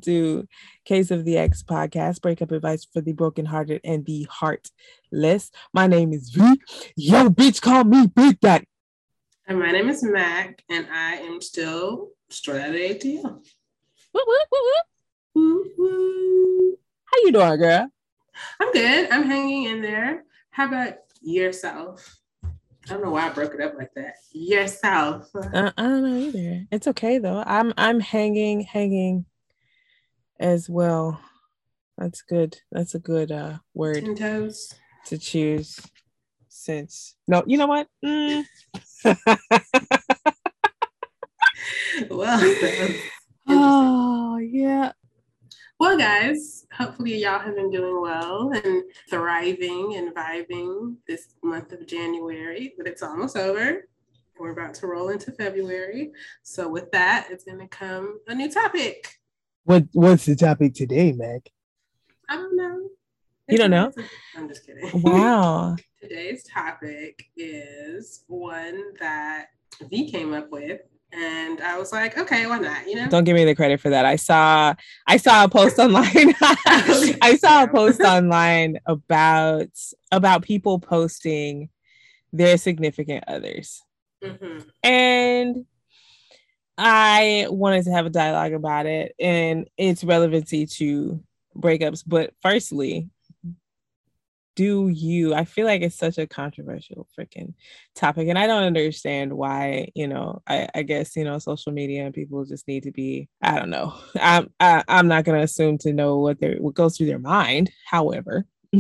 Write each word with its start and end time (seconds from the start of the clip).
to 0.01 0.47
Case 0.83 1.11
of 1.11 1.23
the 1.23 1.37
X 1.37 1.63
podcast, 1.63 2.21
breakup 2.21 2.51
advice 2.51 2.85
for 2.85 2.99
the 3.01 3.13
brokenhearted 3.13 3.81
and 3.83 4.05
the 4.05 4.27
heartless. 4.29 5.51
My 5.73 5.87
name 5.87 6.11
is 6.11 6.29
V. 6.29 6.59
Yo, 6.97 7.29
bitch, 7.29 7.61
call 7.61 7.85
me 7.85 8.07
Big 8.07 8.39
Daddy. 8.39 8.67
And 9.47 9.59
my 9.59 9.71
name 9.71 9.89
is 9.89 10.03
Mac, 10.03 10.63
and 10.69 10.87
I 10.91 11.15
am 11.15 11.41
still 11.41 12.09
straight 12.29 12.61
out 12.61 12.69
of 12.69 12.75
ATL. 12.75 13.23
Woo, 13.23 13.41
woo, 14.13 14.23
woo, 14.51 14.61
woo. 15.35 15.71
Woo-woo. 15.77 16.77
How 17.05 17.17
you 17.23 17.31
doing, 17.31 17.59
girl? 17.59 17.89
I'm 18.59 18.71
good. 18.71 19.09
I'm 19.11 19.23
hanging 19.23 19.63
in 19.65 19.81
there. 19.81 20.23
How 20.49 20.67
about 20.67 20.95
yourself? 21.21 22.17
I 22.43 22.49
don't 22.89 23.03
know 23.03 23.11
why 23.11 23.27
I 23.27 23.29
broke 23.29 23.53
it 23.55 23.61
up 23.61 23.73
like 23.77 23.93
that. 23.95 24.15
Yourself. 24.31 25.29
Uh, 25.35 25.71
I 25.77 25.81
don't 25.81 26.03
know 26.03 26.17
either. 26.17 26.67
It's 26.71 26.87
okay 26.87 27.17
though. 27.17 27.43
I'm 27.45 27.73
I'm 27.77 27.99
hanging, 27.99 28.61
hanging 28.61 29.25
as 30.39 30.69
well. 30.69 31.19
That's 31.97 32.21
good. 32.21 32.57
That's 32.71 32.93
a 32.95 32.99
good 32.99 33.31
uh 33.31 33.57
word 33.73 34.05
to 35.05 35.17
choose. 35.17 35.81
Since 36.47 37.15
no, 37.27 37.43
you 37.45 37.57
know 37.57 37.67
what? 37.67 37.87
Mm. 38.03 38.45
Well, 42.09 42.37
that 42.37 42.41
was 42.41 42.63
interesting. 42.63 43.01
oh 43.47 44.37
yeah. 44.37 44.91
Well, 45.79 45.97
guys, 45.97 46.65
hopefully 46.71 47.17
y'all 47.17 47.39
have 47.39 47.55
been 47.55 47.69
doing 47.69 48.01
well 48.01 48.51
and 48.53 48.83
thriving 49.09 49.95
and 49.95 50.15
vibing 50.15 50.95
this 51.07 51.35
month 51.43 51.71
of 51.73 51.85
January, 51.85 52.73
but 52.77 52.87
it's 52.87 53.03
almost 53.03 53.35
over. 53.35 53.87
We're 54.39 54.51
about 54.51 54.73
to 54.75 54.87
roll 54.87 55.09
into 55.09 55.31
February. 55.31 56.11
So 56.43 56.69
with 56.69 56.91
that, 56.91 57.27
it's 57.29 57.43
gonna 57.43 57.67
come 57.67 58.19
a 58.27 58.35
new 58.35 58.51
topic. 58.51 59.15
What 59.63 59.85
what's 59.93 60.25
the 60.25 60.35
topic 60.35 60.73
today, 60.73 61.11
Meg? 61.11 61.49
I 62.29 62.35
don't 62.35 62.55
know. 62.55 62.89
You 63.47 63.57
don't 63.57 63.71
know? 63.71 63.91
I'm 64.35 64.47
just 64.47 64.65
kidding. 64.65 64.89
Wow. 65.01 65.75
Today's 66.01 66.43
topic 66.43 67.25
is 67.35 68.23
one 68.27 68.93
that 68.99 69.47
V 69.89 70.09
came 70.09 70.33
up 70.33 70.51
with, 70.51 70.81
and 71.11 71.61
I 71.61 71.77
was 71.77 71.91
like, 71.91 72.17
okay, 72.17 72.45
why 72.47 72.59
not? 72.59 72.87
You 72.87 72.95
know, 72.95 73.07
Don't 73.09 73.23
give 73.23 73.35
me 73.35 73.45
the 73.45 73.55
credit 73.55 73.79
for 73.79 73.89
that. 73.89 74.05
I 74.05 74.15
saw 74.15 74.73
I 75.07 75.17
saw 75.17 75.45
a 75.45 75.49
post 75.49 75.79
online. 75.79 76.33
I 76.41 77.37
saw 77.39 77.63
a 77.63 77.67
post 77.67 78.01
online 78.05 78.79
about 78.85 79.69
about 80.11 80.43
people 80.43 80.79
posting 80.79 81.69
their 82.33 82.57
significant 82.57 83.23
others. 83.27 83.81
Mhm. 84.23 84.65
And 84.83 85.65
I 86.77 87.47
wanted 87.49 87.85
to 87.85 87.91
have 87.91 88.05
a 88.05 88.09
dialogue 88.09 88.53
about 88.53 88.85
it 88.85 89.15
and 89.19 89.69
its 89.77 90.03
relevancy 90.03 90.65
to 90.65 91.23
breakups. 91.55 92.03
But 92.05 92.33
firstly, 92.41 93.09
do 94.55 94.89
you? 94.89 95.33
I 95.33 95.45
feel 95.45 95.65
like 95.65 95.81
it's 95.81 95.97
such 95.97 96.17
a 96.17 96.27
controversial 96.27 97.07
freaking 97.17 97.53
topic, 97.95 98.27
and 98.27 98.39
I 98.39 98.47
don't 98.47 98.63
understand 98.63 99.33
why. 99.33 99.89
You 99.95 100.07
know, 100.07 100.41
I, 100.47 100.67
I 100.73 100.83
guess 100.83 101.15
you 101.15 101.23
know 101.23 101.37
social 101.39 101.71
media 101.71 102.05
and 102.05 102.13
people 102.13 102.43
just 102.45 102.67
need 102.67 102.83
to 102.83 102.91
be. 102.91 103.29
I 103.41 103.59
don't 103.59 103.69
know. 103.69 103.93
I'm 104.21 104.49
I, 104.59 104.83
I'm 104.87 105.07
not 105.07 105.25
gonna 105.25 105.41
assume 105.41 105.77
to 105.79 105.93
know 105.93 106.17
what 106.19 106.39
they 106.39 106.55
what 106.55 106.73
goes 106.73 106.97
through 106.97 107.07
their 107.07 107.19
mind. 107.19 107.71
However. 107.85 108.45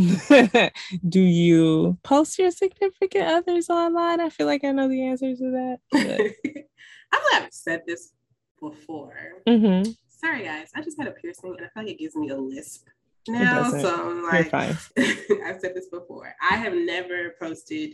do 1.07 1.21
you 1.21 1.97
post 2.03 2.37
your 2.37 2.51
significant 2.51 3.27
others 3.29 3.69
online? 3.69 4.19
I 4.19 4.27
feel 4.27 4.45
like 4.45 4.65
I 4.65 4.71
know 4.71 4.89
the 4.89 5.01
answers 5.05 5.39
to 5.39 5.51
that. 5.51 5.77
I 7.13 7.29
I've 7.33 7.53
said 7.53 7.83
this 7.87 8.11
before. 8.59 9.15
Mhm. 9.47 9.95
Sorry, 10.09 10.43
guys. 10.43 10.69
I 10.75 10.81
just 10.81 10.97
had 10.99 11.07
a 11.07 11.11
piercing, 11.11 11.55
and 11.57 11.65
I 11.65 11.69
feel 11.69 11.83
like 11.83 11.93
it 11.93 11.99
gives 11.99 12.15
me 12.15 12.29
a 12.29 12.35
lisp 12.35 12.87
now. 13.27 13.63
doesn't. 13.63 13.81
So 13.81 14.21
like. 14.31 14.53
I've 14.53 15.59
said 15.59 15.75
this 15.75 15.87
before. 15.91 16.33
I 16.41 16.55
have 16.55 16.73
never 16.73 17.35
posted 17.41 17.93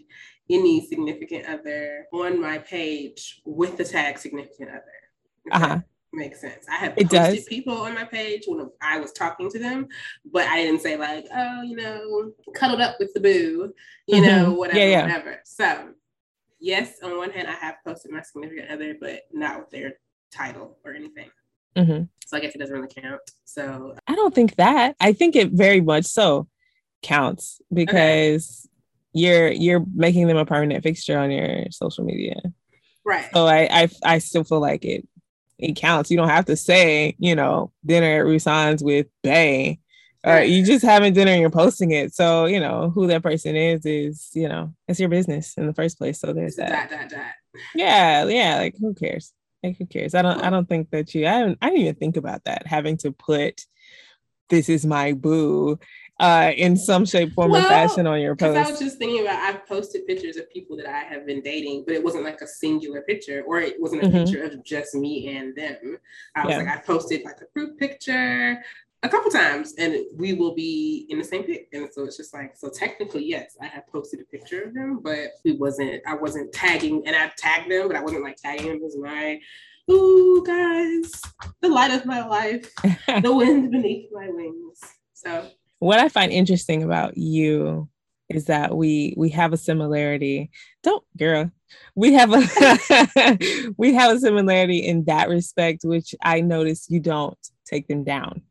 any 0.50 0.86
significant 0.86 1.46
other 1.48 2.06
on 2.14 2.42
my 2.42 2.58
page 2.60 3.42
with 3.46 3.78
the 3.78 3.84
tag 3.86 4.18
significant 4.18 4.70
other. 4.70 4.82
Uh-huh. 5.52 5.80
Makes 6.14 6.42
sense. 6.42 6.66
I 6.70 6.76
have 6.76 6.94
It 6.98 7.10
posted 7.10 7.36
does. 7.38 7.46
people 7.46 7.74
on 7.78 7.94
my 7.96 8.04
page 8.04 8.44
when 8.46 8.70
I 8.82 9.00
was 9.00 9.14
talking 9.14 9.50
to 9.50 9.58
them, 9.60 9.88
but 10.30 10.46
I 10.48 10.62
didn't 10.62 10.82
say 10.82 10.98
like, 10.98 11.26
oh, 11.34 11.62
you 11.62 11.78
know, 11.78 12.32
cuddled 12.54 12.82
up 12.82 12.98
with 13.00 13.14
the 13.14 13.22
boo, 13.22 13.74
you 14.08 14.22
know, 14.22 14.48
Mhm. 14.52 14.58
whatever, 14.58 14.80
Yeah, 14.80 14.86
yeah. 14.86 15.02
whatever. 15.06 15.40
So, 15.46 15.94
yes, 16.60 16.98
on 17.02 17.16
one 17.18 17.32
hand, 17.32 17.48
I 17.48 17.54
have 17.54 17.76
posted 17.86 18.12
my 18.12 18.22
significant 18.24 18.70
other, 18.72 18.96
but 19.00 19.22
not 19.32 19.60
with 19.62 19.70
their 19.70 19.94
title 20.32 20.78
or 20.84 20.94
anything. 20.94 21.30
Mhm. 21.76 22.10
So 22.26 22.38
I 22.38 22.40
guess 22.40 22.56
it 22.56 22.60
doesn't 22.60 22.76
really 22.76 22.88
count. 22.94 23.22
So 23.46 23.96
I 24.08 24.16
don't 24.16 24.34
think 24.34 24.56
that. 24.56 24.96
I 25.00 25.14
think 25.14 25.36
it 25.36 25.52
very 25.52 25.82
much 25.82 26.06
so 26.06 26.48
counts 27.02 27.62
because 27.74 28.68
you're 29.14 29.52
you're 29.52 29.84
making 29.94 30.28
them 30.28 30.38
a 30.38 30.46
permanent 30.46 30.84
fixture 30.84 31.18
on 31.18 31.32
your 31.32 31.66
social 31.72 32.04
media. 32.06 32.40
right. 33.04 33.26
So 33.34 33.46
I 33.48 33.68
I, 33.84 33.90
I 34.06 34.18
still 34.20 34.44
feel 34.44 34.60
like 34.62 34.86
it 34.86 35.08
it 35.60 35.76
counts. 35.76 36.10
You 36.10 36.18
don't 36.18 36.30
have 36.30 36.46
to 36.46 36.56
say 36.56 37.16
you 37.20 37.36
know 37.36 37.72
dinner 37.86 38.20
at 38.20 38.26
Rusan's 38.26 38.84
with 38.84 39.08
Bay. 39.24 39.80
Or 40.24 40.34
Right. 40.34 40.48
you 40.50 40.64
just 40.64 40.86
having 40.86 41.14
dinner 41.14 41.32
and 41.32 41.42
you're 41.42 41.50
posting 41.50 41.90
it. 41.90 42.14
So, 42.14 42.46
you 42.46 42.60
know, 42.60 42.92
who 42.92 43.08
that 43.08 43.24
person 43.24 43.56
is, 43.56 43.84
is, 43.88 44.30
you 44.36 44.48
know, 44.48 44.72
it's 44.88 45.00
your 45.00 45.10
business 45.10 45.56
in 45.58 45.66
the 45.66 45.74
first 45.74 45.98
place. 45.98 46.20
So 46.20 46.32
there's 46.32 46.58
that. 46.58 46.70
dot 46.92 47.00
dot 47.00 47.10
dot. 47.10 47.32
Yeah, 47.74 48.26
yeah. 48.26 48.58
Like 48.60 48.76
who 48.80 48.94
cares? 48.94 49.34
Like 49.64 49.78
who 49.78 49.86
cares? 49.86 50.16
I 50.16 50.22
don't 50.22 50.44
I 50.44 50.50
don't 50.50 50.68
think 50.68 50.90
that 50.92 51.14
you 51.14 51.28
I 51.28 51.40
don't 51.42 51.58
I 51.62 51.70
didn't 51.70 51.82
even 51.82 51.96
think 51.96 52.18
about 52.18 52.44
that 52.46 52.66
having 52.66 52.98
to 52.98 53.12
put 53.12 53.66
this 54.50 54.70
is 54.70 54.86
my 54.86 55.14
boo 55.14 55.80
uh 56.20 56.52
in 56.56 56.76
some 56.76 57.06
shape, 57.06 57.34
form, 57.34 57.54
or 57.56 57.62
fashion 57.64 58.06
on 58.08 58.20
your 58.22 58.36
Because 58.36 58.56
I 58.56 58.70
was 58.72 58.80
just 58.80 58.98
thinking 58.98 59.22
about 59.22 59.38
I've 59.40 59.66
posted 59.68 60.06
pictures 60.08 60.38
of 60.38 60.50
people 60.50 60.76
that 60.78 60.88
I 60.88 61.00
have 61.00 61.26
been 61.26 61.42
dating, 61.42 61.84
but 61.86 61.96
it 61.96 62.04
wasn't 62.04 62.24
like 62.26 62.42
a 62.42 62.48
singular 62.48 63.02
picture, 63.02 63.44
or 63.48 63.60
it 63.60 63.80
wasn't 63.80 64.04
a 64.04 64.08
Mhm. 64.08 64.12
picture 64.12 64.44
of 64.44 64.64
just 64.64 64.94
me 64.96 65.36
and 65.36 65.56
them. 65.56 65.98
I 66.36 66.46
was 66.46 66.58
Yeah. 66.58 66.64
like, 66.64 66.68
I 66.68 66.78
posted 66.82 67.24
like 67.24 67.40
a 67.42 67.46
group 67.54 67.78
picture 67.80 68.64
a 69.04 69.10
couple 69.10 69.32
times, 69.32 69.74
and 69.78 69.96
we 70.16 70.34
will 70.34 70.54
be 70.54 71.08
in 71.10 71.18
the 71.18 71.24
same 71.24 71.44
pic. 71.44 71.68
And 71.74 71.90
so 71.92 72.04
it's 72.04 72.18
just 72.18 72.34
like, 72.34 72.56
so 72.56 72.70
technically, 72.70 73.26
yes, 73.26 73.58
I 73.62 73.66
have 73.66 73.88
posted 73.88 74.22
a 74.22 74.26
picture 74.26 74.62
of 74.62 74.74
them, 74.74 75.00
but 75.04 75.32
we 75.44 75.54
wasn't. 75.54 76.02
I 76.08 76.16
wasn't 76.16 76.54
tagging, 76.54 77.04
and 77.06 77.16
I 77.16 77.32
tagged 77.38 77.72
them, 77.72 77.88
but 77.88 77.98
I 77.98 78.02
wasn't 78.02 78.24
like 78.24 78.38
tagging 78.38 78.68
them 78.68 78.84
as 78.86 78.98
my. 78.98 79.40
Ooh, 79.90 80.44
guys, 80.46 81.12
the 81.62 81.70
light 81.70 81.92
of 81.92 82.06
my 82.06 82.26
life, 82.26 82.72
the 83.22 83.34
wind 83.34 83.72
beneath 83.72 84.10
my 84.12 84.30
wings. 84.30 84.80
So 85.14 85.50
what 85.80 86.00
I 86.00 86.08
find 86.08 86.32
interesting 86.32 86.84
about 86.84 87.18
you 87.18 87.90
is 88.30 88.46
that 88.46 88.76
we 88.76 89.14
we 89.18 89.30
have 89.30 89.52
a 89.52 89.58
similarity. 89.58 90.52
Don't 90.84 91.04
girl. 91.18 91.52
We 91.96 92.14
have 92.14 92.32
a 92.34 93.74
we 93.78 93.94
have 93.96 94.16
a 94.16 94.20
similarity 94.20 94.80
in 94.80 95.06
that 95.06 95.28
respect, 95.28 95.84
which 95.84 96.14
I 96.22 96.42
notice 96.42 96.90
you 96.90 97.00
don't 97.00 97.38
take 97.66 97.88
them 97.88 98.04
down. 98.04 98.44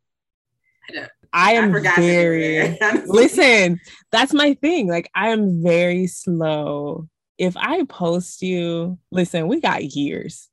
I. 0.89 1.09
I 1.33 1.53
am 1.53 1.73
forgot 1.73 1.97
that 1.97 2.03
you 2.03 2.09
were 2.09 2.77
very 2.79 3.07
listen, 3.07 3.81
that's 4.11 4.33
my 4.33 4.55
thing. 4.55 4.89
Like 4.89 5.11
I 5.15 5.29
am 5.29 5.63
very 5.63 6.07
slow. 6.07 7.09
If 7.39 7.57
I 7.57 7.85
post 7.85 8.43
you, 8.43 8.99
listen, 9.11 9.49
we 9.49 9.61
got 9.61 9.85
years 9.85 10.49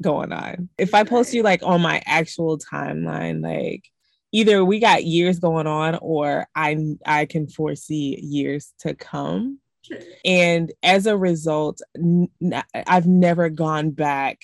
going 0.00 0.32
on. 0.32 0.68
If 0.78 0.94
I 0.94 1.04
post 1.04 1.34
you 1.34 1.42
like 1.42 1.62
on 1.62 1.80
my 1.80 2.02
actual 2.06 2.58
timeline, 2.58 3.42
like 3.42 3.84
either 4.32 4.64
we 4.64 4.78
got 4.78 5.04
years 5.04 5.38
going 5.38 5.66
on 5.66 5.98
or 6.00 6.46
I 6.54 6.96
I 7.04 7.26
can 7.26 7.48
foresee 7.48 8.18
years 8.22 8.72
to 8.80 8.94
come. 8.94 9.58
Sure. 9.82 9.98
And 10.24 10.72
as 10.82 11.06
a 11.06 11.16
result, 11.16 11.80
n- 11.96 12.28
I've 12.74 13.06
never 13.06 13.48
gone 13.48 13.90
back. 13.90 14.38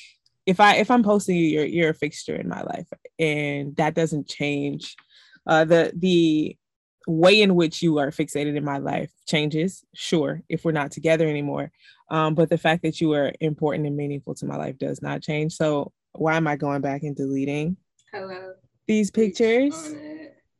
If 0.47 0.61
I 0.61 0.77
if 0.77 0.91
I'm 0.91 1.03
posting 1.03 1.37
you, 1.37 1.45
you're 1.45 1.67
you're 1.67 1.91
a 1.91 1.95
fixture 1.95 2.37
in 2.37 2.49
my 2.49 2.63
life, 2.63 2.87
and 3.19 3.77
that 3.77 3.95
doesn't 3.95 4.29
change. 4.29 4.97
Uh, 5.47 5.65
the 5.65 5.93
the 5.95 6.57
way 7.07 7.41
in 7.41 7.55
which 7.55 7.83
you 7.83 7.99
are 7.99 8.11
fixated 8.11 8.57
in 8.57 8.65
my 8.65 8.79
life 8.79 9.13
changes, 9.27 9.85
sure, 9.95 10.43
if 10.49 10.65
we're 10.65 10.73
not 10.73 10.91
together 10.91 11.27
anymore. 11.29 11.71
Um, 12.11 12.35
but 12.35 12.51
the 12.51 12.59
fact 12.59 12.83
that 12.83 13.01
you 13.01 13.13
are 13.13 13.33
important 13.41 13.87
and 13.87 13.97
meaningful 13.97 14.35
to 14.37 14.47
my 14.47 14.57
life 14.57 14.79
does 14.79 15.03
not 15.03 15.23
change. 15.23 15.55
So 15.55 15.93
why 16.13 16.37
am 16.37 16.47
I 16.47 16.57
going 16.57 16.81
back 16.81 17.03
and 17.03 17.17
deleting 17.17 17.77
Hello. 18.13 18.55
these 18.87 19.11
pictures? 19.11 19.95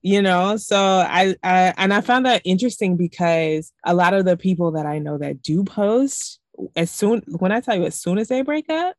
You 0.03 0.23
know 0.23 0.57
so 0.57 0.79
I, 0.79 1.35
I 1.43 1.75
and 1.77 1.93
i 1.93 2.01
found 2.01 2.27
that 2.27 2.41
interesting 2.45 2.97
because 2.97 3.73
a 3.85 3.93
lot 3.93 4.15
of 4.15 4.25
the 4.25 4.37
people 4.37 4.71
that 4.73 4.87
i 4.87 5.01
know 5.01 5.19
that 5.19 5.43
do 5.43 5.65
post 5.65 6.39
as 6.77 6.93
soon 6.93 7.23
when 7.27 7.51
i 7.51 7.59
tell 7.59 7.75
you 7.75 7.87
as 7.87 8.01
soon 8.01 8.19
as 8.19 8.29
they 8.29 8.43
break 8.43 8.71
up 8.71 8.95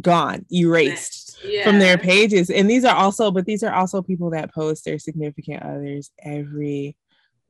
gone 0.00 0.46
erased 0.50 1.19
Yeah. 1.44 1.64
from 1.64 1.78
their 1.78 1.96
pages 1.96 2.50
and 2.50 2.68
these 2.68 2.84
are 2.84 2.94
also 2.94 3.30
but 3.30 3.46
these 3.46 3.62
are 3.62 3.72
also 3.72 4.02
people 4.02 4.30
that 4.30 4.52
post 4.52 4.84
their 4.84 4.98
significant 4.98 5.62
others 5.62 6.10
every 6.22 6.96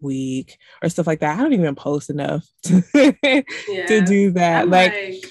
week 0.00 0.58
or 0.82 0.88
stuff 0.88 1.06
like 1.06 1.20
that. 1.20 1.38
I 1.38 1.42
don't 1.42 1.52
even 1.52 1.74
post 1.74 2.10
enough 2.10 2.46
to, 2.64 2.82
yeah. 2.94 3.86
to 3.86 4.04
do 4.04 4.32
that. 4.32 4.68
Like, 4.68 4.92
like, 4.92 5.24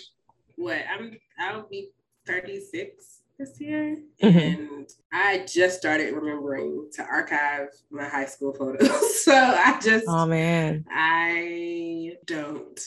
what? 0.55 0.81
I'm 0.93 1.17
I'll 1.39 1.67
be 1.67 1.89
36 2.27 3.21
this 3.37 3.59
year. 3.59 3.97
Mm-hmm. 4.21 4.37
And 4.37 4.89
I 5.11 5.45
just 5.47 5.77
started 5.77 6.13
remembering 6.13 6.89
to 6.93 7.03
archive 7.03 7.69
my 7.89 8.05
high 8.05 8.25
school 8.25 8.53
photos. 8.53 9.23
so 9.23 9.33
I 9.33 9.79
just 9.81 10.05
Oh 10.07 10.25
man. 10.25 10.85
I 10.91 12.17
don't 12.25 12.79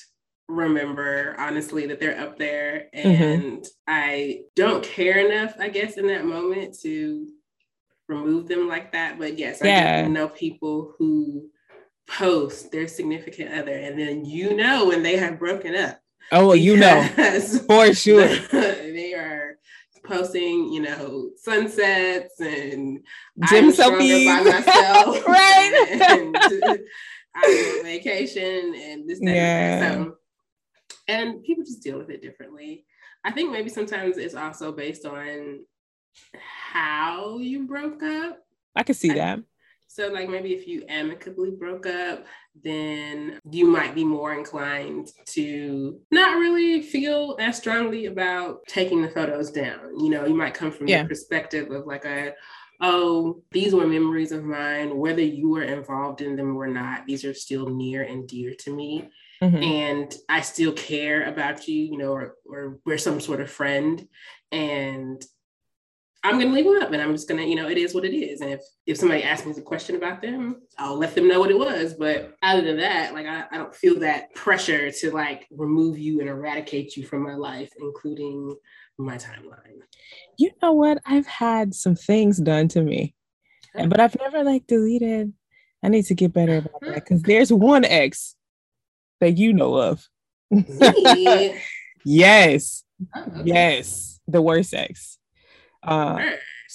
remember 0.48 1.34
honestly 1.38 1.86
that 1.86 2.00
they're 2.00 2.20
up 2.20 2.38
there 2.38 2.88
mm-hmm. 2.94 3.22
and 3.22 3.42
mm-hmm. 3.62 3.68
I 3.86 4.42
don't 4.56 4.84
care 4.84 5.18
enough, 5.26 5.54
I 5.58 5.68
guess, 5.68 5.96
in 5.96 6.06
that 6.08 6.24
moment 6.24 6.78
to 6.80 7.28
remove 8.08 8.48
them 8.48 8.68
like 8.68 8.92
that. 8.92 9.18
But 9.18 9.38
yes, 9.38 9.60
yeah. 9.62 10.02
I 10.04 10.08
know 10.08 10.28
people 10.28 10.94
who 10.98 11.48
post 12.08 12.72
their 12.72 12.88
significant 12.88 13.54
other 13.54 13.74
and 13.74 13.98
then 13.98 14.24
you 14.24 14.56
know 14.56 14.86
when 14.86 15.02
they 15.02 15.16
have 15.16 15.38
broken 15.38 15.74
up. 15.74 15.98
Oh, 16.30 16.52
you 16.52 16.76
know 16.76 17.02
for 17.66 17.94
sure. 17.94 18.26
they 18.52 19.14
are 19.14 19.56
posting, 20.04 20.72
you 20.72 20.82
know, 20.82 21.30
sunsets 21.36 22.40
and 22.40 23.00
gym 23.48 23.70
selfies 23.72 24.26
by 24.26 24.50
myself. 24.50 25.26
right. 25.26 25.88
And, 26.10 26.36
I'm 27.34 27.78
on 27.78 27.84
vacation 27.84 28.74
and 28.76 29.08
this, 29.08 29.18
that, 29.20 29.34
yeah. 29.34 29.94
So, 29.94 30.16
and 31.08 31.42
people 31.42 31.64
just 31.64 31.82
deal 31.82 31.98
with 31.98 32.10
it 32.10 32.22
differently. 32.22 32.84
I 33.24 33.30
think 33.30 33.52
maybe 33.52 33.68
sometimes 33.68 34.18
it's 34.18 34.34
also 34.34 34.72
based 34.72 35.06
on 35.06 35.64
how 36.32 37.38
you 37.38 37.66
broke 37.66 38.02
up. 38.02 38.38
I 38.74 38.82
can 38.82 38.94
see 38.94 39.10
I, 39.12 39.14
that. 39.14 39.40
So, 39.86 40.08
like 40.08 40.28
maybe 40.28 40.54
if 40.54 40.66
you 40.66 40.84
amicably 40.88 41.50
broke 41.50 41.86
up, 41.86 42.24
then 42.64 43.38
you 43.50 43.66
might 43.66 43.94
be 43.94 44.04
more 44.04 44.32
inclined 44.32 45.10
to 45.26 46.00
not 46.10 46.38
really 46.38 46.80
feel 46.80 47.36
as 47.38 47.58
strongly 47.58 48.06
about 48.06 48.66
taking 48.66 49.02
the 49.02 49.10
photos 49.10 49.50
down. 49.50 49.98
You 50.00 50.08
know, 50.08 50.24
you 50.24 50.34
might 50.34 50.54
come 50.54 50.70
from 50.70 50.88
yeah. 50.88 51.02
the 51.02 51.08
perspective 51.10 51.70
of 51.70 51.86
like 51.86 52.06
a, 52.06 52.32
oh, 52.80 53.42
these 53.50 53.74
were 53.74 53.86
memories 53.86 54.32
of 54.32 54.44
mine, 54.44 54.96
whether 54.96 55.20
you 55.20 55.50
were 55.50 55.62
involved 55.62 56.22
in 56.22 56.36
them 56.36 56.56
or 56.56 56.66
not, 56.66 57.06
these 57.06 57.24
are 57.26 57.34
still 57.34 57.68
near 57.68 58.02
and 58.02 58.26
dear 58.26 58.54
to 58.60 58.74
me. 58.74 59.10
Mm-hmm. 59.42 59.62
And 59.62 60.14
I 60.28 60.40
still 60.40 60.72
care 60.72 61.24
about 61.24 61.66
you, 61.66 61.84
you 61.84 61.98
know, 61.98 62.12
or, 62.12 62.36
or 62.46 62.78
we're 62.86 62.98
some 62.98 63.20
sort 63.20 63.40
of 63.40 63.50
friend. 63.50 64.06
And 64.52 65.22
I'm 66.24 66.38
gonna 66.38 66.52
leave 66.52 66.64
them 66.64 66.80
up 66.80 66.92
and 66.92 67.02
I'm 67.02 67.12
just 67.12 67.28
gonna, 67.28 67.42
you 67.42 67.56
know, 67.56 67.68
it 67.68 67.76
is 67.76 67.92
what 67.94 68.04
it 68.04 68.16
is. 68.16 68.40
And 68.40 68.50
if 68.50 68.60
if 68.86 68.96
somebody 68.96 69.24
asks 69.24 69.44
me 69.44 69.52
a 69.56 69.60
question 69.60 69.96
about 69.96 70.22
them, 70.22 70.62
I'll 70.78 70.96
let 70.96 71.16
them 71.16 71.26
know 71.26 71.40
what 71.40 71.50
it 71.50 71.58
was. 71.58 71.94
But 71.94 72.36
other 72.42 72.62
than 72.62 72.76
that, 72.76 73.12
like 73.12 73.26
I, 73.26 73.44
I 73.50 73.56
don't 73.56 73.74
feel 73.74 73.98
that 74.00 74.32
pressure 74.34 74.92
to 74.92 75.10
like 75.10 75.48
remove 75.50 75.98
you 75.98 76.20
and 76.20 76.28
eradicate 76.28 76.96
you 76.96 77.04
from 77.04 77.24
my 77.24 77.34
life, 77.34 77.72
including 77.80 78.56
my 78.96 79.16
timeline. 79.16 79.80
You 80.38 80.50
know 80.62 80.72
what? 80.72 80.98
I've 81.04 81.26
had 81.26 81.74
some 81.74 81.96
things 81.96 82.38
done 82.38 82.68
to 82.68 82.82
me, 82.82 83.16
but 83.74 83.98
I've 83.98 84.16
never 84.20 84.44
like 84.44 84.68
deleted. 84.68 85.32
I 85.82 85.88
need 85.88 86.04
to 86.04 86.14
get 86.14 86.32
better 86.32 86.58
about 86.58 86.80
that 86.82 86.94
because 86.94 87.22
there's 87.22 87.52
one 87.52 87.84
ex 87.84 88.36
that 89.22 89.38
you 89.38 89.52
know 89.52 89.76
of. 89.76 90.08
yes. 92.04 92.82
Oh. 93.16 93.42
Yes. 93.44 94.20
The 94.26 94.42
worst 94.42 94.74
ex. 94.74 95.18
Uh, 95.82 96.18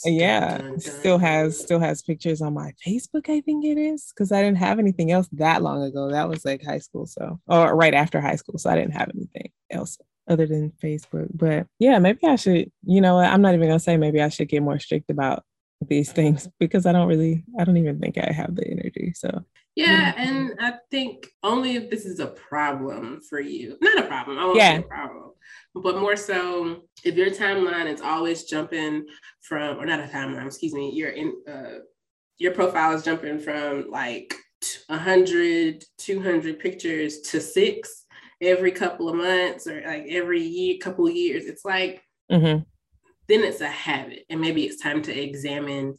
yeah, 0.06 0.58
dun, 0.58 0.70
dun, 0.70 0.80
still 0.80 1.18
has 1.18 1.60
still 1.60 1.80
has 1.80 2.02
pictures 2.02 2.42
on 2.42 2.54
my 2.54 2.74
Facebook. 2.86 3.30
I 3.30 3.42
think 3.42 3.66
it 3.66 3.78
is 3.78 4.12
because 4.14 4.32
I 4.32 4.42
didn't 4.42 4.60
have 4.60 4.80
anything 4.80 5.12
else 5.12 5.28
that 5.34 5.62
long 5.62 5.84
ago. 5.84 6.10
That 6.10 6.30
was 6.30 6.46
like 6.46 6.64
high 6.64 6.78
school, 6.80 7.06
so 7.06 7.40
or 7.48 7.76
right 7.76 7.94
after 7.94 8.22
high 8.22 8.36
school, 8.36 8.58
so 8.58 8.70
I 8.70 8.76
didn't 8.76 8.94
have 8.94 9.10
anything 9.16 9.52
else 9.72 9.98
other 10.28 10.46
than 10.46 10.72
Facebook. 10.84 11.30
But 11.34 11.68
yeah, 11.80 12.00
maybe 12.00 12.20
I 12.28 12.36
should. 12.36 12.72
You 12.84 13.02
know, 13.02 13.18
I'm 13.18 13.42
not 13.42 13.56
even 13.56 13.68
gonna 13.68 13.80
say 13.80 13.98
maybe 13.98 14.22
I 14.22 14.30
should 14.30 14.50
get 14.50 14.62
more 14.64 14.80
strict 14.80 15.10
about 15.10 15.44
these 15.86 16.12
things 16.12 16.48
because 16.60 16.86
I 16.86 16.92
don't 16.92 17.08
really, 17.08 17.44
I 17.60 17.64
don't 17.64 17.78
even 17.78 18.00
think 18.00 18.18
I 18.18 18.32
have 18.32 18.56
the 18.56 18.68
energy. 18.68 19.14
So 19.16 19.44
yeah, 19.78 20.14
and 20.18 20.54
I 20.60 20.74
think 20.92 21.28
only 21.44 21.76
if 21.76 21.90
this 21.90 22.06
is 22.06 22.20
a 22.20 22.28
problem 22.28 23.22
for 23.30 23.40
you, 23.40 23.78
not 23.82 24.00
a 24.00 24.08
problem. 24.08 24.38
I 24.40 24.46
won't 24.46 24.58
yeah. 24.58 24.74
say 24.74 24.80
a 24.80 24.84
problem 24.84 25.28
but 25.82 26.00
more 26.00 26.16
so 26.16 26.84
if 27.04 27.16
your 27.16 27.30
timeline 27.30 27.92
is 27.92 28.02
always 28.02 28.44
jumping 28.44 29.06
from 29.42 29.78
or 29.78 29.86
not 29.86 30.00
a 30.00 30.04
timeline 30.04 30.46
excuse 30.46 30.74
me 30.74 30.92
you're 30.94 31.10
in 31.10 31.34
uh, 31.48 31.80
your 32.38 32.54
profile 32.54 32.94
is 32.94 33.04
jumping 33.04 33.40
from 33.40 33.90
like 33.90 34.34
100 34.88 35.84
200 35.98 36.60
pictures 36.60 37.20
to 37.22 37.40
six 37.40 38.06
every 38.42 38.72
couple 38.72 39.10
of 39.10 39.16
months 39.16 39.68
or 39.68 39.82
like 39.86 40.06
every 40.10 40.42
year 40.42 40.78
couple 40.82 41.08
of 41.08 41.16
years 41.16 41.46
it's 41.46 41.66
like 41.66 42.02
mm-hmm. 42.32 42.62
then 43.28 43.44
it's 43.44 43.62
a 43.62 43.68
habit 43.68 44.24
and 44.30 44.42
maybe 44.42 44.64
it's 44.64 44.82
time 44.82 45.02
to 45.02 45.18
examine 45.18 45.98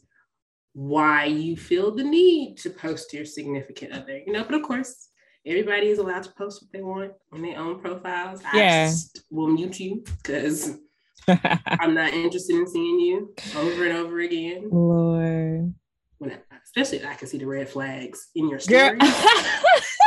why 0.73 1.25
you 1.25 1.57
feel 1.57 1.93
the 1.93 2.03
need 2.03 2.57
to 2.57 2.69
post 2.69 3.13
your 3.13 3.25
significant 3.25 3.91
other 3.91 4.17
you 4.25 4.31
know 4.31 4.43
but 4.43 4.55
of 4.55 4.61
course 4.61 5.09
everybody 5.45 5.87
is 5.87 5.99
allowed 5.99 6.23
to 6.23 6.31
post 6.31 6.61
what 6.61 6.71
they 6.71 6.81
want 6.81 7.11
on 7.31 7.41
their 7.41 7.57
own 7.57 7.79
profiles. 7.79 8.41
Yeah. 8.53 8.85
I 8.85 8.91
just 8.91 9.23
will 9.29 9.47
mute 9.47 9.79
you 9.79 10.03
because 10.23 10.77
I'm 11.27 11.93
not 11.93 12.13
interested 12.13 12.55
in 12.55 12.67
seeing 12.67 12.99
you 12.99 13.33
over 13.55 13.85
and 13.85 13.97
over 13.97 14.19
again. 14.19 14.69
Lord. 14.71 15.73
When 16.17 16.31
I, 16.31 16.37
especially 16.63 16.99
if 16.99 17.05
I 17.05 17.13
can 17.13 17.27
see 17.27 17.37
the 17.37 17.47
red 17.47 17.69
flags 17.69 18.29
in 18.35 18.49
your 18.49 18.59
story. 18.59 18.97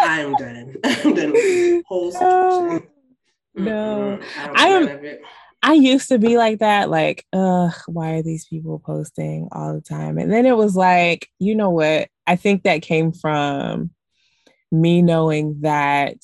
I'm 0.02 0.34
done. 0.34 0.76
I'm 0.84 1.14
done 1.14 1.32
with 1.32 1.42
the 1.42 1.82
whole 1.86 2.12
situation. 2.12 2.88
No, 3.54 4.18
I 4.36 4.68
am. 4.68 4.88
I 4.88 5.18
used 5.74 6.08
to 6.08 6.18
be 6.18 6.36
like 6.36 6.58
that, 6.58 6.90
like, 6.90 7.24
ugh, 7.32 7.74
why 7.86 8.14
are 8.14 8.22
these 8.22 8.46
people 8.46 8.80
posting 8.84 9.48
all 9.52 9.74
the 9.74 9.80
time? 9.80 10.18
And 10.18 10.32
then 10.32 10.44
it 10.44 10.56
was 10.56 10.74
like, 10.74 11.28
you 11.38 11.54
know 11.54 11.70
what? 11.70 12.08
I 12.26 12.36
think 12.36 12.64
that 12.64 12.82
came 12.82 13.12
from 13.12 13.90
me 14.72 15.02
knowing 15.02 15.60
that 15.60 16.16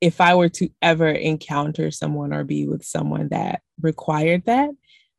if 0.00 0.20
I 0.20 0.34
were 0.34 0.48
to 0.48 0.68
ever 0.82 1.08
encounter 1.08 1.90
someone 1.90 2.32
or 2.32 2.44
be 2.44 2.66
with 2.66 2.84
someone 2.84 3.28
that 3.28 3.62
required 3.80 4.44
that, 4.46 4.70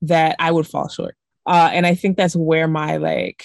that 0.04 0.36
I 0.40 0.52
would 0.52 0.68
fall 0.68 0.90
short. 0.90 1.16
Uh, 1.46 1.70
and 1.72 1.86
I 1.86 1.96
think 1.96 2.18
that's 2.18 2.36
where 2.36 2.68
my 2.68 2.98
like 2.98 3.44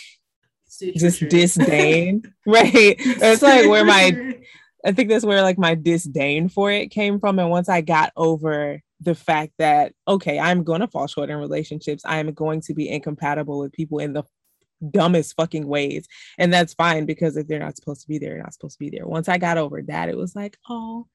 just 0.80 1.28
disdain, 1.28 2.22
right? 2.46 2.96
It's 2.98 3.42
like 3.42 3.68
where 3.68 3.84
my, 3.84 4.36
I 4.84 4.92
think 4.92 5.08
that's 5.08 5.24
where 5.24 5.42
like 5.42 5.58
my 5.58 5.74
disdain 5.74 6.48
for 6.48 6.70
it 6.70 6.90
came 6.90 7.20
from. 7.20 7.38
And 7.38 7.50
once 7.50 7.68
I 7.68 7.80
got 7.80 8.12
over 8.16 8.80
the 9.04 9.14
fact 9.14 9.52
that, 9.58 9.92
okay, 10.08 10.38
I'm 10.38 10.64
going 10.64 10.80
to 10.80 10.88
fall 10.88 11.06
short 11.06 11.30
in 11.30 11.36
relationships, 11.36 12.02
I 12.04 12.18
am 12.18 12.32
going 12.32 12.60
to 12.62 12.74
be 12.74 12.88
incompatible 12.88 13.58
with 13.58 13.72
people 13.72 13.98
in 13.98 14.12
the 14.12 14.24
dumbest 14.90 15.34
fucking 15.36 15.66
ways. 15.66 16.06
And 16.38 16.52
that's 16.52 16.74
fine 16.74 17.06
because 17.06 17.36
if 17.36 17.46
they're 17.46 17.58
not 17.58 17.76
supposed 17.76 18.02
to 18.02 18.08
be 18.08 18.18
there, 18.18 18.30
they're 18.30 18.42
not 18.42 18.54
supposed 18.54 18.74
to 18.74 18.78
be 18.78 18.90
there. 18.90 19.06
Once 19.06 19.28
I 19.28 19.38
got 19.38 19.58
over 19.58 19.82
that, 19.82 20.08
it 20.08 20.16
was 20.16 20.34
like, 20.34 20.58
oh, 20.68 21.06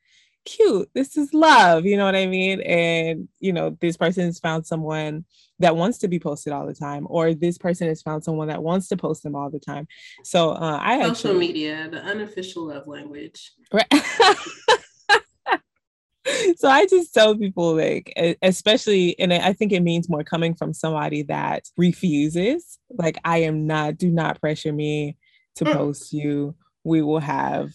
cute. 0.46 0.89
This 0.93 1.17
is 1.17 1.34
love. 1.34 1.86
You 1.86 1.98
know 1.98 2.05
what 2.05 2.15
I 2.15 2.27
mean? 2.27 2.62
And, 2.62 3.27
you 3.39 3.53
know, 3.53 3.77
this 3.81 3.98
person 3.98 4.25
has 4.25 4.39
found 4.39 4.65
someone 4.65 5.25
that 5.60 5.75
wants 5.75 5.98
to 6.00 6.08
be 6.08 6.19
posted 6.19 6.53
all 6.53 6.65
the 6.65 6.74
time, 6.74 7.05
or 7.10 7.34
this 7.34 7.58
person 7.58 7.88
has 7.88 8.01
found 8.01 8.24
someone 8.24 8.48
that 8.48 8.63
wants 8.63 8.88
to 8.89 8.98
post 8.98 9.24
them 9.24 9.36
all 9.36 9.50
the 9.50 9.60
time. 9.60 9.88
So 10.24 10.51
uh, 10.51 10.79
I 10.81 11.01
social 11.01 11.12
actually, 11.12 11.39
media, 11.39 11.89
the 11.91 12.01
unofficial 12.01 12.67
love 12.67 12.88
language. 12.88 13.51
Right. 13.74 13.88
so 16.57 16.67
I 16.69 16.86
just 16.89 17.13
tell 17.13 17.36
people 17.38 17.75
like, 17.75 18.13
especially, 18.41 19.17
and 19.19 19.33
I 19.33 19.53
think 19.53 19.71
it 19.71 19.81
means 19.81 20.09
more 20.09 20.24
coming 20.24 20.55
from 20.55 20.74
somebody 20.74 21.24
that 21.24 21.67
refuses. 21.77 22.79
Like, 22.89 23.19
I 23.24 23.39
am 23.39 23.67
not. 23.67 23.98
Do 23.98 24.09
not 24.09 24.39
pressure 24.39 24.74
me 24.74 25.17
to 25.55 25.65
mm. 25.65 25.74
post 25.74 26.13
you. 26.13 26.55
We 26.83 27.01
will 27.01 27.19
have 27.19 27.71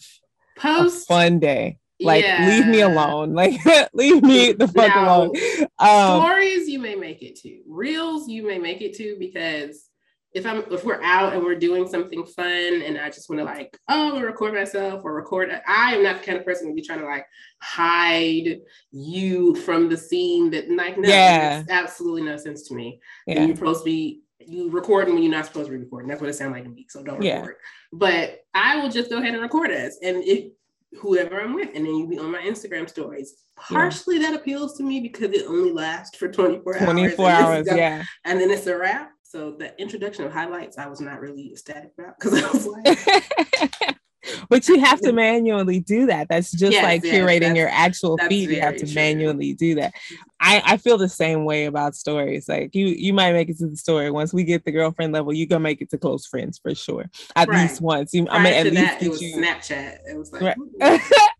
post 0.57 1.03
a 1.03 1.07
fun 1.07 1.39
day. 1.39 1.79
Like, 1.99 2.25
yeah. 2.25 2.47
leave 2.47 2.67
me 2.67 2.81
alone. 2.81 3.33
Like, 3.35 3.59
leave 3.93 4.21
me 4.21 4.51
the 4.51 4.67
fuck 4.67 4.87
now, 4.87 5.23
alone. 5.23 5.31
Um, 5.79 6.21
stories 6.21 6.67
you 6.67 6.79
may 6.79 6.95
make 6.95 7.21
it 7.21 7.37
to. 7.41 7.61
Reels 7.67 8.27
you 8.27 8.45
may 8.45 8.57
make 8.57 8.81
it 8.81 8.95
to 8.95 9.15
because 9.19 9.89
if 10.35 10.45
I'm 10.45 10.65
if 10.69 10.83
we're 10.83 11.01
out 11.01 11.33
and 11.33 11.41
we're 11.41 11.55
doing 11.55 11.87
something 11.87 12.25
fun 12.25 12.81
and 12.85 12.97
I 12.97 13.09
just 13.09 13.29
want 13.29 13.39
to 13.39 13.45
like 13.45 13.75
oh 13.89 14.21
record 14.21 14.53
myself 14.53 15.01
or 15.05 15.13
record 15.13 15.49
I 15.65 15.95
am 15.95 16.03
not 16.03 16.19
the 16.19 16.25
kind 16.25 16.37
of 16.37 16.45
person 16.45 16.67
to 16.67 16.73
be 16.73 16.81
trying 16.81 16.99
to 16.99 17.05
like 17.05 17.25
hide 17.61 18.59
you 18.91 19.55
from 19.55 19.87
the 19.87 19.95
scene 19.95 20.51
that 20.51 20.69
like 20.69 20.97
no 20.97 21.07
yeah. 21.07 21.59
makes 21.59 21.71
absolutely 21.71 22.23
no 22.23 22.35
sense 22.35 22.67
to 22.67 22.75
me. 22.75 22.99
Yeah. 23.25 23.37
And 23.37 23.47
you're 23.47 23.55
supposed 23.55 23.81
to 23.81 23.85
be 23.85 24.23
you 24.39 24.69
recording 24.69 25.13
when 25.13 25.23
you're 25.23 25.31
not 25.31 25.45
supposed 25.45 25.67
to 25.67 25.71
be 25.71 25.77
recording. 25.77 26.09
That's 26.09 26.19
what 26.19 26.29
it 26.29 26.33
sounds 26.33 26.51
like 26.51 26.65
to 26.65 26.69
me. 26.69 26.85
So 26.89 27.01
don't 27.01 27.19
record. 27.19 27.55
But 27.93 28.41
I 28.53 28.81
will 28.81 28.89
just 28.89 29.09
go 29.09 29.19
ahead 29.19 29.33
and 29.33 29.41
record 29.41 29.71
us. 29.71 29.97
And 30.03 30.21
if 30.23 30.51
whoever 30.99 31.41
I'm 31.41 31.53
with, 31.53 31.69
and 31.73 31.85
then 31.85 31.95
you 31.95 32.07
be 32.07 32.19
on 32.19 32.31
my 32.31 32.41
Instagram 32.41 32.89
stories. 32.89 33.43
Partially 33.57 34.17
yeah. 34.17 34.31
that 34.31 34.41
appeals 34.41 34.77
to 34.77 34.83
me 34.83 34.99
because 34.99 35.31
it 35.31 35.45
only 35.47 35.71
lasts 35.71 36.17
for 36.17 36.27
24 36.27 36.77
hours. 36.77 36.83
24 36.83 37.29
hours, 37.29 37.67
yeah. 37.73 38.03
And 38.25 38.39
then 38.39 38.51
it's 38.51 38.67
a 38.67 38.77
wrap. 38.77 39.11
So 39.35 39.51
the 39.51 39.77
introduction 39.81 40.23
of 40.23 40.31
highlights, 40.31 40.77
I 40.77 40.87
was 40.87 41.01
not 41.01 41.19
really 41.19 41.51
ecstatic 41.51 41.91
about 41.99 42.17
because 42.17 42.41
I 42.41 42.49
was 42.53 42.67
like, 42.67 43.97
but 44.49 44.65
you 44.69 44.79
have 44.79 45.01
to 45.01 45.11
manually 45.11 45.81
do 45.81 46.05
that. 46.05 46.29
That's 46.29 46.51
just 46.51 46.71
Yes, 46.71 46.81
like 46.81 47.03
curating 47.03 47.53
your 47.57 47.67
actual 47.67 48.17
feed. 48.29 48.49
You 48.49 48.61
have 48.61 48.77
to 48.77 48.85
true. 48.85 48.95
manually 48.95 49.53
do 49.53 49.75
that. 49.75 49.93
I, 50.39 50.61
I 50.63 50.77
feel 50.77 50.97
the 50.97 51.09
same 51.09 51.43
way 51.43 51.65
about 51.65 51.95
stories. 51.95 52.47
Like 52.47 52.73
you 52.75 52.87
you 52.87 53.11
might 53.11 53.33
make 53.33 53.49
it 53.49 53.57
to 53.57 53.67
the 53.67 53.75
story. 53.75 54.09
Once 54.09 54.33
we 54.33 54.45
get 54.45 54.63
the 54.63 54.71
girlfriend 54.71 55.11
level, 55.11 55.33
you 55.33 55.45
gonna 55.45 55.59
make 55.59 55.81
it 55.81 55.89
to 55.89 55.97
close 55.97 56.25
friends 56.25 56.57
for 56.57 56.73
sure. 56.73 57.09
At 57.35 57.49
Right. 57.49 57.63
least 57.63 57.81
once. 57.81 58.13
You, 58.13 58.21
I'm 58.29 58.41
gonna 58.43 58.55
at 58.55 58.63
to 58.63 58.69
least 58.69 58.83
that, 58.85 59.01
it 59.01 59.03
get 59.03 59.11
was 59.11 59.21
you. 59.21 59.35
Snapchat. 59.35 59.97
It 60.09 60.17
was 60.17 60.31
like, 60.31 60.55
Right. 60.79 61.01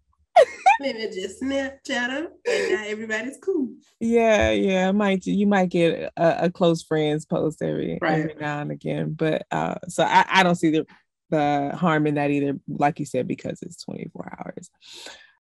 me 0.80 0.94
just 1.14 1.42
Snapchat 1.42 1.84
them, 1.86 2.28
and 2.48 2.70
now 2.70 2.84
everybody's 2.86 3.38
cool. 3.38 3.70
yeah, 4.00 4.52
yeah. 4.52 4.90
I 4.90 4.92
might 4.92 5.26
you 5.26 5.48
might 5.48 5.70
get 5.70 6.12
a, 6.18 6.46
a 6.46 6.52
close 6.52 6.84
friends 6.84 7.26
post 7.26 7.62
every 7.62 7.98
Right. 8.02 8.20
every 8.20 8.36
now 8.36 8.62
and 8.62 8.72
again. 8.72 9.14
But 9.14 9.46
uh 9.52 9.76
so 9.88 10.04
I, 10.04 10.26
I 10.30 10.44
don't 10.44 10.56
see 10.56 10.72
the 10.72 10.86
the 11.30 11.72
harm 11.76 12.06
in 12.08 12.16
that 12.16 12.30
either, 12.30 12.60
like 12.68 13.00
you 13.00 13.06
said, 13.06 13.28
because 13.28 13.62
it's 13.62 13.84
24 13.84 14.38
hours. 14.40 14.70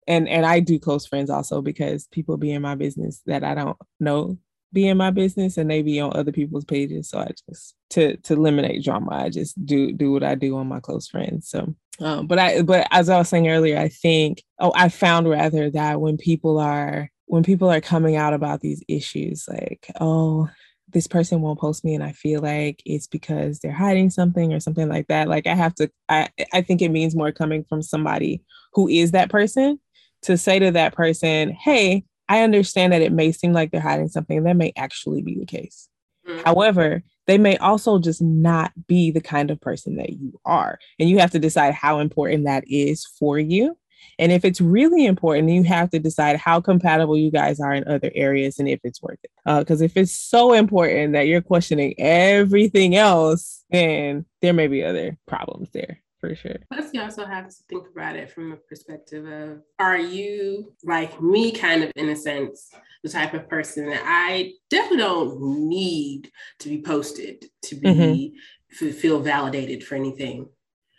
And 0.08 0.28
and 0.28 0.46
I 0.46 0.60
do 0.60 0.80
close 0.80 1.06
friends 1.06 1.30
also 1.30 1.62
because 1.62 2.08
people 2.08 2.38
be 2.38 2.52
in 2.52 2.62
my 2.62 2.76
business 2.76 3.22
that 3.26 3.44
I 3.44 3.56
don't 3.56 3.78
know 4.00 4.38
be 4.74 4.88
in 4.88 4.98
my 4.98 5.12
business 5.12 5.58
and 5.58 5.70
they 5.70 5.82
be 5.82 6.00
on 6.00 6.16
other 6.16 6.32
people's 6.32 6.66
pages. 6.66 7.10
So 7.10 7.20
I 7.20 7.32
just 7.50 7.76
to 7.92 8.18
to 8.18 8.34
eliminate 8.34 8.84
drama, 8.84 9.12
I 9.12 9.30
just 9.30 9.64
do 9.66 9.92
do 9.92 10.12
what 10.12 10.24
I 10.24 10.36
do 10.36 10.58
on 10.58 10.68
my 10.68 10.80
close 10.80 11.08
friends. 11.08 11.50
So 11.50 11.76
um, 12.00 12.28
but 12.28 12.40
I 12.40 12.62
but 12.62 12.88
as 12.92 13.10
I 13.10 13.18
was 13.18 13.30
saying 13.30 13.50
earlier, 13.50 13.78
I 13.78 13.90
think 13.90 14.44
oh 14.60 14.72
I 14.76 14.90
found 14.90 15.30
rather 15.30 15.70
that 15.72 16.02
when 16.02 16.18
people 16.18 16.60
are 16.60 17.10
when 17.26 17.44
people 17.44 17.72
are 17.72 17.82
coming 17.82 18.16
out 18.16 18.34
about 18.34 18.60
these 18.60 18.84
issues, 18.90 19.46
like, 19.48 19.90
oh, 20.02 20.50
this 20.90 21.08
person 21.08 21.42
won't 21.42 21.60
post 21.60 21.86
me 21.86 21.96
and 21.96 22.04
I 22.04 22.12
feel 22.12 22.42
like 22.42 22.82
it's 22.86 23.08
because 23.08 23.60
they're 23.60 23.72
hiding 23.72 24.10
something 24.10 24.54
or 24.54 24.60
something 24.60 24.90
like 24.90 25.08
that. 25.08 25.28
Like 25.28 25.48
I 25.48 25.56
have 25.56 25.76
to 25.76 25.90
I 26.10 26.30
I 26.54 26.62
think 26.62 26.82
it 26.82 26.90
means 26.92 27.16
more 27.16 27.32
coming 27.32 27.64
from 27.64 27.82
somebody 27.82 28.44
who 28.74 28.88
is 28.88 29.12
that 29.12 29.30
person 29.30 29.80
to 30.24 30.38
say 30.38 30.60
to 30.60 30.72
that 30.72 30.94
person, 30.94 31.52
hey, 31.52 32.04
I 32.32 32.44
understand 32.44 32.94
that 32.94 33.02
it 33.02 33.12
may 33.12 33.34
seem 33.34 33.52
like 33.52 33.72
they're 33.72 33.82
hiding 33.82 34.08
something. 34.08 34.44
That 34.44 34.56
may 34.56 34.72
actually 34.78 35.22
be 35.22 35.38
the 35.38 35.46
case. 35.46 35.90
Mhm. 36.26 36.44
However, 36.46 37.04
they 37.28 37.38
may 37.38 37.58
also 37.58 38.00
just 38.00 38.22
not 38.22 38.72
be 38.88 39.12
the 39.12 39.20
kind 39.20 39.52
of 39.52 39.60
person 39.60 39.98
that 39.98 40.12
you 40.12 40.40
are. 40.46 40.80
And 40.98 41.10
you 41.10 41.20
have 41.20 41.32
to 41.32 41.40
decide 41.40 41.74
how 41.74 42.00
important 42.00 42.46
that 42.46 42.64
is 42.68 43.06
for 43.20 43.38
you. 43.38 43.76
And 44.18 44.32
if 44.32 44.46
it's 44.46 44.62
really 44.62 45.06
important, 45.06 45.50
you 45.50 45.64
have 45.64 45.90
to 45.90 46.00
decide 46.00 46.38
how 46.38 46.62
compatible 46.62 47.18
you 47.18 47.32
guys 47.32 47.60
are 47.60 47.74
in 47.74 47.86
other 47.86 48.12
areas 48.16 48.60
and 48.60 48.70
if 48.70 48.80
it's 48.86 49.02
worth 49.02 49.20
it. 49.24 49.32
Because 49.46 49.82
if 49.82 49.98
it's 49.98 50.14
so 50.14 50.54
important 50.54 51.12
that 51.12 51.28
you're 51.28 51.42
questioning 51.42 51.96
everything 52.00 52.96
else, 52.96 53.66
then 53.72 54.26
there 54.42 54.54
may 54.54 54.68
be 54.68 54.84
other 54.86 55.18
problems 55.28 55.70
there 55.72 56.02
for 56.22 56.34
sure. 56.36 56.56
Plus, 56.72 56.94
you 56.94 57.02
also 57.02 57.26
have 57.26 57.50
to 57.50 57.56
think 57.68 57.88
about 57.94 58.16
it 58.16 58.32
from 58.32 58.54
a 58.54 58.56
perspective 58.56 59.26
of 59.28 59.62
are 59.80 59.98
you 59.98 60.72
like 60.84 61.22
me, 61.22 61.52
kind 61.52 61.84
of 61.84 61.92
in 61.98 62.08
a 62.10 62.16
sense, 62.16 62.70
the 63.04 63.10
type 63.10 63.34
of 63.34 63.50
person 63.50 63.88
that 63.90 64.04
I 64.06 64.54
definitely 64.70 64.98
don't 65.00 65.68
need 65.68 66.32
to 66.60 66.70
be 66.70 66.82
posted 66.82 67.46
to 67.64 67.76
be 67.76 67.88
Mhm. 67.90 68.78
to 68.78 68.94
feel 68.94 69.20
validated 69.20 69.84
for 69.84 69.96
anything. 69.96 70.48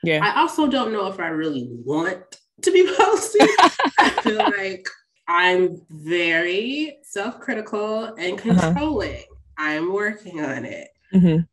Yeah. 0.02 0.20
I 0.22 0.40
also 0.40 0.66
don't 0.66 0.92
know 0.92 1.06
if 1.06 1.18
I 1.20 1.28
really 1.28 1.68
want 1.70 2.22
to 2.62 2.70
be 2.70 2.84
posted. 2.98 3.48
I 3.98 4.10
feel 4.10 4.44
like 4.58 4.86
I'm 5.28 5.80
very 5.88 6.98
self-critical 7.02 8.16
and 8.18 8.38
Uh-huh. 8.38 8.60
controlling. 8.72 9.22
I'm 9.56 9.92
working 9.92 10.40
on 10.44 10.64
it 10.64 10.88
Mhm. 11.14 11.46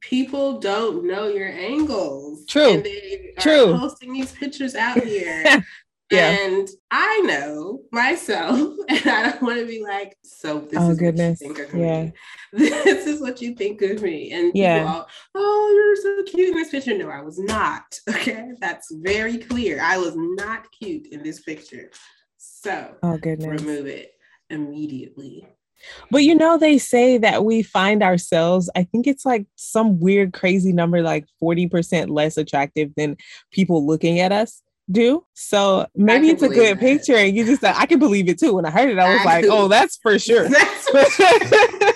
People 0.00 0.58
don't 0.58 1.04
know 1.04 1.28
your 1.28 1.48
angles. 1.48 2.46
True. 2.46 2.74
And 2.74 2.84
they 2.84 3.32
are 3.38 3.42
True. 3.42 3.78
posting 3.78 4.12
these 4.12 4.32
pictures 4.32 4.74
out 4.74 5.02
here. 5.04 5.64
Yeah. 6.10 6.30
And 6.40 6.68
I 6.90 7.20
know 7.20 7.82
myself, 7.92 8.58
and 8.88 9.06
I 9.06 9.30
don't 9.30 9.42
want 9.42 9.60
to 9.60 9.66
be 9.66 9.80
like, 9.80 10.16
so 10.24 10.58
this 10.60 10.80
Oh, 10.80 10.90
is 10.90 10.98
goodness. 10.98 11.40
what 11.40 11.48
you 11.48 11.54
think 11.54 11.68
of 11.68 11.78
Yeah. 11.78 12.02
me. 12.04 12.12
This 12.52 13.06
is 13.06 13.20
what 13.20 13.40
you 13.40 13.54
think 13.54 13.80
of 13.82 14.02
me. 14.02 14.32
And 14.32 14.50
Yeah. 14.52 14.92
all, 14.92 15.08
oh, 15.36 15.72
you're 16.04 16.16
so 16.24 16.24
cute 16.32 16.48
in 16.48 16.54
this 16.56 16.70
picture. 16.70 16.98
No, 16.98 17.08
I 17.10 17.20
was 17.22 17.38
not. 17.38 17.96
Okay. 18.08 18.50
That's 18.60 18.92
very 18.92 19.38
clear. 19.38 19.80
I 19.80 19.98
was 19.98 20.14
not 20.16 20.66
cute 20.72 21.06
in 21.12 21.22
this 21.22 21.40
picture. 21.42 21.90
So 22.38 22.96
Oh, 23.04 23.16
goodness. 23.18 23.62
remove 23.62 23.86
it 23.86 24.10
immediately. 24.50 25.46
But 26.10 26.24
you 26.24 26.34
know, 26.34 26.58
they 26.58 26.78
say 26.78 27.18
that 27.18 27.44
we 27.44 27.62
find 27.62 28.02
ourselves, 28.02 28.70
I 28.74 28.84
think 28.84 29.06
it's 29.06 29.24
like 29.24 29.46
some 29.56 30.00
weird, 30.00 30.32
crazy 30.32 30.72
number, 30.72 31.02
like 31.02 31.26
40% 31.42 32.10
less 32.10 32.36
attractive 32.36 32.92
than 32.96 33.16
people 33.50 33.86
looking 33.86 34.20
at 34.20 34.32
us 34.32 34.62
do. 34.90 35.24
So 35.34 35.86
maybe 35.94 36.30
it's 36.30 36.42
a 36.42 36.48
good 36.48 36.78
that. 36.78 36.80
picture. 36.80 37.16
And 37.16 37.36
you 37.36 37.44
just, 37.44 37.64
I 37.64 37.86
can 37.86 37.98
believe 37.98 38.28
it 38.28 38.38
too. 38.38 38.54
When 38.54 38.66
I 38.66 38.70
heard 38.70 38.90
it, 38.90 38.98
I 38.98 39.12
was 39.12 39.22
I 39.22 39.24
like, 39.24 39.44
do. 39.44 39.50
oh, 39.52 39.68
that's 39.68 39.96
for 39.98 40.18
sure. 40.18 40.48
That's 40.48 40.92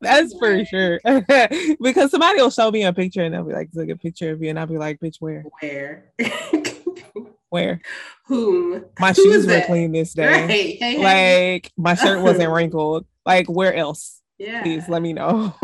that's 0.00 0.34
for 0.38 0.64
sure. 0.64 1.00
because 1.80 2.10
somebody 2.10 2.40
will 2.40 2.50
show 2.50 2.70
me 2.70 2.84
a 2.84 2.92
picture 2.92 3.22
and 3.22 3.34
they'll 3.34 3.44
be 3.44 3.52
like, 3.52 3.70
look 3.74 3.88
a 3.88 3.96
picture 3.96 4.32
of 4.32 4.42
you. 4.42 4.50
And 4.50 4.58
I'll 4.58 4.66
be 4.66 4.78
like, 4.78 4.98
bitch, 5.00 5.16
where? 5.20 5.44
where. 5.60 6.12
Where? 7.50 7.80
Whom? 8.26 8.84
My 8.98 9.12
Who 9.12 9.22
shoes 9.22 9.46
were 9.46 9.60
clean 9.62 9.92
this 9.92 10.14
day. 10.14 10.26
Right. 10.26 10.50
Hey, 10.50 10.76
hey. 10.76 10.98
Like 10.98 11.72
my 11.76 11.94
shirt 11.94 12.22
wasn't 12.22 12.52
wrinkled. 12.52 13.06
Like 13.24 13.46
where 13.48 13.74
else? 13.74 14.20
yeah. 14.38 14.62
Please 14.62 14.88
let 14.88 15.02
me 15.02 15.12
know. 15.12 15.54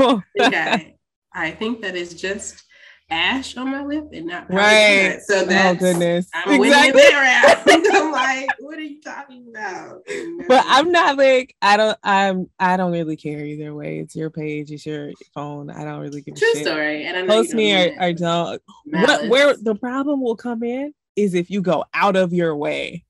okay. 0.40 0.96
I 1.34 1.50
think 1.50 1.82
that 1.82 1.96
is 1.96 2.14
just 2.14 2.62
ash 3.10 3.56
on 3.56 3.70
my 3.70 3.84
lip 3.84 4.08
and 4.12 4.26
not 4.26 4.50
Right. 4.50 5.18
So 5.22 5.46
oh 5.48 5.74
goodness. 5.74 6.28
I'm 6.34 6.62
exactly. 6.62 7.00
that. 7.00 7.62
I'm 7.92 8.12
like, 8.12 8.50
what 8.60 8.78
are 8.78 8.82
you 8.82 9.00
talking 9.02 9.48
about? 9.50 10.02
But 10.48 10.64
I'm 10.66 10.90
not 10.90 11.16
like 11.16 11.54
I 11.60 11.76
don't 11.76 11.98
I'm 12.02 12.50
I 12.58 12.76
don't 12.76 12.92
really 12.92 13.16
care 13.16 13.44
either 13.44 13.74
way. 13.74 13.98
It's 13.98 14.16
your 14.16 14.30
page, 14.30 14.70
it's 14.70 14.86
your 14.86 15.10
phone. 15.34 15.70
I 15.70 15.84
don't 15.84 16.00
really 16.00 16.22
give 16.22 16.34
a 16.34 16.38
true 16.38 16.54
story. 16.62 17.04
And 17.04 17.16
I 17.16 17.22
know 17.22 17.28
Post 17.28 17.54
me 17.54 17.74
or, 17.74 17.94
or 18.00 18.12
don't. 18.12 18.62
Malice. 18.86 19.08
What 19.08 19.28
where 19.28 19.56
the 19.56 19.74
problem 19.74 20.22
will 20.22 20.36
come 20.36 20.62
in 20.62 20.94
is 21.16 21.34
if 21.34 21.50
you 21.50 21.60
go 21.62 21.84
out 21.94 22.16
of 22.16 22.32
your 22.32 22.56
way 22.56 23.04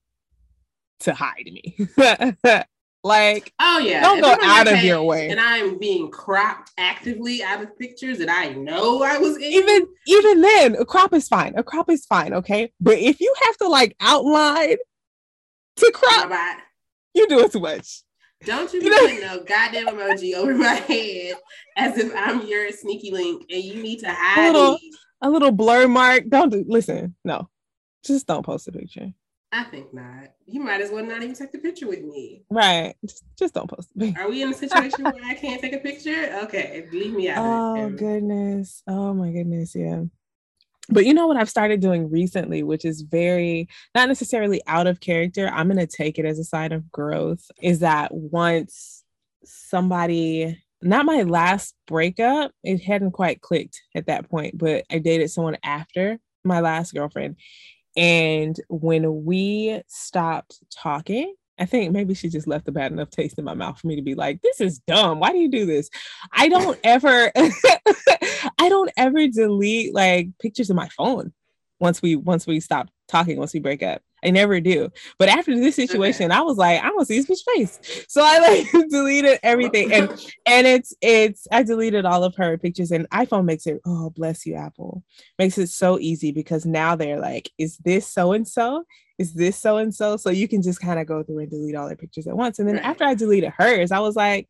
to 1.00 1.14
hide 1.14 1.44
me. 1.46 1.76
like 3.04 3.52
Oh 3.58 3.78
yeah. 3.78 4.00
Don't 4.02 4.18
If 4.18 4.24
go 4.24 4.36
out 4.46 4.68
of 4.72 4.82
your 4.84 5.02
way. 5.02 5.28
And 5.30 5.40
I'm 5.40 5.78
being 5.78 6.10
cropped 6.10 6.70
actively 6.78 7.42
out 7.42 7.62
of 7.62 7.76
pictures 7.78 8.18
that 8.18 8.28
I 8.28 8.50
know 8.50 9.02
I 9.02 9.18
was 9.18 9.36
in. 9.36 9.42
even 9.42 9.86
even 10.06 10.40
then, 10.40 10.76
a 10.76 10.84
crop 10.84 11.12
is 11.12 11.26
fine. 11.28 11.54
A 11.56 11.62
crop 11.64 11.90
is 11.90 12.06
fine, 12.06 12.32
okay? 12.34 12.72
But 12.80 12.98
if 12.98 13.20
you 13.20 13.34
have 13.46 13.56
to 13.58 13.68
like 13.68 13.96
outline 14.00 14.76
to 15.76 15.90
crop, 15.92 16.28
Bye-bye. 16.28 16.58
you 17.14 17.26
do 17.28 17.40
it 17.40 17.52
too 17.52 17.60
much. 17.60 18.02
Don't 18.44 18.72
you 18.72 18.80
be 18.80 18.88
know- 18.90 18.98
putting 18.98 19.20
no 19.20 19.42
goddamn 19.44 19.86
emoji 19.88 20.34
over 20.34 20.54
my 20.54 20.74
head 20.74 21.34
as 21.76 21.96
if 21.98 22.12
I'm 22.16 22.46
your 22.46 22.70
sneaky 22.72 23.10
link 23.12 23.44
and 23.50 23.62
you 23.62 23.82
need 23.82 24.00
to 24.00 24.10
hide 24.12 24.52
little- 24.52 24.74
me. 24.74 24.92
A 25.24 25.30
little 25.30 25.52
blur 25.52 25.86
mark. 25.86 26.24
Don't 26.28 26.50
do 26.50 26.64
listen, 26.66 27.14
no. 27.24 27.48
Just 28.04 28.26
don't 28.26 28.44
post 28.44 28.68
a 28.68 28.72
picture. 28.72 29.12
I 29.54 29.64
think 29.64 29.92
not. 29.92 30.30
You 30.46 30.60
might 30.60 30.80
as 30.80 30.90
well 30.90 31.04
not 31.04 31.22
even 31.22 31.34
take 31.34 31.52
the 31.52 31.58
picture 31.58 31.86
with 31.86 32.02
me. 32.02 32.42
Right. 32.48 32.94
Just, 33.04 33.22
just 33.38 33.54
don't 33.54 33.68
post. 33.68 33.90
Are 34.16 34.30
we 34.30 34.42
in 34.42 34.48
a 34.48 34.54
situation 34.54 35.04
where 35.04 35.24
I 35.24 35.34
can't 35.34 35.60
take 35.60 35.74
a 35.74 35.78
picture? 35.78 36.40
Okay, 36.44 36.88
leave 36.90 37.12
me 37.12 37.28
out. 37.28 37.44
Oh 37.44 37.72
of 37.74 37.78
it. 37.78 37.94
Oh, 37.94 37.96
goodness. 37.98 38.82
Oh 38.88 39.12
my 39.12 39.30
goodness. 39.30 39.74
Yeah. 39.74 40.04
But 40.88 41.04
you 41.04 41.12
know 41.12 41.26
what 41.26 41.36
I've 41.36 41.50
started 41.50 41.80
doing 41.80 42.10
recently, 42.10 42.62
which 42.62 42.86
is 42.86 43.02
very 43.02 43.68
not 43.94 44.08
necessarily 44.08 44.62
out 44.66 44.86
of 44.86 45.00
character. 45.00 45.48
I'm 45.48 45.68
going 45.68 45.78
to 45.78 45.86
take 45.86 46.18
it 46.18 46.24
as 46.24 46.38
a 46.38 46.44
sign 46.44 46.72
of 46.72 46.90
growth. 46.90 47.44
Is 47.60 47.80
that 47.80 48.12
once 48.12 49.04
somebody, 49.44 50.62
not 50.80 51.04
my 51.04 51.22
last 51.22 51.74
breakup, 51.86 52.52
it 52.64 52.82
hadn't 52.82 53.12
quite 53.12 53.42
clicked 53.42 53.82
at 53.94 54.06
that 54.06 54.30
point, 54.30 54.56
but 54.56 54.84
I 54.90 54.98
dated 54.98 55.30
someone 55.30 55.58
after 55.62 56.18
my 56.42 56.60
last 56.60 56.94
girlfriend. 56.94 57.36
And 57.96 58.58
when 58.68 59.24
we 59.24 59.82
stopped 59.86 60.60
talking, 60.70 61.34
I 61.58 61.66
think 61.66 61.92
maybe 61.92 62.14
she 62.14 62.28
just 62.28 62.46
left 62.46 62.68
a 62.68 62.72
bad 62.72 62.92
enough 62.92 63.10
taste 63.10 63.38
in 63.38 63.44
my 63.44 63.54
mouth 63.54 63.78
for 63.78 63.86
me 63.86 63.96
to 63.96 64.02
be 64.02 64.14
like, 64.14 64.40
this 64.42 64.60
is 64.60 64.78
dumb. 64.80 65.20
Why 65.20 65.32
do 65.32 65.38
you 65.38 65.50
do 65.50 65.66
this? 65.66 65.90
I 66.32 66.48
don't 66.48 66.78
ever, 66.84 67.30
I 67.36 68.68
don't 68.68 68.90
ever 68.96 69.28
delete 69.28 69.94
like 69.94 70.28
pictures 70.40 70.70
of 70.70 70.76
my 70.76 70.88
phone 70.88 71.32
once 71.78 72.00
we 72.00 72.16
once 72.16 72.46
we 72.46 72.60
stop 72.60 72.88
talking, 73.08 73.36
once 73.36 73.52
we 73.52 73.60
break 73.60 73.82
up. 73.82 74.02
I 74.24 74.30
never 74.30 74.60
do. 74.60 74.88
But 75.18 75.28
after 75.28 75.54
this 75.54 75.76
situation, 75.76 76.30
I 76.30 76.42
was 76.42 76.56
like, 76.56 76.82
I 76.82 76.90
to 76.90 77.04
see 77.04 77.20
this 77.20 77.26
bitch 77.44 77.54
face. 77.56 78.04
So 78.08 78.22
I 78.24 78.38
like 78.38 78.88
deleted 78.90 79.38
everything. 79.42 79.92
And 79.92 80.10
and 80.46 80.66
it's 80.66 80.94
it's 81.00 81.46
I 81.50 81.62
deleted 81.62 82.04
all 82.04 82.22
of 82.24 82.34
her 82.36 82.56
pictures 82.58 82.90
and 82.92 83.08
iPhone 83.10 83.44
makes 83.44 83.66
it, 83.66 83.80
oh 83.84 84.10
bless 84.10 84.46
you, 84.46 84.54
Apple. 84.54 85.02
Makes 85.38 85.58
it 85.58 85.68
so 85.68 85.98
easy 85.98 86.30
because 86.32 86.64
now 86.64 86.94
they're 86.96 87.20
like, 87.20 87.50
is 87.58 87.78
this 87.78 88.06
so 88.06 88.32
and 88.32 88.46
so? 88.46 88.84
Is 89.18 89.34
this 89.34 89.56
so 89.56 89.76
and 89.76 89.94
so? 89.94 90.16
So 90.16 90.30
you 90.30 90.48
can 90.48 90.62
just 90.62 90.80
kind 90.80 90.98
of 91.00 91.06
go 91.06 91.22
through 91.22 91.38
and 91.40 91.50
delete 91.50 91.74
all 91.76 91.86
their 91.86 91.96
pictures 91.96 92.26
at 92.26 92.36
once. 92.36 92.58
And 92.58 92.68
then 92.68 92.76
Right. 92.76 92.84
after 92.84 93.04
I 93.04 93.14
deleted 93.14 93.52
hers, 93.56 93.92
I 93.92 93.98
was 94.00 94.16
like, 94.16 94.48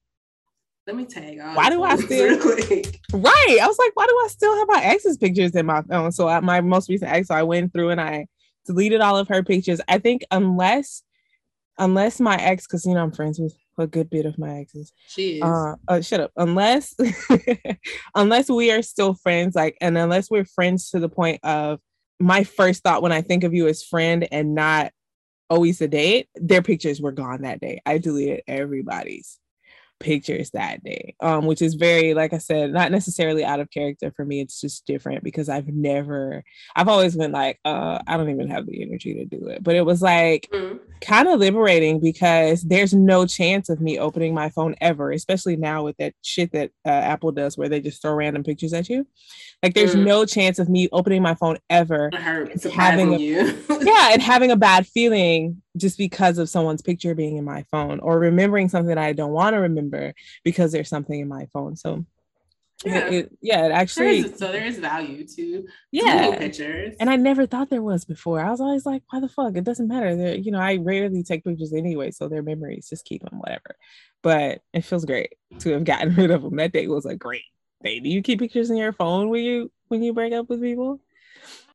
let 0.87 0.97
me 0.97 1.05
tag 1.05 1.39
all 1.41 1.55
Why 1.55 1.71
do 1.71 1.83
I 1.83 1.97
still- 1.97 2.39
Right. 3.13 3.59
I 3.61 3.67
was 3.67 3.79
like, 3.79 3.93
why 3.95 4.07
do 4.07 4.13
I 4.25 4.29
still 4.29 4.57
have 4.57 4.69
my 4.69 4.83
ex's 4.85 5.17
pictures 5.17 5.53
in 5.55 5.67
my 5.67 5.83
phone? 5.83 6.11
So 6.13 6.29
I, 6.29 6.41
my 6.41 6.61
most 6.61 6.89
recent 6.89 7.11
ex, 7.11 7.29
so 7.29 7.35
I 7.35 7.43
went 7.43 7.73
through 7.73 7.91
and 7.91 8.01
I 8.01 8.27
deleted 8.67 9.01
all 9.01 9.17
of 9.17 9.29
her 9.29 9.43
pictures. 9.43 9.81
I 9.89 9.99
think 9.99 10.25
unless 10.31 11.03
unless 11.79 12.21
my 12.21 12.37
ex, 12.37 12.67
because 12.67 12.85
you 12.85 12.95
know 12.95 13.03
I'm 13.03 13.13
friends 13.13 13.39
with 13.39 13.55
a 13.79 13.87
good 13.87 14.11
bit 14.11 14.27
of 14.27 14.39
my 14.39 14.61
exes. 14.61 14.93
She 15.09 15.39
is. 15.39 15.43
Uh, 15.43 15.77
uh 15.89 16.01
shut 16.01 16.21
up. 16.21 16.33
Unless 16.37 16.95
unless 18.15 18.51
we 18.51 18.71
are 18.71 18.83
still 18.83 19.15
friends, 19.15 19.55
like 19.55 19.77
and 19.81 19.97
unless 19.97 20.31
we're 20.31 20.45
friends 20.45 20.91
to 20.91 21.01
the 21.01 21.09
point 21.09 21.41
of 21.45 21.81
my 22.21 22.45
first 22.45 22.83
thought 22.83 23.03
when 23.03 23.13
I 23.13 23.23
think 23.23 23.45
of 23.45 23.55
you 23.55 23.67
as 23.67 23.83
friend 23.83 24.27
and 24.31 24.55
not 24.55 24.93
always 25.51 25.81
a 25.81 25.89
date, 25.89 26.29
their 26.35 26.63
pictures 26.63 27.01
were 27.01 27.13
gone 27.13 27.43
that 27.43 27.61
day. 27.61 27.81
I 27.85 27.99
deleted 27.99 28.43
everybody's 28.47 29.39
pictures 30.03 30.51
that 30.51 30.83
day 30.83 31.15
um 31.21 31.47
which 31.47 31.63
is 31.63 31.75
very 31.75 32.13
like 32.13 32.33
i 32.33 32.39
said 32.39 32.73
not 32.73 32.91
necessarily 32.91 33.45
out 33.45 33.61
of 33.61 33.71
character 33.71 34.13
for 34.17 34.25
me 34.25 34.41
it's 34.41 34.61
just 34.61 34.85
different 34.87 35.23
because 35.23 35.49
i've 35.49 35.69
never 35.69 36.43
i've 36.77 36.89
always 36.89 37.17
been 37.17 37.33
like 37.33 37.59
uh 37.65 37.99
i 38.07 38.17
don't 38.17 38.29
even 38.31 38.49
have 38.49 38.67
the 38.67 38.83
energy 38.83 39.15
to 39.15 39.25
do 39.25 39.47
it 39.47 39.63
but 39.63 39.77
it 39.77 39.87
was 39.87 40.03
like 40.03 40.49
Mhm. 40.53 40.79
kind 41.01 41.29
of 41.29 41.41
liberating 41.41 42.01
because 42.01 42.63
there's 42.63 42.93
no 42.95 43.27
chance 43.27 43.69
of 43.69 43.81
me 43.81 43.99
opening 43.99 44.35
my 44.35 44.51
phone 44.51 44.77
ever, 44.81 45.11
especially 45.11 45.57
now 45.57 45.83
with 45.83 45.97
that 45.97 46.15
shit 46.23 46.53
that 46.53 46.71
uh, 46.87 46.91
Apple 46.91 47.33
does 47.33 47.59
where 47.59 47.69
they 47.69 47.81
just 47.81 48.01
throw 48.01 48.15
random 48.15 48.45
pictures 48.45 48.73
at 48.73 48.89
you. 48.89 49.05
Like, 49.65 49.75
there's 49.75 49.97
Mm. 49.97 50.05
no 50.05 50.25
chance 50.27 50.59
of 50.61 50.69
me 50.69 50.89
opening 50.93 51.21
my 51.23 51.35
phone 51.35 51.59
ever. 51.69 52.09
Having 52.73 53.15
a- 53.15 53.19
you. 53.19 53.59
Yeah, 53.83 54.11
and 54.13 54.23
having 54.23 54.51
a 54.53 54.57
bad 54.57 54.87
feeling 54.87 55.62
just 55.77 55.97
because 55.99 56.39
of 56.39 56.49
someone's 56.49 56.83
picture 56.83 57.15
being 57.15 57.37
in 57.39 57.45
my 57.45 57.65
phone 57.71 57.99
or 58.01 58.19
remembering 58.19 58.69
something 58.69 58.89
that 58.89 58.99
I 58.99 59.13
don't 59.13 59.33
want 59.33 59.55
to 59.55 59.61
remember 59.61 60.15
because 60.45 60.71
there's 60.73 60.89
something 60.89 61.19
in 61.19 61.29
my 61.29 61.47
phone. 61.53 61.77
So, 61.77 62.05
Yeah. 62.85 63.07
it, 63.07 63.13
it- 63.15 63.39
yeah, 63.41 63.67
it 63.67 63.73
actually, 63.73 64.19
is, 64.19 64.39
so 64.39 64.53
there 64.53 64.65
is 64.65 64.79
value 64.79 65.27
to 65.37 65.67
yeah. 65.93 66.37
pictures. 66.37 66.95
And 67.01 67.09
I 67.09 67.17
never 67.17 67.47
thought 67.47 67.71
there 67.71 67.81
was 67.83 68.05
before. 68.05 68.41
I 68.41 68.51
was 68.51 68.61
always 68.61 68.85
like, 68.85 69.03
why 69.11 69.21
the 69.21 69.29
fuck? 69.29 69.57
It 69.57 69.65
doesn't 69.65 69.89
matter. 69.89 70.15
They're, 70.17 70.35
you 70.37 70.51
know, 70.51 70.59
I 70.61 70.77
rarely 70.77 71.23
take 71.23 71.45
pictures 71.45 71.73
anyway, 71.73 72.11
so 72.11 72.29
they're 72.29 72.43
memories. 72.43 72.89
Just 72.91 73.05
keep 73.07 73.23
them, 73.23 73.39
whatever. 73.39 73.77
But 74.23 74.61
it 74.75 74.83
feels 74.85 75.05
great 75.05 75.35
to 75.61 75.71
have 75.73 75.85
gotten 75.85 76.15
rid 76.17 76.31
of 76.31 76.43
them. 76.43 76.57
That 76.57 76.73
day 76.73 76.87
was 76.87 77.07
a 77.07 77.17
great 77.17 77.45
day. 77.83 77.99
Do 78.01 78.09
you 78.09 78.21
keep 78.23 78.41
pictures 78.41 78.69
in 78.71 78.77
your 78.77 78.93
phone 78.93 79.29
when 79.31 79.43
you 79.43 79.73
when 79.89 80.03
you 80.03 80.13
break 80.13 80.33
up 80.33 80.49
with 80.49 80.61
people? 80.61 81.01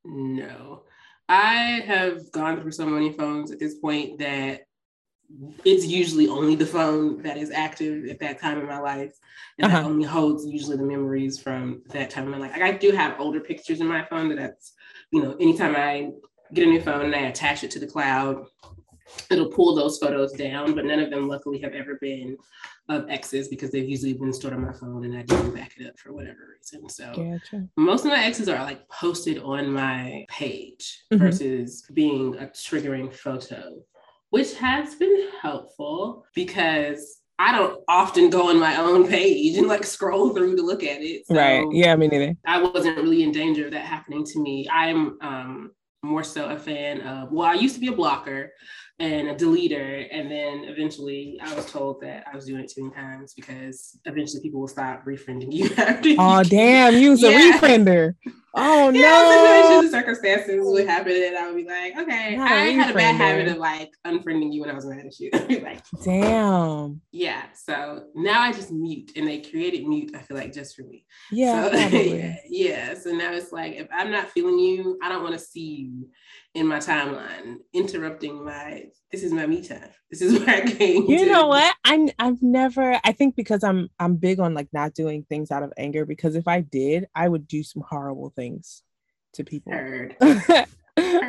No. 0.05 0.83
I 1.29 1.81
have 1.85 2.31
gone 2.31 2.61
through 2.61 2.71
so 2.71 2.85
many 2.85 3.11
phones 3.11 3.51
at 3.51 3.59
this 3.59 3.75
point 3.75 4.19
that 4.19 4.61
it's 5.65 5.85
usually 5.85 6.27
only 6.29 6.55
the 6.55 6.65
phone 6.65 7.21
that 7.23 7.37
is 7.37 7.51
active 7.51 8.05
at 8.09 8.19
that 8.19 8.39
time 8.39 8.59
in 8.59 8.65
my 8.65 8.79
life. 8.79 9.11
And 9.59 9.69
that 9.69 9.79
Uh-huh. 9.79 9.89
only 9.89 10.05
holds 10.05 10.45
usually 10.45 10.77
the 10.77 10.83
memories 10.83 11.37
from 11.37 11.83
that 11.89 12.09
time 12.09 12.25
in 12.25 12.31
my 12.31 12.37
life. 12.37 12.51
Like 12.53 12.61
I 12.61 12.71
do 12.71 12.91
have 12.91 13.19
older 13.19 13.41
pictures 13.41 13.81
in 13.81 13.87
my 13.87 14.05
phone 14.05 14.29
that 14.29 14.37
that's, 14.37 14.73
you 15.11 15.21
know, 15.21 15.35
anytime 15.39 15.75
I 15.75 16.11
get 16.53 16.65
a 16.65 16.69
new 16.69 16.81
phone 16.81 17.05
and 17.05 17.15
I 17.15 17.27
attach 17.27 17.63
it 17.63 17.71
to 17.71 17.79
the 17.79 17.87
cloud, 17.87 18.45
it'll 19.29 19.49
pull 19.49 19.75
those 19.75 19.97
photos 19.97 20.33
down, 20.33 20.73
but 20.75 20.85
none 20.85 20.99
of 20.99 21.09
them 21.09 21.27
luckily 21.27 21.59
have 21.59 21.73
ever 21.73 21.97
been 22.01 22.37
of 22.89 23.09
exes 23.09 23.47
because 23.49 23.71
they've 23.71 23.87
usually 23.87 24.13
been 24.13 24.31
stored 24.33 24.53
on 24.53 24.61
my 24.65 24.73
phone 24.73 25.03
and 25.05 25.17
I 25.17 25.21
didn't 25.23 25.53
back 25.53 25.73
it 25.77 25.85
up 25.87 25.99
for 25.99 26.13
whatever 26.13 26.39
reason. 26.57 26.87
So 26.89 27.11
Gotcha. 27.13 27.67
most 27.77 28.05
of 28.05 28.11
my 28.11 28.23
exes 28.23 28.47
are 28.47 28.63
like 28.63 28.87
posted 28.89 29.39
on 29.39 29.71
my 29.71 30.25
page 30.29 31.03
Mhm. 31.11 31.19
versus 31.19 31.83
being 31.93 32.35
a 32.37 32.45
triggering 32.47 33.13
photo, 33.13 33.81
which 34.29 34.53
has 34.55 34.95
been 34.95 35.29
helpful 35.41 36.25
because 36.33 37.21
I 37.39 37.51
don't 37.51 37.83
often 37.87 38.29
go 38.31 38.49
on 38.49 38.57
my 38.59 38.77
own 38.77 39.07
page 39.07 39.57
and 39.57 39.67
like 39.67 39.83
scroll 39.83 40.33
through 40.33 40.55
to 40.55 40.63
look 40.63 40.83
at 40.83 41.01
it. 41.01 41.27
So 41.27 41.35
right. 41.35 41.63
Yeah, 41.71 41.95
me 41.95 42.07
neither. 42.07 42.35
I 42.45 42.61
wasn't 42.63 42.97
really 42.97 43.21
in 43.23 43.31
danger 43.31 43.65
of 43.65 43.71
that 43.73 43.85
happening 43.85 44.23
to 44.25 44.39
me. 44.39 44.67
I'm 44.71 45.17
um, 45.21 45.71
more 46.03 46.23
so 46.23 46.49
a 46.49 46.57
fan 46.57 47.01
of, 47.01 47.31
well, 47.31 47.47
I 47.47 47.53
used 47.53 47.75
to 47.75 47.81
be 47.81 47.87
a 47.89 47.91
blocker 47.95 48.51
and 48.99 49.27
a 49.29 49.35
deleter. 49.35 50.07
And 50.11 50.29
then 50.31 50.65
eventually 50.65 51.39
I 51.43 51.53
was 51.55 51.65
told 51.71 52.01
that 52.01 52.25
I 52.31 52.35
was 52.35 52.45
doing 52.45 52.61
it 52.63 52.71
too 52.71 52.83
many 52.83 52.95
times 52.95 53.33
because 53.35 53.99
eventually 54.05 54.41
people 54.41 54.59
will 54.59 54.67
stop 54.67 55.05
refriending 55.05 55.51
you 55.53 55.69
after 55.77 56.09
Oh 56.17 56.39
you 56.39 56.43
damn, 56.49 56.95
you 56.95 57.11
was 57.11 57.23
a 57.23 57.31
Yeah. 57.31 57.57
refriender. 57.59 58.13
Oh 58.59 58.89
yeah, 58.89 59.01
no. 59.01 59.77
and 59.81 59.91
circumstances 59.91 60.61
would 60.63 60.87
happen, 60.87 61.11
and 61.11 61.37
I 61.37 61.45
would 61.47 61.57
be 61.57 61.65
like, 61.65 61.95
okay, 61.95 62.35
Not 62.35 62.51
a 62.51 62.55
I 62.55 62.57
had 62.71 62.89
a 62.89 62.93
bad 62.95 63.13
habit 63.15 63.49
of 63.49 63.57
like 63.57 63.91
unfriending 64.03 64.51
you 64.51 64.61
when 64.61 64.71
I 64.71 64.73
was 64.73 64.85
mad 64.85 65.05
at 65.05 65.19
you. 65.19 65.29
Like, 65.61 65.83
Damn. 66.03 67.01
yeah. 67.11 67.43
So 67.53 68.05
now 68.15 68.41
I 68.41 68.51
just 68.51 68.71
mute, 68.71 69.11
and 69.15 69.27
they 69.27 69.41
created 69.41 69.85
mute. 69.85 70.11
I 70.15 70.19
feel 70.19 70.37
like 70.37 70.53
just 70.53 70.75
for 70.75 70.81
me. 70.83 71.05
Yeah, 71.31 71.69
So, 71.69 72.33
yeah. 72.49 72.93
So 72.95 73.11
now 73.11 73.31
it's 73.33 73.51
like 73.51 73.73
if 73.75 73.87
I'm 73.91 74.09
not 74.11 74.31
feeling 74.31 74.57
you, 74.57 74.97
I 75.03 75.09
don't 75.09 75.21
want 75.21 75.33
to 75.35 75.39
see 75.39 75.59
you 75.93 76.09
in 76.53 76.67
my 76.67 76.77
timeline, 76.79 77.57
interrupting 77.73 78.43
my. 78.43 78.85
This 79.11 79.23
is 79.23 79.31
my 79.31 79.45
me 79.47 79.63
time. 79.63 79.89
This 80.09 80.21
is 80.21 80.39
where 80.45 80.49
I 80.49 80.61
came. 80.61 81.05
you 81.07 81.25
to- 81.25 81.31
know 81.31 81.47
what 81.47 81.75
i 81.83 82.07
i've 82.19 82.41
never 82.41 82.99
i 83.03 83.11
think 83.11 83.35
because 83.35 83.63
i'm 83.63 83.89
i'm 83.99 84.15
big 84.15 84.39
on 84.39 84.53
like 84.53 84.69
not 84.71 84.93
doing 84.93 85.25
things 85.27 85.51
out 85.51 85.63
of 85.63 85.73
anger 85.77 86.05
because 86.05 86.35
if 86.35 86.47
i 86.47 86.61
did 86.61 87.05
i 87.13 87.27
would 87.27 87.47
do 87.47 87.61
some 87.63 87.83
horrible 87.89 88.31
things 88.35 88.83
to 89.33 89.43
people 89.43 89.73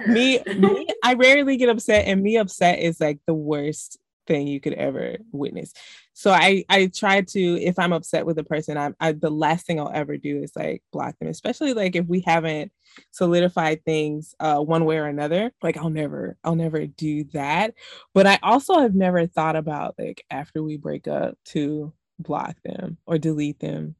me 0.08 0.40
me 0.56 0.86
i 1.04 1.14
rarely 1.14 1.56
get 1.56 1.68
upset 1.68 2.06
and 2.06 2.22
me 2.22 2.36
upset 2.36 2.78
is 2.78 3.00
like 3.00 3.18
the 3.26 3.34
worst 3.34 3.98
thing 4.28 4.46
you 4.46 4.60
could 4.60 4.74
ever 4.74 5.16
witness. 5.32 5.72
So 6.12 6.30
i 6.32 6.64
i 6.68 6.86
try 6.88 7.22
to 7.22 7.40
if 7.62 7.78
i'm 7.78 7.92
upset 7.92 8.26
with 8.26 8.38
a 8.38 8.44
person 8.44 8.76
i'm 8.76 8.94
I, 9.00 9.12
the 9.12 9.30
last 9.30 9.66
thing 9.66 9.78
i'll 9.80 9.90
ever 9.94 10.16
do 10.16 10.42
is 10.42 10.52
like 10.56 10.82
block 10.92 11.16
them 11.18 11.28
especially 11.28 11.74
like 11.74 11.94
if 11.94 12.06
we 12.06 12.20
haven't 12.20 12.72
solidified 13.12 13.84
things 13.84 14.34
uh 14.40 14.58
one 14.58 14.84
way 14.84 14.98
or 14.98 15.06
another 15.06 15.52
like 15.62 15.76
i'll 15.76 15.90
never 15.90 16.36
i'll 16.44 16.56
never 16.56 16.86
do 16.86 17.24
that. 17.32 17.74
But 18.14 18.26
i 18.26 18.38
also 18.42 18.80
have 18.80 18.94
never 18.94 19.26
thought 19.26 19.56
about 19.56 19.94
like 19.98 20.24
after 20.30 20.62
we 20.62 20.76
break 20.76 21.06
up 21.08 21.38
to 21.46 21.92
block 22.18 22.56
them 22.64 22.98
or 23.06 23.18
delete 23.18 23.60
them 23.60 23.94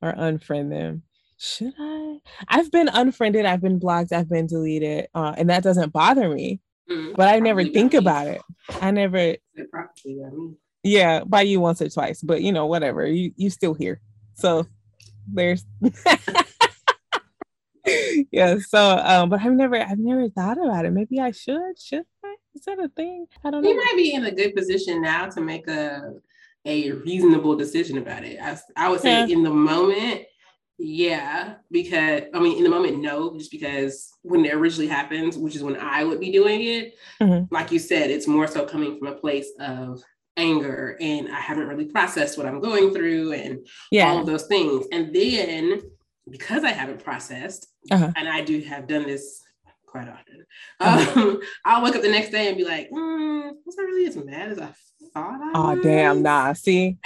or 0.00 0.12
unfriend 0.12 0.70
them. 0.70 1.02
Should 1.38 1.74
i? 1.78 2.18
I've 2.48 2.70
been 2.70 2.88
unfriended 2.88 3.44
i've 3.44 3.60
been 3.60 3.78
blocked 3.80 4.12
i've 4.12 4.28
been 4.28 4.46
deleted 4.46 5.08
uh, 5.14 5.34
and 5.36 5.50
that 5.50 5.64
doesn't 5.64 5.92
bother 5.92 6.28
me 6.28 6.60
Mm, 6.90 7.14
but 7.16 7.28
i 7.34 7.38
never 7.38 7.64
think 7.64 7.94
about 7.94 8.26
it. 8.26 8.40
I 8.80 8.90
never 8.90 9.16
It 9.16 9.40
probably 9.70 10.20
by 10.22 10.30
me. 10.36 10.54
yeah. 10.82 11.24
By 11.24 11.42
you 11.42 11.60
once 11.60 11.80
or 11.80 11.88
twice 11.88 12.20
but 12.22 12.42
you 12.42 12.52
know 12.52 12.66
whatever. 12.66 13.06
You 13.06 13.32
you 13.36 13.48
still 13.50 13.74
here. 13.74 14.00
So 14.34 14.66
there's 15.32 15.64
yeah 18.32 18.56
so 18.66 18.98
um 19.02 19.28
but 19.28 19.40
i've 19.42 19.52
never 19.52 19.76
i've 19.76 19.98
never 19.98 20.28
thought 20.30 20.58
about 20.58 20.84
it. 20.86 20.90
Maybe 20.92 21.20
i 21.20 21.30
should 21.30 21.78
should 21.78 22.04
i? 22.24 22.34
Is 22.54 22.62
that 22.66 22.78
a 22.78 22.88
thing? 22.88 23.26
I 23.44 23.50
don't 23.50 23.62
know. 23.62 23.68
You 23.68 23.76
might 23.76 23.94
be 23.96 24.14
in 24.14 24.24
a 24.26 24.30
good 24.30 24.54
position 24.54 25.02
now 25.02 25.26
to 25.30 25.40
make 25.40 25.66
a 25.68 26.12
a 26.66 26.92
reasonable 26.92 27.56
decision 27.56 27.98
about 27.98 28.24
it. 28.24 28.38
I, 28.40 28.56
I 28.76 28.88
would 28.88 29.00
say 29.00 29.10
Yeah. 29.26 29.26
in 29.34 29.42
the 29.42 29.50
moment, 29.50 30.22
yeah, 30.78 31.54
because 31.70 32.22
I 32.34 32.40
mean, 32.40 32.58
in 32.58 32.64
the 32.64 32.70
moment, 32.70 32.98
no, 33.00 33.36
just 33.38 33.50
because 33.50 34.10
when 34.22 34.44
it 34.44 34.54
originally 34.54 34.88
happens, 34.88 35.38
which 35.38 35.54
is 35.56 35.62
when 35.62 35.76
I 35.76 36.04
would 36.04 36.20
be 36.20 36.32
doing 36.32 36.62
it, 36.62 36.94
Mhm. 37.20 37.48
like 37.50 37.70
you 37.70 37.78
said, 37.78 38.10
it's 38.10 38.26
more 38.26 38.46
so 38.46 38.66
coming 38.66 38.98
from 38.98 39.08
a 39.08 39.14
place 39.14 39.48
of 39.60 40.02
anger 40.36 40.96
and 41.00 41.28
I 41.28 41.38
haven't 41.38 41.68
really 41.68 41.84
processed 41.84 42.36
what 42.36 42.46
I'm 42.46 42.60
going 42.60 42.92
through 42.92 43.32
and 43.32 43.64
all 44.08 44.18
of 44.20 44.26
those 44.26 44.46
things. 44.46 44.84
And 44.90 45.14
then 45.14 45.80
because 46.28 46.64
I 46.64 46.70
haven't 46.70 47.04
processed, 47.04 47.68
Uh-huh. 47.90 48.10
and 48.16 48.28
I 48.28 48.40
do 48.40 48.60
have 48.62 48.88
done 48.88 49.04
this 49.04 49.42
quite 49.94 50.08
often, 50.08 50.44
Uh-huh. 50.80 51.20
um, 51.20 51.40
I'll 51.64 51.84
wake 51.84 51.94
up 51.94 52.02
the 52.02 52.08
next 52.10 52.30
day 52.30 52.48
and 52.48 52.56
be 52.56 52.64
like, 52.64 52.90
mm, 52.90 53.52
was 53.64 53.76
I 53.78 53.82
really 53.82 54.06
as 54.06 54.16
mad 54.16 54.50
as 54.50 54.58
I 54.58 54.72
thought 55.14 55.40
I 55.40 55.52
oh 55.54 55.74
was? 55.76 55.82
damn 55.84 56.22
nah 56.22 56.52
see 56.54 56.96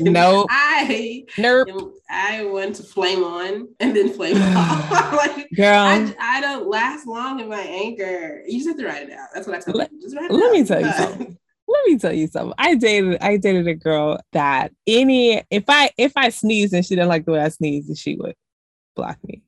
Nope. 0.00 0.48
I 0.50 1.24
am- 1.38 1.92
I 2.10 2.44
want 2.44 2.74
to 2.76 2.82
flame 2.82 3.24
on 3.24 3.68
and 3.80 3.96
then 3.96 4.12
flame 4.12 4.36
off. 4.56 5.12
like 5.14 5.48
girl 5.56 5.66
I, 5.86 6.14
I 6.20 6.40
don't 6.42 6.68
last 6.68 7.06
long 7.06 7.40
in 7.40 7.48
my 7.48 7.60
anger. 7.62 8.42
You 8.46 8.58
just 8.58 8.68
have 8.68 8.76
to 8.76 8.84
write 8.86 9.08
it 9.08 9.12
out. 9.12 9.28
That's 9.34 9.46
what 9.46 9.56
I 9.56 9.60
tell 9.60 9.74
Let-. 9.74 9.90
Just 10.02 10.14
write 10.14 10.30
it 10.30 10.32
let 10.34 10.48
out. 10.48 10.52
me 10.52 10.64
tell 10.64 10.80
you 10.82 10.92
something 10.92 11.38
let 11.68 11.86
me 11.86 11.96
tell 11.98 12.12
you 12.12 12.26
something. 12.26 12.52
I 12.58 12.74
dated 12.74 13.22
I 13.22 13.38
dated 13.38 13.66
a 13.68 13.74
girl 13.74 14.20
that 14.34 14.72
any 14.86 15.42
if 15.50 15.64
I 15.68 15.88
if 15.96 16.12
I 16.16 16.28
sneezed 16.28 16.74
and 16.74 16.84
she 16.84 16.94
didn't 16.96 17.08
like 17.08 17.24
the 17.24 17.32
way 17.32 17.40
I 17.40 17.48
sneezed, 17.48 17.96
she 17.96 18.16
would 18.16 18.34
block 18.94 19.16
me 19.24 19.42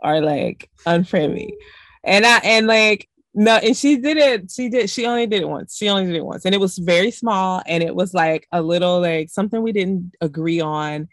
or 0.00 0.20
like 0.20 0.68
unfriend 0.86 1.32
me. 1.32 1.56
And 2.04 2.24
I 2.26 2.38
and 2.38 2.66
like 2.66 3.08
no, 3.34 3.56
and 3.56 3.76
she 3.76 3.98
did 3.98 4.16
it, 4.16 4.50
she 4.50 4.68
did 4.68 4.90
she 4.90 5.06
only 5.06 5.26
did 5.26 5.42
it 5.42 5.48
once. 5.48 5.76
She 5.76 5.88
only 5.88 6.06
did 6.06 6.16
it 6.16 6.24
once. 6.24 6.44
And 6.44 6.54
it 6.54 6.60
was 6.60 6.78
very 6.78 7.10
small 7.10 7.62
and 7.66 7.82
it 7.82 7.94
was 7.94 8.12
like 8.14 8.48
a 8.52 8.62
little 8.62 9.00
like 9.00 9.30
something 9.30 9.62
we 9.62 9.72
didn't 9.72 10.12
agree 10.20 10.60
on. 10.60 11.08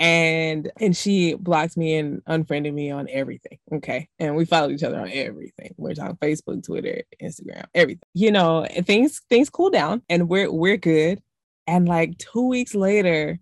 And 0.00 0.70
and 0.80 0.96
she 0.96 1.34
blocked 1.34 1.76
me 1.76 1.96
and 1.96 2.22
unfriended 2.26 2.74
me 2.74 2.90
on 2.90 3.08
everything. 3.10 3.58
Okay. 3.72 4.08
And 4.18 4.34
we 4.36 4.44
followed 4.44 4.72
each 4.72 4.82
other 4.82 4.98
on 4.98 5.10
everything. 5.12 5.74
We're 5.76 5.94
talking 5.94 6.16
Facebook, 6.16 6.64
Twitter, 6.64 7.02
Instagram, 7.22 7.64
everything. 7.74 8.02
You 8.14 8.32
know, 8.32 8.66
things 8.84 9.20
things 9.28 9.50
cool 9.50 9.70
down 9.70 10.02
and 10.08 10.28
we're 10.28 10.50
we're 10.50 10.78
good. 10.78 11.22
And 11.68 11.86
like 11.86 12.18
two 12.18 12.48
weeks 12.48 12.74
later, 12.74 13.38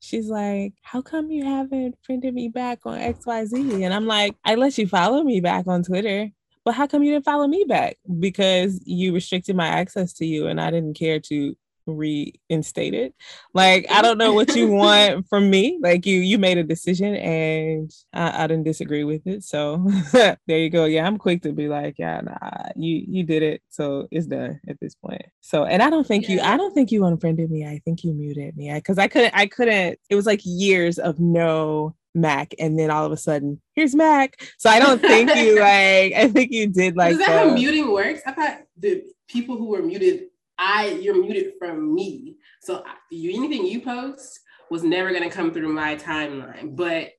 she's 0.00 0.28
like, 0.28 0.74
How 0.82 1.00
come 1.02 1.30
you 1.30 1.44
haven't 1.44 1.96
friended 2.02 2.34
me 2.34 2.48
back 2.48 2.80
on 2.84 2.98
XYZ? 2.98 3.84
And 3.84 3.94
I'm 3.94 4.06
like, 4.06 4.36
I 4.44 4.56
let 4.56 4.76
you 4.78 4.86
follow 4.86 5.22
me 5.22 5.40
back 5.40 5.66
on 5.66 5.82
Twitter. 5.82 6.30
But 6.70 6.76
how 6.76 6.86
come 6.86 7.02
you 7.02 7.10
didn't 7.10 7.24
follow 7.24 7.48
me 7.48 7.64
back? 7.66 7.96
Because 8.20 8.80
you 8.86 9.12
restricted 9.12 9.56
my 9.56 9.66
access 9.66 10.12
to 10.12 10.24
you 10.24 10.46
and 10.46 10.60
I 10.60 10.70
didn't 10.70 10.94
care 10.94 11.18
to 11.18 11.56
reinstate 11.84 12.94
it. 12.94 13.12
Like 13.54 13.86
I 13.90 14.02
don't 14.02 14.18
know 14.18 14.32
what 14.32 14.54
you 14.54 14.68
want 14.70 15.28
from 15.28 15.50
me. 15.50 15.80
Like 15.82 16.06
you 16.06 16.20
you 16.20 16.38
made 16.38 16.58
a 16.58 16.62
decision 16.62 17.16
and 17.16 17.90
I, 18.12 18.44
I 18.44 18.46
didn't 18.46 18.66
disagree 18.66 19.02
with 19.02 19.26
it. 19.26 19.42
So 19.42 19.84
there 20.12 20.38
you 20.46 20.70
go. 20.70 20.84
Yeah, 20.84 21.08
I'm 21.08 21.18
quick 21.18 21.42
to 21.42 21.50
be 21.52 21.66
like, 21.66 21.96
yeah, 21.98 22.20
nah, 22.20 22.68
you 22.76 23.04
you 23.04 23.24
did 23.24 23.42
it. 23.42 23.62
So 23.68 24.06
it's 24.12 24.28
done 24.28 24.60
at 24.68 24.78
this 24.78 24.94
point. 24.94 25.22
So 25.40 25.64
and 25.64 25.82
I 25.82 25.90
don't 25.90 26.06
think 26.06 26.28
yeah. 26.28 26.34
you 26.36 26.40
I 26.42 26.56
don't 26.56 26.72
think 26.72 26.92
you 26.92 27.04
unfriended 27.04 27.50
me. 27.50 27.66
I 27.66 27.80
think 27.84 28.04
you 28.04 28.14
muted 28.14 28.56
me. 28.56 28.72
because 28.72 28.96
I, 28.96 29.04
I 29.04 29.08
couldn't 29.08 29.34
I 29.34 29.46
couldn't 29.46 29.98
it 30.08 30.14
was 30.14 30.26
like 30.26 30.42
years 30.44 31.00
of 31.00 31.18
no 31.18 31.96
Mac, 32.14 32.54
and 32.58 32.78
then 32.78 32.90
all 32.90 33.04
of 33.04 33.12
a 33.12 33.16
sudden, 33.16 33.60
here's 33.74 33.94
Mac. 33.94 34.40
So 34.58 34.70
I 34.70 34.78
don't 34.80 35.00
think 35.00 35.34
you 35.34 35.54
like. 35.60 36.12
I 36.14 36.28
think 36.32 36.52
you 36.52 36.66
did 36.66 36.96
like. 36.96 37.12
Is 37.12 37.18
that 37.18 37.28
the, 37.28 37.32
how 37.32 37.48
um, 37.48 37.54
muting 37.54 37.92
works? 37.92 38.20
I 38.26 38.32
thought 38.32 38.62
the 38.76 39.04
people 39.28 39.56
who 39.56 39.66
were 39.66 39.82
muted 39.82 40.30
I 40.60 40.88
you're 41.00 41.20
muted 41.20 41.54
from 41.58 41.94
me. 41.94 42.36
So 42.60 42.84
you, 43.10 43.34
anything 43.34 43.66
you 43.66 43.80
post 43.80 44.40
was 44.70 44.84
never 44.84 45.10
going 45.10 45.22
to 45.22 45.34
come 45.34 45.52
through 45.52 45.72
my 45.72 45.96
timeline. 45.96 46.76
But 46.76 47.12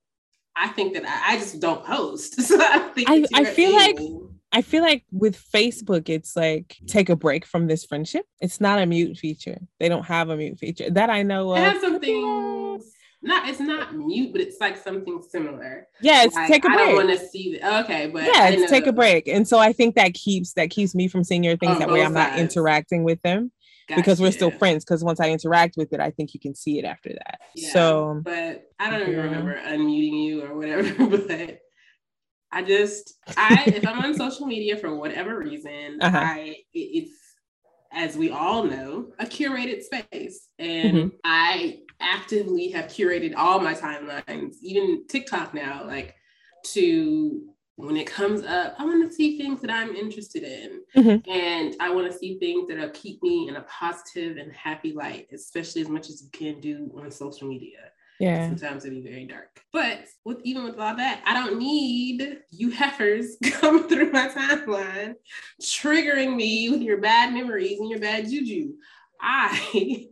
I 0.56 0.68
think 0.70 0.94
that 0.94 1.04
I, 1.06 1.34
I 1.34 1.40
just 1.40 1.60
don't 1.60 1.84
post. 1.84 2.40
So 2.42 2.58
I 2.62 2.80
think 2.94 3.10
I, 3.10 3.26
I 3.34 3.46
feel 3.46 3.78
able. 3.80 4.22
like 4.22 4.30
I 4.54 4.62
feel 4.62 4.84
like 4.84 5.06
with 5.12 5.42
Facebook, 5.52 6.10
it's 6.10 6.36
like 6.36 6.78
take 6.86 7.10
a 7.10 7.16
break 7.16 7.46
from 7.46 7.68
this 7.68 7.84
friendship. 7.86 8.26
It's 8.42 8.62
not 8.62 8.80
a 8.80 8.86
mute 8.86 9.18
feature. 9.18 9.60
They 9.80 9.90
don't 9.90 10.06
have 10.06 10.30
a 10.30 10.38
mute 10.38 10.60
feature 10.60 10.90
that 10.92 11.10
I 11.10 11.24
know 11.24 11.52
of. 11.52 11.58
It 11.58 11.62
has 11.62 11.82
something 11.82 12.51
not 13.22 13.48
it's 13.48 13.60
not 13.60 13.96
mute, 13.96 14.32
but 14.32 14.42
it's 14.42 14.60
like 14.60 14.78
something 14.78 15.22
similar. 15.30 15.88
Yeah, 16.02 16.24
it's 16.24 16.36
like, 16.36 16.48
take 16.48 16.66
a 16.66 16.70
break. 16.70 16.80
I 16.80 16.86
don't 16.86 17.08
want 17.08 17.20
to 17.20 17.28
see 17.28 17.58
the 17.58 17.80
okay, 17.82 18.08
but 18.08 18.24
yeah, 18.24 18.50
it's 18.50 18.72
take 18.72 18.88
a 18.88 18.94
break. 18.94 19.28
And 19.28 19.48
so 19.48 19.60
I 19.60 19.74
think 19.74 19.96
that 19.96 20.14
keeps 20.14 20.54
that 20.54 20.70
keeps 20.70 20.96
me 20.96 21.08
from 21.08 21.24
seeing 21.24 21.44
your 21.44 21.58
things. 21.58 21.80
that 21.80 21.90
way 21.90 22.04
I'm 22.04 22.14
sides. 22.14 22.32
not 22.32 22.40
interacting 22.40 23.04
with 23.04 23.22
them. 23.22 23.52
Gotcha. 23.88 24.02
Because 24.02 24.22
we're 24.22 24.32
still 24.32 24.52
friends. 24.52 24.86
Because 24.86 25.04
once 25.04 25.20
I 25.20 25.30
interact 25.30 25.76
with 25.78 25.94
it, 25.94 26.00
I 26.00 26.12
think 26.12 26.34
you 26.34 26.40
can 26.40 26.56
see 26.56 26.80
it 26.80 26.86
after 26.86 27.10
that. 27.10 27.40
Yeah, 27.56 27.74
so, 27.74 28.22
but 28.24 28.64
I 28.80 28.90
don't 28.90 29.02
even 29.02 29.24
remember 29.24 29.56
unmuting 29.56 30.24
you 30.24 30.44
or 30.44 30.56
whatever. 30.56 30.82
But 31.10 31.60
I 32.54 32.64
just, 32.64 33.16
I 33.38 33.64
if 33.68 33.88
I'm 33.88 34.00
on 34.00 34.14
social 34.14 34.46
media 34.46 34.78
for 34.78 34.96
whatever 34.96 35.40
reason, 35.40 36.00
uh-huh. 36.02 36.18
I 36.18 36.58
it's 36.74 37.12
as 37.94 38.16
we 38.16 38.30
all 38.30 38.64
know, 38.64 39.12
a 39.20 39.26
curated 39.26 39.84
space. 39.84 40.48
And 40.58 40.96
mm-hmm. 40.96 41.08
I 41.24 41.80
actively 42.02 42.70
have 42.72 42.86
curated 42.86 43.34
all 43.36 43.60
my 43.60 43.74
timelines, 43.74 44.56
even 44.62 45.08
TikTok 45.08 45.54
now, 45.54 45.86
like 45.86 46.16
to 46.64 47.42
when 47.76 47.98
it 47.98 48.06
comes 48.06 48.44
up, 48.44 48.76
I 48.78 48.86
want 48.86 49.10
to 49.10 49.16
see 49.16 49.38
things 49.38 49.62
that 49.62 49.72
I'm 49.72 49.96
interested 49.96 50.44
in. 50.44 50.82
Mm-hmm. 50.96 51.30
And 51.30 51.76
I 51.80 51.90
want 51.90 52.12
to 52.12 52.18
see 52.18 52.38
things 52.38 52.68
that'll 52.68 52.90
keep 52.90 53.22
me 53.24 53.48
in 53.48 53.56
a 53.56 53.62
positive 53.62 54.38
and 54.38 54.54
happy 54.54 54.94
light, 54.94 55.28
especially 55.34 55.82
as 55.82 55.90
much 55.90 56.10
as 56.10 56.22
you 56.22 56.30
can 56.32 56.60
do 56.60 56.92
on 56.98 57.10
social 57.10 57.48
media. 57.48 57.80
Yeah. 58.20 58.48
Sometimes 58.50 58.86
it'd 58.86 59.04
be 59.04 59.10
very 59.10 59.26
dark. 59.26 59.62
But 59.74 60.06
with 60.26 60.42
even 60.44 60.64
with 60.64 60.78
all 60.78 60.96
that, 60.96 61.24
I 61.26 61.34
don't 61.34 61.58
need 61.58 62.38
you 62.52 62.70
heifers 62.70 63.38
coming 63.54 63.88
through 63.88 64.12
my 64.12 64.28
timeline, 64.28 65.16
triggering 65.60 66.36
me 66.36 66.70
with 66.70 66.82
your 66.82 66.98
bad 66.98 67.34
memories 67.34 67.80
and 67.80 67.90
your 67.90 68.00
bad 68.00 68.30
juju. 68.30 68.74
I 69.20 70.08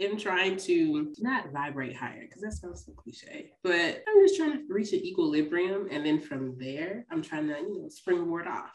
am 0.00 0.16
trying 0.16 0.56
to 0.56 1.12
not 1.18 1.50
vibrate 1.52 1.96
higher 1.96 2.22
because 2.22 2.42
that 2.42 2.52
sounds 2.52 2.84
so 2.84 2.92
cliche, 2.92 3.52
but 3.62 4.02
I'm 4.08 4.20
just 4.22 4.36
trying 4.36 4.52
to 4.52 4.64
reach 4.68 4.92
an 4.92 5.04
equilibrium. 5.04 5.88
And 5.90 6.04
then 6.04 6.20
from 6.20 6.56
there, 6.58 7.04
I'm 7.10 7.22
trying 7.22 7.48
to, 7.48 7.54
you 7.58 7.82
know, 7.82 7.88
springboard 7.88 8.46
off. 8.46 8.70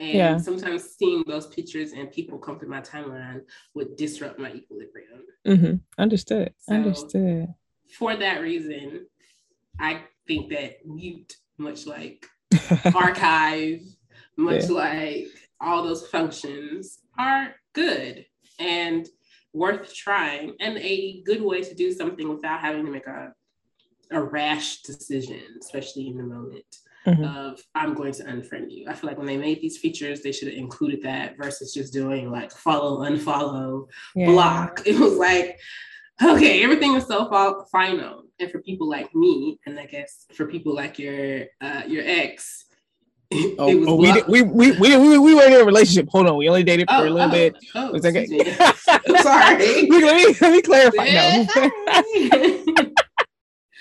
And 0.00 0.14
yeah. 0.14 0.36
sometimes 0.38 0.94
seeing 0.96 1.24
those 1.26 1.48
pictures 1.48 1.92
and 1.92 2.10
people 2.12 2.38
come 2.38 2.58
through 2.58 2.68
my 2.68 2.80
timeline 2.80 3.40
would 3.74 3.96
disrupt 3.96 4.38
my 4.38 4.52
equilibrium. 4.52 5.22
Mm-hmm. 5.46 6.00
Understood. 6.00 6.54
So 6.58 6.74
Understood. 6.74 7.48
For 7.98 8.14
that 8.16 8.40
reason, 8.40 9.06
I 9.80 10.02
think 10.26 10.50
that 10.50 10.86
mute, 10.86 11.34
much 11.56 11.86
like 11.86 12.26
archive, 12.94 13.80
much 14.36 14.64
yeah. 14.64 14.76
like 14.76 15.26
all 15.60 15.82
those 15.82 16.06
functions, 16.06 17.00
are 17.18 17.54
good. 17.72 18.24
And 18.60 19.08
worth 19.52 19.94
trying 19.94 20.54
and 20.60 20.78
a 20.78 21.22
good 21.22 21.42
way 21.42 21.62
to 21.62 21.74
do 21.74 21.92
something 21.92 22.28
without 22.28 22.60
having 22.60 22.84
to 22.84 22.92
make 22.92 23.06
a, 23.06 23.32
a 24.10 24.22
rash 24.22 24.82
decision, 24.82 25.42
especially 25.60 26.08
in 26.08 26.16
the 26.16 26.24
moment 26.24 26.64
mm-hmm. 27.06 27.24
of 27.24 27.60
I'm 27.74 27.94
going 27.94 28.12
to 28.12 28.24
unfriend 28.24 28.70
you. 28.70 28.86
I 28.88 28.94
feel 28.94 29.08
like 29.08 29.18
when 29.18 29.26
they 29.26 29.36
made 29.36 29.60
these 29.60 29.78
features, 29.78 30.22
they 30.22 30.32
should 30.32 30.48
have 30.48 30.56
included 30.56 31.02
that 31.02 31.36
versus 31.36 31.72
just 31.72 31.92
doing 31.92 32.30
like 32.30 32.52
follow, 32.52 33.08
unfollow, 33.08 33.88
yeah. 34.14 34.26
block. 34.26 34.82
It 34.86 34.98
was 34.98 35.14
like, 35.14 35.58
okay, 36.22 36.62
everything 36.62 36.94
is 36.94 37.06
so 37.06 37.28
final. 37.70 38.24
And 38.40 38.50
for 38.50 38.60
people 38.62 38.88
like 38.88 39.14
me, 39.14 39.58
and 39.66 39.78
I 39.78 39.86
guess 39.86 40.26
for 40.34 40.46
people 40.46 40.74
like 40.74 40.98
your 40.98 41.46
uh, 41.60 41.82
your 41.86 42.04
ex, 42.06 42.66
oh, 43.32 43.54
oh 43.58 43.96
we, 43.96 44.12
did, 44.12 44.26
we, 44.26 44.42
we, 44.42 44.72
we, 44.72 44.96
we, 44.96 45.18
we 45.18 45.34
weren't 45.34 45.52
in 45.52 45.60
a 45.60 45.64
relationship. 45.64 46.08
Hold 46.10 46.28
on. 46.28 46.36
We 46.36 46.48
only 46.48 46.62
dated 46.62 46.88
for 46.88 46.96
oh, 46.96 47.02
a 47.02 47.10
little 47.10 47.28
oh, 47.28 47.30
bit. 47.30 47.56
Oh, 47.74 47.94
okay. 47.96 48.26
sorry. 49.22 49.88
let, 49.90 50.16
me, 50.16 50.36
let 50.40 50.52
me 50.52 50.62
clarify. 50.62 51.04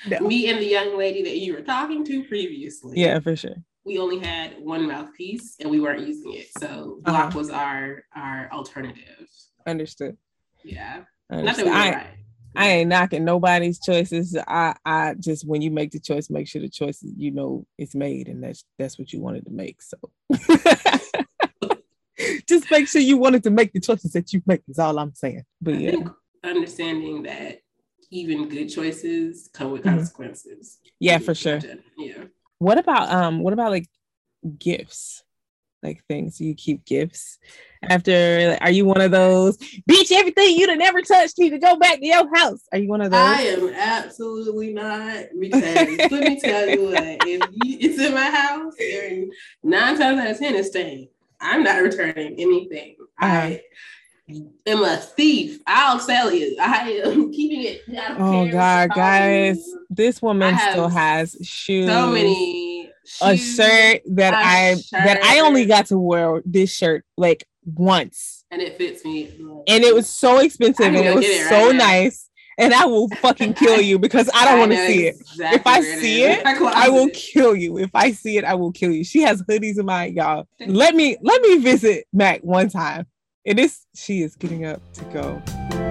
no. 0.09 0.19
Me 0.27 0.49
and 0.49 0.59
the 0.59 0.65
young 0.65 0.97
lady 0.97 1.23
that 1.23 1.37
you 1.37 1.53
were 1.53 1.61
talking 1.61 2.03
to 2.05 2.23
previously. 2.25 2.99
Yeah, 2.99 3.19
for 3.19 3.35
sure. 3.35 3.55
We 3.85 3.99
only 3.99 4.19
had 4.19 4.55
one 4.59 4.87
mouthpiece 4.87 5.55
and 5.61 5.69
we 5.69 5.79
weren't 5.79 6.05
using 6.05 6.33
it. 6.33 6.47
So 6.59 6.99
block 7.03 7.27
uh-huh. 7.27 7.37
was 7.37 7.49
our 7.49 8.03
our 8.15 8.49
alternative. 8.51 9.27
Understood. 9.65 10.17
Yeah. 10.63 11.03
Understood. 11.31 11.45
Not 11.45 11.55
that 11.55 11.65
we 11.65 11.71
were 11.71 11.77
I, 11.77 11.91
right. 11.91 12.07
I 12.57 12.69
ain't 12.69 12.89
knocking 12.89 13.23
nobody's 13.23 13.79
choices. 13.79 14.35
I 14.47 14.75
I 14.85 15.15
just 15.19 15.47
when 15.47 15.61
you 15.61 15.71
make 15.71 15.91
the 15.91 15.99
choice, 15.99 16.29
make 16.29 16.47
sure 16.47 16.61
the 16.61 16.69
choice 16.69 16.99
you 17.03 17.31
know 17.31 17.65
it's 17.77 17.95
made, 17.95 18.27
and 18.27 18.43
that's 18.43 18.65
that's 18.77 18.97
what 18.97 19.13
you 19.13 19.21
wanted 19.21 19.45
to 19.45 19.51
make. 19.51 19.81
So 19.81 19.97
just 22.47 22.71
make 22.71 22.87
sure 22.87 23.01
you 23.01 23.17
wanted 23.17 23.43
to 23.43 23.51
make 23.51 23.73
the 23.73 23.79
choices 23.79 24.13
that 24.13 24.33
you 24.33 24.41
make. 24.45 24.63
Is 24.67 24.79
all 24.79 24.97
I'm 24.97 25.13
saying. 25.13 25.43
But 25.61 25.79
yeah, 25.79 25.95
understanding 26.43 27.23
that 27.23 27.59
even 28.09 28.49
good 28.49 28.67
choices 28.67 29.49
come 29.53 29.71
with 29.71 29.83
mm-hmm. 29.83 29.97
consequences. 29.97 30.79
Yeah, 30.99 31.19
for 31.19 31.35
sure. 31.35 31.59
Yeah. 31.97 32.23
What 32.57 32.79
about 32.79 33.11
um? 33.11 33.39
What 33.39 33.53
about 33.53 33.71
like 33.71 33.87
gifts? 34.57 35.23
like 35.83 36.03
things 36.07 36.41
you 36.41 36.55
keep 36.55 36.85
gifts 36.85 37.37
after 37.83 38.49
like, 38.49 38.61
are 38.61 38.71
you 38.71 38.85
one 38.85 39.01
of 39.01 39.11
those 39.11 39.57
bitch 39.89 40.11
everything 40.11 40.57
you'd 40.57 40.69
have 40.69 40.77
never 40.77 41.01
touched 41.01 41.37
need 41.37 41.51
to 41.51 41.59
go 41.59 41.77
back 41.77 41.99
to 41.99 42.05
your 42.05 42.35
house. 42.35 42.61
Are 42.71 42.77
you 42.77 42.87
one 42.87 43.01
of 43.01 43.11
those? 43.11 43.19
I 43.19 43.41
am 43.41 43.69
absolutely 43.69 44.73
not. 44.73 45.25
Because 45.39 45.61
let 45.63 46.11
me 46.11 46.39
tell 46.39 46.67
you 46.67 46.83
what. 46.85 46.97
If 47.27 47.41
you, 47.51 47.77
it's 47.79 47.99
in 47.99 48.13
my 48.13 48.29
house 48.29 48.73
nine 49.63 49.97
times 49.97 50.19
out 50.19 50.31
of 50.31 50.37
ten 50.39 50.55
it's 50.55 50.69
staying. 50.69 51.09
I'm 51.41 51.63
not 51.63 51.81
returning 51.81 52.35
anything. 52.39 52.95
Uh-huh. 53.21 53.35
i 53.35 53.61
am 54.65 54.83
a 54.83 54.97
thief. 54.97 55.59
I'll 55.67 55.99
sell 55.99 56.31
you 56.31 56.55
i 56.59 56.89
am 57.05 57.31
keeping 57.31 57.63
it 57.63 57.81
oh 58.19 58.49
god 58.49 58.89
guys 58.93 59.63
this 59.89 60.21
woman 60.21 60.57
still 60.57 60.89
has 60.89 61.35
shoes 61.41 61.87
so 61.87 62.11
many 62.11 62.91
a 63.21 63.37
shirt 63.37 64.01
that 64.05 64.33
I 64.33 64.75
shirt. 64.75 64.83
that 64.91 65.23
I 65.23 65.39
only 65.39 65.65
got 65.65 65.87
to 65.87 65.97
wear 65.97 66.41
this 66.45 66.73
shirt 66.73 67.05
like 67.17 67.47
once. 67.73 68.45
And 68.51 68.61
it 68.61 68.77
fits 68.77 69.03
me. 69.03 69.31
And 69.67 69.83
it 69.83 69.93
was 69.93 70.09
so 70.09 70.39
expensive 70.39 70.85
and 70.85 70.95
it 70.95 71.15
was 71.15 71.25
it 71.25 71.47
so 71.49 71.71
nice. 71.71 72.29
And 72.59 72.73
I 72.73 72.85
will 72.85 73.07
fucking 73.07 73.53
kill 73.53 73.79
you 73.79 73.99
because 73.99 74.31
I 74.33 74.45
don't 74.45 74.59
want 74.59 74.71
to 74.71 74.87
see 74.87 75.05
it. 75.05 75.17
If 75.37 75.67
I 75.67 75.81
see 75.81 76.23
it, 76.23 76.39
it 76.45 76.45
I 76.45 76.89
will 76.89 77.09
kill 77.13 77.55
you. 77.55 77.77
If 77.77 77.91
I 77.93 78.11
see 78.11 78.37
it, 78.37 78.43
I 78.43 78.55
will 78.55 78.71
kill 78.71 78.91
you. 78.91 79.03
She 79.03 79.21
has 79.21 79.43
hoodies 79.43 79.77
in 79.77 79.85
my 79.85 80.05
y'all. 80.05 80.47
Let 80.59 80.95
me 80.95 81.17
let 81.21 81.41
me 81.41 81.57
visit 81.57 82.07
Mac 82.11 82.41
one 82.41 82.69
time. 82.69 83.05
It 83.45 83.59
is 83.59 83.85
she 83.95 84.23
is 84.23 84.35
getting 84.35 84.65
up 84.65 84.81
to 84.93 85.05
go. 85.05 85.86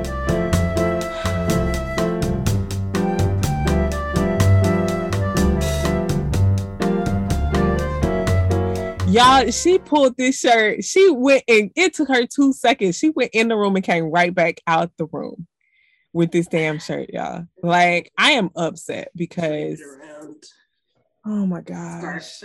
Y'all, 9.17 9.51
she 9.51 9.79
pulled 9.79 10.15
this 10.19 10.39
shirt. 10.39 10.85
She 10.85 11.11
went 11.11 11.43
and 11.49 11.71
it 11.75 11.95
took 11.95 12.09
her 12.09 12.27
two 12.27 12.53
seconds. 12.53 12.99
She 12.99 13.09
went 13.09 13.31
in 13.33 13.49
the 13.49 13.57
room 13.57 13.75
and 13.75 13.83
came 13.85 14.11
right 14.11 14.35
back 14.35 14.61
out 14.67 14.91
the 14.99 15.07
room 15.07 15.47
with 16.13 16.33
this 16.33 16.47
damn 16.49 16.79
shirt, 16.79 17.09
y'all. 17.15 17.47
Like, 17.63 18.13
I 18.19 18.33
am 18.33 18.51
upset 18.55 19.09
because 19.17 19.81
oh 21.25 21.47
my 21.47 21.63
gosh. 21.63 22.43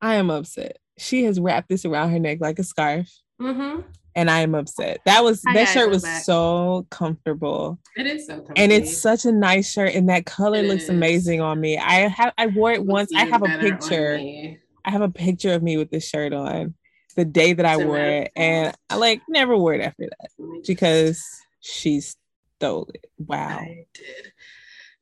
I 0.00 0.14
am 0.14 0.30
upset. 0.30 0.78
She 0.98 1.24
has 1.24 1.38
wrapped 1.38 1.68
this 1.68 1.84
around 1.84 2.10
her 2.12 2.18
neck 2.18 2.38
like 2.40 2.58
a 2.58 2.64
scarf. 2.64 3.10
Mm-hmm. 3.38 3.82
and 4.14 4.30
I 4.30 4.40
am 4.40 4.54
upset. 4.54 5.00
That 5.04 5.22
was 5.22 5.42
I 5.46 5.52
that 5.52 5.68
shirt 5.68 5.90
was 5.90 6.04
back. 6.04 6.22
so 6.24 6.86
comfortable, 6.90 7.78
It 7.98 8.06
is 8.06 8.26
so 8.26 8.42
and 8.56 8.72
it's 8.72 8.96
such 8.96 9.26
a 9.26 9.32
nice 9.32 9.70
shirt, 9.70 9.92
and 9.94 10.08
that 10.08 10.24
color 10.24 10.60
It 10.60 10.68
looks 10.68 10.84
is. 10.84 10.88
amazing 10.88 11.42
on 11.42 11.60
me. 11.60 11.76
I 11.76 12.08
have 12.08 12.32
I 12.38 12.46
wore 12.46 12.72
it 12.72 12.78
Looks 12.80 12.88
once. 12.88 13.10
I 13.14 13.24
have 13.26 13.42
a 13.42 13.44
better 13.44 13.66
on 13.66 13.78
picture. 13.78 14.56
I 14.86 14.90
have 14.90 15.02
a 15.02 15.10
picture 15.10 15.52
of 15.52 15.62
me 15.62 15.76
with 15.76 15.90
this 15.90 16.08
shirt 16.08 16.32
on 16.32 16.74
the 17.16 17.24
day 17.24 17.52
that 17.52 17.66
I 17.66 17.76
wore 17.76 17.98
it, 17.98 18.30
and 18.36 18.74
I 18.88 18.96
like 18.96 19.20
never 19.28 19.56
wore 19.56 19.74
it 19.74 19.80
after 19.80 20.04
that 20.04 20.30
Let 20.38 20.48
me 20.48 20.58
just- 20.58 20.68
because 20.68 21.24
she 21.60 22.00
stole 22.00 22.88
it. 22.94 23.06
Wow, 23.18 23.58
I 23.58 23.86
did. 23.92 24.32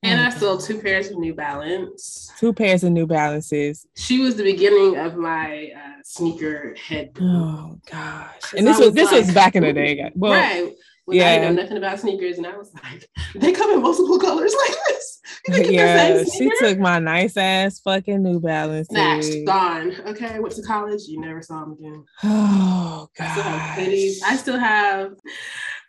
And 0.02 0.20
I 0.20 0.28
stole 0.28 0.58
two 0.58 0.80
pairs 0.82 1.10
of 1.10 1.16
New 1.18 1.34
Balance. 1.34 2.30
two 2.38 2.52
pairs 2.52 2.84
of 2.84 2.92
New 2.92 3.06
Balances. 3.06 3.86
She 3.94 4.18
was 4.18 4.36
the 4.36 4.42
beginning 4.42 4.98
of 4.98 5.16
my 5.16 5.70
uh, 5.74 6.02
sneaker 6.04 6.74
head. 6.74 7.16
Oh 7.20 7.78
gosh! 7.90 8.54
and 8.56 8.66
this 8.66 8.76
I 8.76 8.80
was, 8.80 8.86
was 8.88 8.94
this 8.94 9.12
was 9.12 9.34
back 9.34 9.56
in 9.56 9.62
the 9.62 9.72
day. 9.72 10.10
Well, 10.14 10.32
right. 10.32 10.72
When 11.06 11.18
I 11.18 11.20
yeah. 11.20 11.34
didn't 11.40 11.56
know 11.56 11.62
nothing 11.62 11.76
about 11.76 12.00
sneakers, 12.00 12.38
and 12.38 12.46
I 12.46 12.56
was 12.56 12.72
like, 12.82 13.06
they 13.34 13.52
come 13.52 13.70
in 13.72 13.82
multiple 13.82 14.18
colors 14.18 14.54
like 14.68 14.76
this. 14.88 15.20
You 15.46 15.54
think 15.54 15.66
it's 15.68 15.68
the 15.68 15.74
yeah, 15.74 16.24
she 16.24 16.50
took 16.58 16.78
my 16.78 16.98
nice 16.98 17.36
ass 17.36 17.80
fucking 17.80 18.22
New 18.22 18.40
Balances. 18.40 18.88
Snatched, 18.88 19.46
gone. 19.46 19.94
Okay, 20.06 20.38
went 20.38 20.54
to 20.54 20.62
college. 20.62 21.02
You 21.06 21.20
never 21.20 21.42
saw 21.42 21.60
them 21.60 21.72
again. 21.72 22.04
Oh 22.24 23.08
I 23.20 23.30
still 23.30 23.42
have 23.42 23.78
hoodies. 23.78 24.16
I 24.24 24.36
still 24.36 24.58
have, 24.58 25.12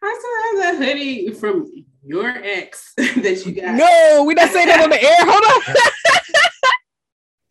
I 0.04 0.20
still 0.20 0.64
have 0.66 0.80
that 0.80 0.86
hoodie 0.86 1.32
from 1.32 1.72
your 2.06 2.28
ex 2.28 2.94
that 2.98 3.44
you 3.46 3.54
got. 3.54 3.76
No, 3.76 4.24
we 4.26 4.34
not 4.34 4.50
saying 4.52 4.68
that 4.68 4.84
on 4.84 4.90
the 4.90 5.02
air. 5.02 5.16
Hold 5.20 5.44
on. 5.44 5.76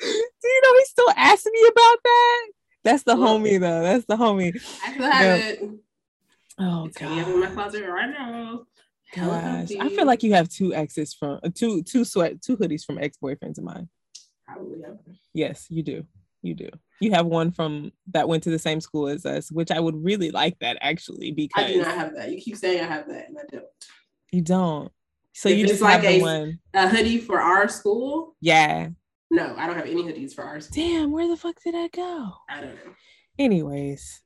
Do 0.01 0.49
you 0.49 0.61
know 0.63 0.79
he 0.79 0.85
still 0.85 1.11
asking 1.17 1.53
me 1.55 1.69
about 1.69 1.97
that? 2.05 2.47
That's 2.85 3.03
the 3.05 3.15
homie 3.15 3.59
though. 3.59 3.83
That's 3.83 4.05
the 4.05 4.17
homie. 4.17 4.55
I 4.85 4.93
still 4.93 5.11
have 5.11 5.39
Yeah. 5.39 5.47
it. 5.49 5.71
Oh 6.59 6.87
It's 6.87 6.99
hanging 6.99 7.19
in 7.35 7.41
my 7.41 7.47
god. 7.47 7.55
closet 7.55 7.89
right 7.89 8.11
now. 8.11 8.65
Gosh. 9.15 9.71
I 9.81 9.89
feel 9.91 10.07
like 10.07 10.23
you 10.23 10.33
have 10.35 10.49
two 10.49 10.75
exes 10.75 11.15
from 11.15 11.39
uh, 11.43 11.51
two 11.55 11.83
two 11.83 12.05
sweat 12.05 12.41
two 12.43 12.57
hoodies 12.57 12.85
from 12.85 12.99
ex-boyfriends 12.99 13.59
of 13.59 13.65
mine. 13.65 13.89
Probably 14.47 14.81
have. 14.83 14.99
Yes, 15.33 15.67
you 15.71 15.83
do. 15.83 16.05
You 16.43 16.55
do. 16.55 16.69
You 17.01 17.13
have 17.13 17.27
one 17.27 17.51
from 17.53 17.93
that 18.13 18.29
went 18.29 18.43
to 18.45 18.51
the 18.51 18.59
same 18.59 18.81
school 18.81 19.09
as 19.09 19.25
us, 19.25 19.51
which 19.51 19.71
I 19.71 19.81
would 19.81 20.03
really 20.05 20.31
like 20.31 20.59
that 20.61 20.79
actually 20.81 21.33
because 21.33 21.65
I 21.65 21.73
do 21.73 21.79
not 21.83 21.95
have 21.95 22.15
that. 22.17 22.31
You 22.31 22.41
keep 22.41 22.57
saying 22.57 22.81
I 22.81 22.87
have 22.87 23.09
that, 23.09 23.29
and 23.29 23.39
I 23.39 23.43
don't. 23.51 23.65
you 24.33 24.43
don't. 24.43 24.93
So 25.33 25.49
If 25.49 25.59
you 25.59 25.67
just 25.67 25.81
like 25.83 26.05
a- 26.05 26.21
one. 26.21 26.59
A 26.75 26.89
hoodie 26.89 27.19
for 27.19 27.41
our 27.41 27.69
school? 27.69 28.37
Yeah. 28.41 28.89
No, 29.31 29.55
I 29.57 29.67
don't 29.67 29.77
have 29.77 29.87
any 29.87 30.03
hoodies 30.05 30.35
for 30.35 30.45
our 30.45 30.61
school. 30.61 30.75
Damn, 30.85 31.11
where 31.13 31.27
the 31.27 31.37
fuck 31.37 31.57
did 31.65 31.75
I 31.75 31.89
go? 31.89 32.31
I 32.49 32.61
don't 32.61 32.75
know. 32.75 32.93
Anyways, 33.39 34.23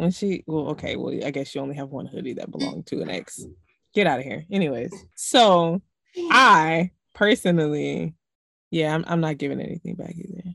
when 0.00 0.10
she 0.10 0.42
well, 0.46 0.68
okay, 0.70 0.96
well, 0.96 1.14
I 1.24 1.30
guess 1.30 1.54
you 1.54 1.60
only 1.60 1.76
have 1.76 1.90
one 1.90 2.06
hoodie 2.06 2.32
that 2.34 2.50
belonged 2.50 2.86
to 2.86 3.02
an 3.02 3.10
ex. 3.10 3.44
Get 3.94 4.06
out 4.06 4.18
of 4.18 4.24
here. 4.24 4.46
Anyways, 4.50 4.94
so 5.14 5.82
I 6.30 6.90
personally, 7.14 8.14
yeah, 8.70 8.94
I'm, 8.94 9.04
I'm 9.06 9.20
not 9.20 9.36
giving 9.36 9.60
anything 9.60 9.96
back 9.96 10.14
either. 10.16 10.54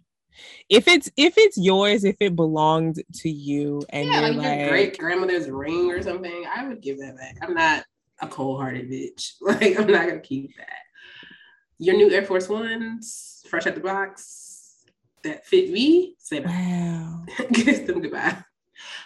If 0.67 0.87
it's 0.87 1.11
if 1.15 1.35
it's 1.37 1.57
yours, 1.57 2.03
if 2.03 2.15
it 2.19 2.35
belonged 2.35 3.03
to 3.17 3.29
you, 3.29 3.83
and 3.89 4.07
yeah, 4.07 4.21
you're 4.21 4.29
like, 4.33 4.37
like, 4.37 4.59
your 4.59 4.69
great 4.69 4.97
grandmother's 4.97 5.47
ring 5.47 5.91
or 5.91 6.01
something, 6.01 6.45
I 6.53 6.67
would 6.67 6.81
give 6.81 6.97
that 6.97 7.15
back. 7.15 7.37
I'm 7.43 7.53
not 7.53 7.85
a 8.21 8.27
cold 8.27 8.59
hearted 8.59 8.89
bitch. 8.89 9.33
Like 9.41 9.79
I'm 9.79 9.85
not 9.85 10.07
gonna 10.07 10.21
keep 10.21 10.57
that. 10.57 10.79
Your 11.77 11.95
new 11.95 12.09
Air 12.09 12.25
Force 12.25 12.49
Ones, 12.49 13.43
fresh 13.47 13.67
out 13.67 13.75
the 13.75 13.81
box, 13.81 14.85
that 15.21 15.45
fit 15.45 15.69
me, 15.69 16.15
say 16.17 16.39
that. 16.39 16.47
wow, 16.47 17.25
Kiss 17.53 17.81
them 17.81 18.01
goodbye. 18.01 18.37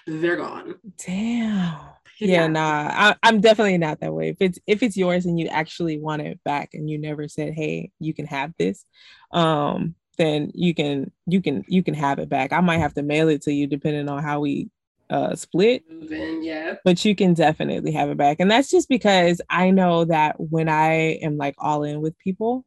They're 0.07 0.37
gone. 0.37 0.75
damn. 0.97 1.77
Yeah, 2.19 2.47
nah, 2.47 2.89
I, 2.91 3.15
I'm 3.23 3.39
definitely 3.39 3.77
not 3.77 4.01
that 4.01 4.13
way. 4.13 4.29
If 4.29 4.37
it's 4.41 4.59
if 4.67 4.83
it's 4.83 4.97
yours 4.97 5.25
and 5.25 5.39
you 5.39 5.47
actually 5.47 5.97
want 5.99 6.21
it 6.21 6.39
back 6.43 6.71
and 6.73 6.89
you 6.89 6.97
never 6.97 7.27
said, 7.27 7.53
"Hey, 7.53 7.91
you 7.99 8.13
can 8.13 8.25
have 8.25 8.53
this," 8.57 8.85
um, 9.31 9.95
then 10.17 10.51
you 10.53 10.73
can 10.75 11.11
you 11.27 11.41
can 11.41 11.63
you 11.67 11.81
can 11.81 11.93
have 11.93 12.19
it 12.19 12.29
back. 12.29 12.51
I 12.51 12.59
might 12.59 12.79
have 12.79 12.93
to 12.95 13.03
mail 13.03 13.29
it 13.29 13.41
to 13.43 13.53
you 13.53 13.67
depending 13.67 14.09
on 14.09 14.21
how 14.21 14.41
we 14.41 14.69
uh 15.09 15.35
split, 15.35 15.83
Moving, 15.89 16.43
yeah. 16.43 16.75
but 16.83 17.03
you 17.05 17.15
can 17.15 17.33
definitely 17.33 17.93
have 17.93 18.09
it 18.09 18.17
back. 18.17 18.37
And 18.39 18.51
that's 18.51 18.69
just 18.69 18.89
because 18.89 19.41
I 19.49 19.71
know 19.71 20.05
that 20.05 20.35
when 20.39 20.67
I 20.67 21.19
am 21.21 21.37
like 21.37 21.55
all 21.57 21.83
in 21.83 22.01
with 22.01 22.17
people, 22.19 22.65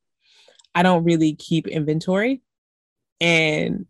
I 0.74 0.82
don't 0.82 1.04
really 1.04 1.34
keep 1.34 1.68
inventory, 1.68 2.40
and 3.20 3.86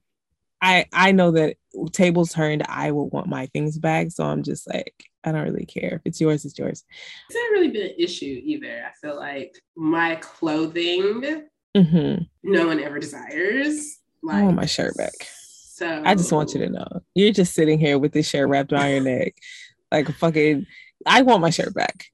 I 0.60 0.86
I 0.92 1.12
know 1.12 1.30
that 1.32 1.56
tables 1.92 2.32
turned, 2.32 2.62
I 2.68 2.90
will 2.92 3.08
want 3.08 3.26
my 3.28 3.46
things 3.46 3.78
back. 3.78 4.10
So 4.10 4.24
I'm 4.24 4.42
just 4.42 4.68
like, 4.68 4.92
I 5.24 5.32
don't 5.32 5.42
really 5.44 5.66
care. 5.66 5.94
If 5.96 6.02
it's 6.04 6.20
yours, 6.20 6.44
it's 6.44 6.58
yours. 6.58 6.84
It's 7.28 7.34
not 7.36 7.50
really 7.52 7.68
been 7.68 7.86
an 7.86 7.94
issue 7.98 8.40
either. 8.44 8.84
I 8.86 8.92
feel 9.00 9.16
like 9.16 9.54
my 9.76 10.16
clothing, 10.16 11.44
hmm 11.76 12.14
no 12.44 12.66
one 12.66 12.80
ever 12.80 12.98
desires. 12.98 13.98
I 14.28 14.34
Like 14.36 14.44
want 14.44 14.56
my 14.56 14.66
shirt 14.66 14.96
back. 14.96 15.12
So 15.20 16.02
I 16.04 16.14
just 16.14 16.32
want 16.32 16.52
you 16.54 16.60
to 16.60 16.68
know. 16.68 16.86
You're 17.14 17.32
just 17.32 17.54
sitting 17.54 17.78
here 17.78 17.98
with 17.98 18.12
this 18.12 18.28
shirt 18.28 18.48
wrapped 18.48 18.72
around 18.72 18.90
your 18.90 19.00
neck. 19.18 19.34
Like 19.90 20.08
fucking 20.16 20.66
I 21.06 21.22
want 21.22 21.40
my 21.40 21.50
shirt 21.50 21.74
back. 21.74 22.06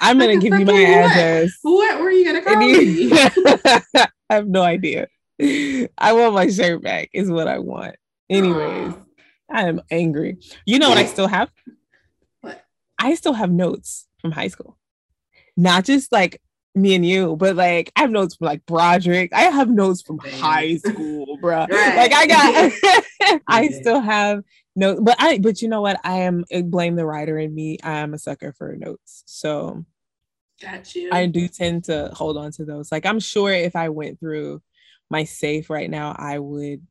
I'm 0.00 0.18
gonna 0.18 0.36
give 0.38 0.44
you 0.58 0.64
my 0.64 0.72
fucking 0.72 0.90
what? 1.00 1.10
address. 1.10 1.50
What 1.62 2.00
were 2.00 2.10
you 2.10 2.24
gonna 2.24 2.42
call 2.42 2.62
you- 2.62 3.10
me? 3.10 3.10
I 4.30 4.34
have 4.34 4.46
no 4.48 4.62
idea. 4.62 5.08
I 5.40 6.12
want 6.12 6.34
my 6.34 6.48
shirt 6.48 6.82
back, 6.82 7.10
is 7.12 7.30
what 7.30 7.46
I 7.48 7.58
want. 7.58 7.96
Anyways. 8.30 8.94
I 9.50 9.62
am 9.68 9.80
angry. 9.90 10.38
You 10.66 10.78
know 10.78 10.88
what 10.90 10.98
I 10.98 11.04
still 11.06 11.26
have? 11.26 11.50
What? 12.42 12.62
I 12.98 13.14
still 13.14 13.32
have 13.32 13.50
notes 13.50 14.06
from 14.20 14.32
high 14.32 14.48
school. 14.48 14.76
Not 15.56 15.84
just 15.84 16.12
like 16.12 16.40
me 16.74 16.94
and 16.94 17.04
you, 17.04 17.36
but 17.36 17.56
like 17.56 17.90
I 17.96 18.00
have 18.00 18.10
notes 18.10 18.36
from 18.36 18.46
like 18.46 18.64
Broderick. 18.66 19.32
I 19.32 19.42
have 19.42 19.70
notes 19.70 20.02
from 20.02 20.18
Damn. 20.18 20.40
high 20.40 20.76
school, 20.76 21.38
bro. 21.40 21.66
Right. 21.70 21.96
Like 21.96 22.12
I 22.12 22.26
got 22.26 23.40
I 23.46 23.68
still 23.68 24.00
have 24.00 24.42
notes, 24.76 25.00
but 25.02 25.16
I 25.18 25.38
but 25.38 25.62
you 25.62 25.68
know 25.68 25.80
what? 25.80 26.00
I 26.04 26.20
am 26.20 26.44
I 26.54 26.62
blame 26.62 26.96
the 26.96 27.06
writer 27.06 27.38
in 27.38 27.54
me. 27.54 27.78
I 27.82 27.98
am 27.98 28.14
a 28.14 28.18
sucker 28.18 28.52
for 28.52 28.76
notes. 28.76 29.24
So 29.26 29.84
Got 30.60 30.94
you. 30.94 31.10
I 31.12 31.26
do 31.26 31.46
tend 31.48 31.84
to 31.84 32.10
hold 32.12 32.36
on 32.36 32.50
to 32.52 32.64
those. 32.64 32.90
Like 32.92 33.06
I'm 33.06 33.20
sure 33.20 33.52
if 33.52 33.76
I 33.76 33.88
went 33.88 34.20
through 34.20 34.60
my 35.10 35.24
safe 35.24 35.70
right 35.70 35.88
now, 35.88 36.14
I 36.16 36.38
would 36.38 36.86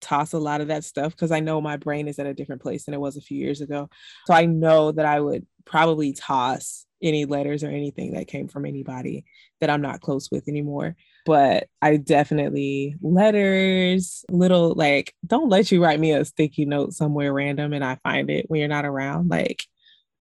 toss 0.00 0.32
a 0.32 0.38
lot 0.38 0.60
of 0.60 0.68
that 0.68 0.84
stuff 0.84 1.12
because 1.12 1.32
I 1.32 1.40
know 1.40 1.60
my 1.60 1.76
brain 1.76 2.08
is 2.08 2.18
at 2.18 2.26
a 2.26 2.34
different 2.34 2.62
place 2.62 2.84
than 2.84 2.94
it 2.94 3.00
was 3.00 3.16
a 3.16 3.22
few 3.22 3.38
years 3.38 3.60
ago. 3.60 3.88
So 4.26 4.34
I 4.34 4.46
know 4.46 4.92
that 4.92 5.06
I 5.06 5.20
would 5.20 5.46
probably 5.64 6.12
toss 6.12 6.86
any 7.02 7.24
letters 7.24 7.62
or 7.62 7.68
anything 7.68 8.12
that 8.14 8.26
came 8.26 8.48
from 8.48 8.64
anybody 8.64 9.24
that 9.60 9.70
I'm 9.70 9.82
not 9.82 10.00
close 10.00 10.30
with 10.30 10.48
anymore. 10.48 10.96
But 11.24 11.68
I 11.82 11.96
definitely 11.96 12.94
letters, 13.02 14.24
little 14.30 14.74
like, 14.74 15.14
don't 15.26 15.48
let 15.48 15.72
you 15.72 15.82
write 15.82 16.00
me 16.00 16.12
a 16.12 16.24
sticky 16.24 16.66
note 16.66 16.92
somewhere 16.92 17.32
random 17.32 17.72
and 17.72 17.84
I 17.84 17.96
find 17.96 18.30
it 18.30 18.46
when 18.48 18.60
you're 18.60 18.68
not 18.68 18.84
around. 18.84 19.28
Like, 19.28 19.64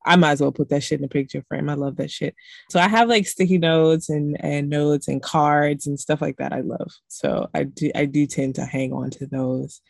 I 0.05 0.17
might 0.17 0.33
as 0.33 0.41
well 0.41 0.53
put 0.53 0.69
that 0.69 0.83
shit 0.83 0.99
in 1.01 1.05
a 1.05 1.09
picture 1.09 1.43
frame. 1.49 1.69
I 1.69 1.75
love 1.75 1.97
that 1.97 2.11
shit. 2.11 2.35
So 2.71 2.79
I 2.81 2.89
have 2.89 3.09
like 3.09 3.27
sticky 3.27 3.59
notes 3.59 4.09
and 4.09 4.37
and 4.41 4.69
notes 4.69 5.09
and 5.09 5.23
cards 5.23 5.87
and 5.87 5.99
stuff 5.99 6.21
like 6.21 6.37
that. 6.37 6.53
I 6.53 6.61
love. 6.61 6.93
So 7.09 7.49
I 7.55 7.65
do 7.65 7.91
I 7.95 8.05
do 8.05 8.27
tend 8.27 8.57
to 8.57 8.65
hang 8.65 8.93
on 8.93 9.11
to 9.11 9.27
those 9.27 9.81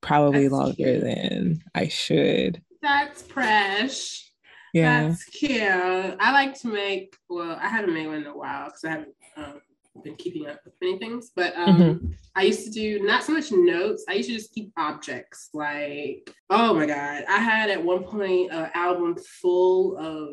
probably 0.00 0.42
That's 0.42 0.52
longer 0.52 0.74
cute. 0.74 1.00
than 1.00 1.62
I 1.74 1.88
should. 1.88 2.62
That's 2.82 3.22
fresh. 3.22 4.30
Yeah. 4.72 5.08
That's 5.08 5.24
cute. 5.24 5.62
I 5.62 6.32
like 6.32 6.58
to 6.60 6.68
make. 6.68 7.16
Well, 7.28 7.58
I 7.60 7.68
haven't 7.68 7.94
made 7.94 8.06
one 8.06 8.16
in 8.16 8.26
a 8.26 8.36
while 8.36 8.66
because 8.66 8.84
I 8.84 8.90
haven't 8.90 9.14
um, 9.36 9.60
been 10.02 10.16
keeping 10.16 10.46
up 10.46 10.60
with 10.64 10.74
many 10.80 10.98
things. 10.98 11.30
But 11.34 11.54
um, 11.56 11.76
Mm-hmm. 11.76 12.06
I 12.34 12.42
used 12.44 12.64
to 12.64 12.70
do 12.70 13.00
not 13.04 13.24
so 13.24 13.32
much 13.34 13.52
notes. 13.52 14.04
I 14.08 14.14
used 14.14 14.28
to 14.30 14.34
just 14.36 14.52
keep 14.54 14.72
objects. 14.78 15.50
Like, 15.52 16.30
oh 16.48 16.72
my 16.74 16.86
god, 16.86 17.24
I 17.28 17.38
had 17.38 17.68
at 17.70 17.82
one 17.82 18.04
point 18.04 18.50
an 18.52 18.70
album 18.74 19.16
full 19.40 19.96
of 19.98 20.28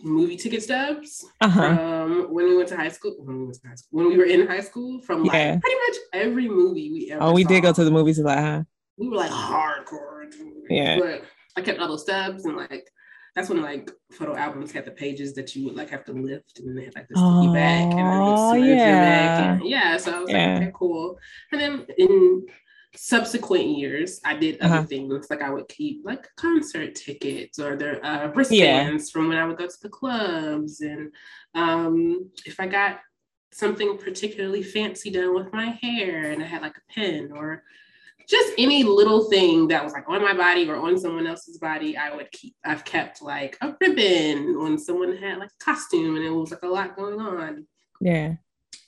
movie 0.00 0.36
ticket 0.36 0.62
stubs 0.62 1.24
Uh-huh. 1.42 1.74
from 1.76 2.32
when 2.32 2.46
we 2.48 2.56
went 2.56 2.68
to 2.70 2.76
high 2.76 2.88
school. 2.88 3.14
When 3.18 3.36
we 3.40 3.44
went 3.44 3.58
to 3.62 3.68
high 3.68 3.74
school. 3.74 3.88
When 3.98 4.08
we 4.08 4.16
were 4.16 4.24
in 4.24 4.46
high 4.46 4.60
school, 4.60 5.02
from 5.02 5.24
like 5.24 5.34
Yeah. 5.34 5.58
pretty 5.58 5.76
much 5.88 5.96
every 6.14 6.48
movie 6.48 6.90
we 6.92 7.10
ever. 7.10 7.22
Oh, 7.22 7.32
we 7.32 7.44
did 7.44 7.62
go 7.62 7.72
to 7.72 7.84
the 7.84 7.90
movies 7.90 8.18
a 8.18 8.22
lot, 8.22 8.38
huh? 8.38 8.62
we 8.96 9.08
were 9.08 9.16
like 9.16 9.30
hardcore. 9.30 10.32
Yeah. 10.70 10.98
But 10.98 11.22
I 11.56 11.60
kept 11.62 11.78
all 11.78 11.88
those 11.88 12.02
stubs 12.02 12.44
and 12.46 12.56
like 12.56 12.88
that's 13.38 13.48
when 13.50 13.62
like 13.62 13.88
photo 14.10 14.34
albums 14.34 14.72
had 14.72 14.84
the 14.84 14.90
pages 14.90 15.32
that 15.32 15.54
you 15.54 15.64
would 15.64 15.76
like 15.76 15.90
have 15.90 16.04
to 16.04 16.12
lift 16.12 16.58
and 16.58 16.76
they 16.76 16.86
had 16.86 16.94
like 16.96 17.06
the 17.06 17.16
sticky 17.16 17.52
back 17.54 17.84
and 17.96 18.08
then 18.08 18.26
your 18.58 18.96
back. 19.00 19.38
yeah. 19.38 19.52
And, 19.52 19.64
yeah. 19.64 19.96
So 19.96 20.12
I 20.16 20.18
was 20.20 20.30
Yeah. 20.30 20.54
like, 20.54 20.62
okay, 20.62 20.72
cool. 20.74 21.16
And 21.52 21.60
then 21.60 21.86
in 21.98 22.46
subsequent 22.96 23.66
years, 23.78 24.20
I 24.24 24.34
did 24.34 24.60
other 24.60 24.74
Uh-huh. 24.78 24.86
things 24.86 25.30
like 25.30 25.40
I 25.40 25.50
would 25.50 25.68
keep 25.68 26.04
like 26.04 26.26
concert 26.36 26.96
tickets 26.96 27.60
or 27.60 27.76
their 27.76 28.04
uh, 28.04 28.32
wristbands 28.34 29.12
from 29.12 29.28
when 29.28 29.38
I 29.38 29.46
would 29.46 29.56
go 29.56 29.68
to 29.68 29.82
the 29.82 29.88
clubs. 29.88 30.80
And 30.80 31.12
um, 31.54 32.30
if 32.44 32.58
I 32.58 32.66
got 32.66 32.98
something 33.52 33.98
particularly 33.98 34.64
fancy 34.64 35.10
done 35.10 35.32
with 35.32 35.52
my 35.52 35.78
hair 35.80 36.32
and 36.32 36.42
I 36.42 36.46
had 36.46 36.62
like 36.62 36.76
a 36.76 36.92
pin 36.92 37.30
or 37.32 37.62
just 38.28 38.52
any 38.58 38.82
little 38.84 39.24
thing 39.30 39.68
that 39.68 39.82
was 39.82 39.94
like 39.94 40.08
on 40.08 40.20
my 40.20 40.34
body 40.34 40.68
or 40.68 40.76
on 40.76 40.98
someone 40.98 41.26
else's 41.26 41.58
body, 41.58 41.96
I 41.96 42.14
would 42.14 42.30
keep. 42.30 42.54
I've 42.64 42.84
kept 42.84 43.22
like 43.22 43.56
a 43.62 43.74
ribbon 43.80 44.60
when 44.60 44.78
someone 44.78 45.16
had 45.16 45.38
like 45.38 45.48
a 45.48 45.64
costume 45.64 46.16
and 46.16 46.24
it 46.24 46.30
was 46.30 46.50
like 46.50 46.62
a 46.62 46.68
lot 46.68 46.96
going 46.96 47.20
on. 47.20 47.66
Yeah. 48.00 48.34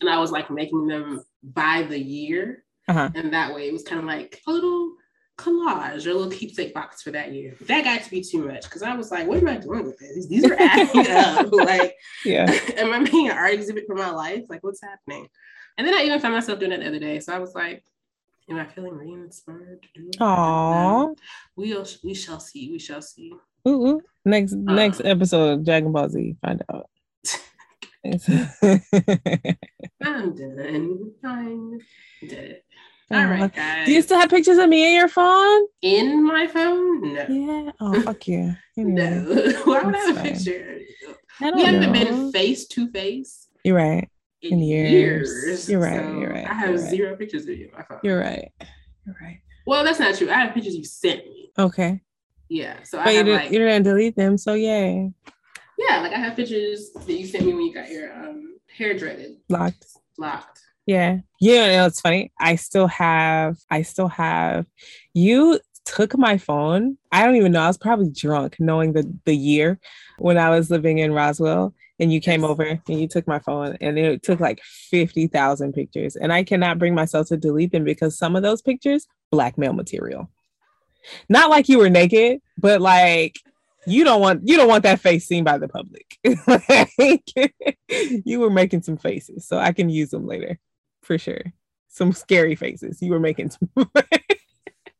And 0.00 0.10
I 0.10 0.18
was 0.18 0.30
like 0.30 0.50
making 0.50 0.86
them 0.86 1.22
by 1.42 1.86
the 1.88 1.98
year. 1.98 2.64
Uh-huh. 2.88 3.10
And 3.14 3.32
that 3.32 3.54
way 3.54 3.68
it 3.68 3.72
was 3.72 3.82
kind 3.82 4.00
of 4.00 4.06
like 4.06 4.40
a 4.46 4.52
little 4.52 4.94
collage 5.38 6.06
or 6.06 6.10
a 6.10 6.14
little 6.14 6.30
keepsake 6.30 6.74
box 6.74 7.02
for 7.02 7.10
that 7.12 7.32
year. 7.32 7.56
That 7.62 7.84
got 7.84 8.02
to 8.02 8.10
be 8.10 8.20
too 8.20 8.46
much 8.46 8.64
because 8.64 8.82
I 8.82 8.94
was 8.94 9.10
like, 9.10 9.26
what 9.26 9.38
am 9.38 9.48
I 9.48 9.56
doing 9.56 9.84
with 9.86 9.98
this? 9.98 10.26
These 10.26 10.44
are 10.44 10.56
adding 10.58 11.06
up. 11.10 11.50
like, 11.52 11.96
Yeah. 12.26 12.44
am 12.76 12.92
I 12.92 12.98
making 12.98 13.30
an 13.30 13.36
art 13.36 13.54
exhibit 13.54 13.84
for 13.86 13.94
my 13.94 14.10
life? 14.10 14.42
Like, 14.50 14.62
what's 14.62 14.82
happening? 14.82 15.28
And 15.78 15.86
then 15.86 15.94
I 15.94 16.02
even 16.02 16.20
found 16.20 16.34
myself 16.34 16.58
doing 16.58 16.72
it 16.72 16.80
the 16.80 16.88
other 16.88 16.98
day. 16.98 17.20
So 17.20 17.32
I 17.32 17.38
was 17.38 17.54
like, 17.54 17.82
am 18.50 18.56
I 18.58 18.66
feeling 18.66 18.92
re-inspired 18.94 19.82
to 19.82 19.88
do 20.00 20.08
it? 20.08 20.18
Aww. 20.18 21.16
We'll, 21.56 21.86
we 22.04 22.14
shall 22.14 22.40
see. 22.40 22.70
We 22.70 22.78
shall 22.78 23.02
see. 23.02 23.32
Ooh, 23.68 23.86
ooh. 23.86 24.00
Next 24.24 24.52
next 24.52 25.00
Uh. 25.00 25.04
episode 25.04 25.48
of 25.52 25.64
Dragon 25.64 25.92
Ball 25.92 26.08
Z. 26.08 26.36
Find 26.42 26.62
out. 26.72 26.88
I'm 30.02 30.34
done. 30.34 31.12
I'm 31.24 31.78
dead. 32.28 32.62
All 33.12 33.26
right, 33.26 33.52
guys. 33.52 33.86
Do 33.86 33.92
you 33.92 34.02
still 34.02 34.20
have 34.20 34.30
pictures 34.30 34.56
of 34.58 34.68
me 34.68 34.86
in 34.86 34.94
your 34.94 35.08
phone? 35.08 35.66
In 35.82 36.24
my 36.24 36.46
phone? 36.46 37.12
No. 37.14 37.26
Yeah. 37.28 37.72
Oh, 37.80 38.00
fuck 38.02 38.26
you. 38.28 38.54
Anyway, 38.78 38.92
No. 39.02 39.52
Why 39.64 39.82
would 39.82 39.94
I 39.96 39.98
have 39.98 40.16
a 40.16 40.22
picture? 40.22 40.78
I 41.40 41.50
We 41.50 41.62
don't 41.64 41.82
haven't 41.82 41.92
been 41.92 42.32
face 42.32 42.66
to 42.68 42.88
face 42.90 43.48
You're 43.64 43.76
right. 43.76 44.08
In, 44.42 44.54
In 44.54 44.58
years. 44.60 45.30
years. 45.46 45.68
You're 45.68 45.80
right, 45.80 45.96
So 45.96 46.18
you're 46.20 46.30
right, 46.30 46.46
I 46.48 46.54
have 46.54 46.70
right. 46.70 46.78
zero 46.78 47.16
pictures 47.16 47.42
of 47.44 47.50
you 47.50 47.70
on 47.72 47.78
my 47.78 47.84
phone. 47.84 47.98
You're 48.02 48.20
right. 48.20 48.50
You're 49.06 49.16
right. 49.20 49.40
Well, 49.66 49.84
that's 49.84 49.98
not 50.00 50.14
true. 50.16 50.30
I 50.30 50.34
have 50.34 50.54
pictures 50.54 50.74
you 50.74 50.84
sent 50.84 51.24
me. 51.26 51.52
Okay. 51.58 52.00
Yeah. 52.48 52.82
So 52.82 52.98
But 52.98 53.08
I 53.08 53.10
you 53.12 53.16
have 53.18 53.26
didn't, 53.26 53.42
like 53.42 53.52
you 53.52 53.58
didn't 53.58 53.82
delete 53.84 54.16
them, 54.16 54.36
so 54.38 54.54
yay. 54.54 55.12
yeah, 55.78 56.00
like 56.00 56.12
I 56.12 56.18
have 56.18 56.36
pictures 56.36 56.90
that 56.92 57.12
you 57.12 57.26
sent 57.26 57.44
me 57.46 57.54
when 57.54 57.64
you 57.66 57.74
got 57.74 57.90
your 57.90 58.12
um 58.12 58.56
hair 58.76 58.96
dreaded, 58.96 59.36
Locked. 59.48 59.86
locked. 60.18 60.60
Yeah. 60.86 61.18
Yeah, 61.40 61.66
you 61.66 61.72
know, 61.76 61.86
it's 61.86 62.00
funny. 62.00 62.32
I 62.40 62.56
still 62.56 62.86
have, 62.88 63.58
I 63.70 63.82
still 63.82 64.08
have, 64.08 64.66
you 65.14 65.60
took 65.84 66.16
my 66.18 66.36
phone. 66.38 66.98
I 67.12 67.24
don't 67.24 67.36
even 67.36 67.52
know. 67.52 67.60
I 67.62 67.66
was 67.68 67.78
probably 67.78 68.10
drunk 68.10 68.56
knowing 68.58 68.92
the, 68.92 69.10
the 69.24 69.34
year 69.36 69.78
when 70.18 70.36
I 70.36 70.50
was 70.50 70.70
living 70.70 70.98
in 70.98 71.12
Roswell 71.12 71.74
and 72.00 72.12
you 72.12 72.20
came 72.20 72.44
over 72.44 72.62
and 72.64 73.00
you 73.00 73.06
took 73.06 73.28
my 73.28 73.38
phone 73.38 73.76
and 73.80 73.98
it 73.98 74.22
took 74.22 74.40
like 74.40 74.60
50,000 74.62 75.72
pictures. 75.72 76.16
And 76.16 76.32
I 76.32 76.42
cannot 76.42 76.78
bring 76.78 76.94
myself 76.94 77.28
to 77.28 77.36
delete 77.36 77.72
them 77.72 77.84
because 77.84 78.18
some 78.18 78.34
of 78.34 78.42
those 78.42 78.62
pictures, 78.62 79.06
blackmail 79.30 79.74
material. 79.74 80.30
Not 81.28 81.50
like 81.50 81.68
you 81.68 81.78
were 81.78 81.90
naked, 81.90 82.40
but 82.58 82.80
like 82.80 83.38
you 83.86 84.04
don't 84.04 84.20
want 84.20 84.46
you 84.46 84.56
don't 84.56 84.68
want 84.68 84.82
that 84.82 85.00
face 85.00 85.26
seen 85.26 85.44
by 85.44 85.58
the 85.58 85.68
public. 85.68 86.18
Like, 86.46 88.24
you 88.24 88.40
were 88.40 88.50
making 88.50 88.82
some 88.82 88.96
faces, 88.96 89.46
so 89.46 89.58
I 89.58 89.72
can 89.72 89.88
use 89.88 90.10
them 90.10 90.26
later 90.26 90.58
for 91.02 91.18
sure. 91.18 91.42
Some 91.88 92.12
scary 92.12 92.54
faces. 92.54 93.00
You 93.00 93.10
were 93.12 93.20
making 93.20 93.50
some 93.50 93.68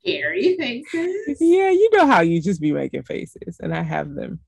Scary 0.01 0.57
faces. 0.57 1.37
Yeah, 1.41 1.71
you 1.71 1.91
know 1.93 2.07
how 2.07 2.21
you 2.21 2.41
just 2.41 2.61
be 2.61 2.73
making 2.73 3.03
faces, 3.03 3.59
and 3.61 3.75
I 3.75 3.83
have 3.83 4.15
them. 4.15 4.41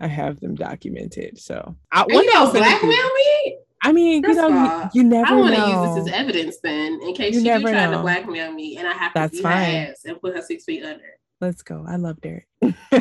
I 0.00 0.06
have 0.08 0.40
them 0.40 0.54
documented. 0.54 1.38
So 1.38 1.74
I 1.92 2.02
Are 2.02 2.06
one 2.08 2.24
you 2.24 2.30
day 2.30 2.36
I'll 2.36 2.52
gonna 2.52 2.64
send 2.64 2.64
it 2.66 2.80
to 2.80 2.86
you. 2.86 2.92
blackmail 2.92 3.14
me? 3.14 3.58
I 3.82 3.92
mean, 3.92 4.22
you 4.24 4.34
know, 4.34 4.84
of 4.84 4.94
you, 4.94 5.02
you 5.02 5.08
never 5.08 5.32
I 5.32 5.36
want 5.36 5.54
to 5.54 5.60
use 5.60 6.06
this 6.06 6.12
as 6.12 6.20
evidence 6.20 6.56
then, 6.62 7.00
in 7.02 7.14
case 7.14 7.34
You 7.34 7.40
she 7.40 7.44
do 7.44 7.50
never 7.50 7.70
try 7.70 7.86
know. 7.86 7.92
to 7.98 8.02
blackmail 8.02 8.52
me 8.52 8.76
and 8.78 8.88
I 8.88 8.92
have 8.92 9.12
to 9.12 9.18
That's 9.20 9.32
beat 9.36 9.44
her 9.44 9.50
ass 9.50 10.04
and 10.04 10.20
put 10.20 10.34
her 10.34 10.42
six 10.42 10.64
feet 10.64 10.82
under. 10.84 11.04
Let's 11.40 11.62
go. 11.62 11.84
I 11.86 11.96
love 11.96 12.20
Derek. 12.20 12.46
Do 12.62 12.72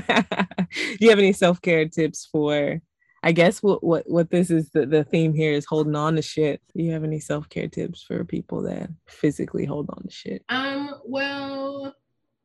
you 0.99 1.09
have 1.09 1.19
any 1.19 1.33
self 1.33 1.61
care 1.61 1.87
tips 1.87 2.27
for? 2.31 2.81
I 3.23 3.31
guess 3.31 3.63
what 3.63 3.83
what 3.83 4.07
what 4.07 4.29
this 4.29 4.51
is 4.51 4.69
the, 4.69 4.85
the 4.85 5.03
theme 5.03 5.33
here 5.33 5.53
is 5.53 5.65
holding 5.65 5.95
on 5.95 6.15
to 6.17 6.21
shit. 6.21 6.61
Do 6.75 6.83
you 6.83 6.91
have 6.91 7.03
any 7.03 7.19
self 7.19 7.49
care 7.49 7.67
tips 7.67 8.03
for 8.03 8.23
people 8.23 8.61
that 8.63 8.89
physically 9.07 9.65
hold 9.65 9.89
on 9.89 10.03
to 10.03 10.11
shit? 10.11 10.43
Um, 10.49 10.93
well, 11.05 11.95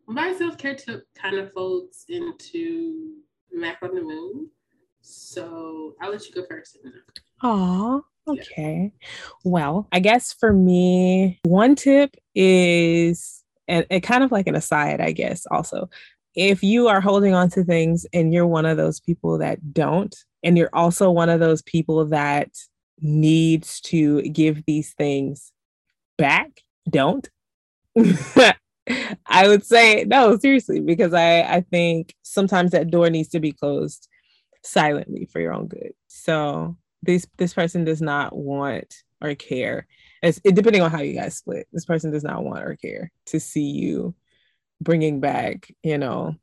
my 0.07 0.33
self 0.35 0.57
care 0.57 0.75
tip 0.77 1.05
kind 1.15 1.37
of 1.37 1.53
folds 1.53 2.05
into 2.09 3.17
Mac 3.53 3.79
on 3.83 3.95
the 3.95 4.03
Moon. 4.03 4.51
So 5.01 5.95
I'll 6.01 6.11
let 6.11 6.27
you 6.29 6.35
go 6.35 6.45
first. 6.47 6.79
Yeah. 6.85 6.91
okay. 8.27 8.93
Well, 9.45 9.89
I 9.93 10.01
guess 10.01 10.33
for 10.33 10.53
me, 10.53 11.41
one 11.45 11.75
tip 11.75 12.17
is, 12.35 13.43
and 13.67 13.87
it 13.91 14.01
kind 14.01 14.23
of 14.23 14.33
like 14.33 14.47
an 14.47 14.55
aside, 14.55 15.01
I 15.01 15.13
guess, 15.13 15.47
also. 15.51 15.89
If 16.35 16.63
you 16.63 16.87
are 16.89 17.01
holding 17.01 17.35
on 17.35 17.49
to 17.51 17.65
things 17.65 18.07
and 18.13 18.33
you're 18.33 18.47
one 18.47 18.67
of 18.67 18.77
those 18.77 19.01
people 19.01 19.39
that 19.39 19.73
don't, 19.73 20.15
and 20.45 20.57
you're 20.57 20.71
also 20.73 21.11
one 21.11 21.29
of 21.29 21.41
those 21.41 21.63
people 21.63 22.05
that 22.07 22.51
needs 23.01 23.81
to 23.81 24.23
give 24.23 24.65
these 24.67 24.93
things 24.95 25.53
back, 26.17 26.63
don't. 26.89 27.29
I 29.27 29.47
would 29.49 29.64
say 29.64 30.05
no, 30.05 30.37
seriously, 30.38 30.81
because 30.81 31.14
I, 31.14 31.43
I 31.43 31.61
think 31.61 32.14
sometimes 32.23 32.73
that 32.73 32.90
door 32.90 33.11
needs 33.11 33.29
to 33.31 33.40
be 33.40 33.53
closed 33.53 34.09
silently 34.62 35.29
for 35.33 35.40
your 35.40 35.53
own 35.53 35.69
good. 35.69 35.93
So 36.09 36.77
this 37.03 37.27
this 37.38 37.55
person 37.55 37.85
does 37.85 38.03
not 38.03 38.35
want 38.37 38.95
or 39.23 39.35
care 39.35 39.87
as 40.23 40.40
it, 40.45 40.55
depending 40.55 40.83
on 40.83 40.90
how 40.90 41.01
you 41.01 41.14
guys 41.14 41.37
split 41.37 41.66
this 41.73 41.85
person 41.85 42.11
does 42.11 42.25
not 42.25 42.45
want 42.45 42.64
or 42.64 42.77
care 42.77 43.11
to 43.27 43.40
see 43.40 43.71
you 43.71 44.14
bringing 44.81 45.21
back 45.21 45.73
you 45.83 45.99
know 45.99 46.35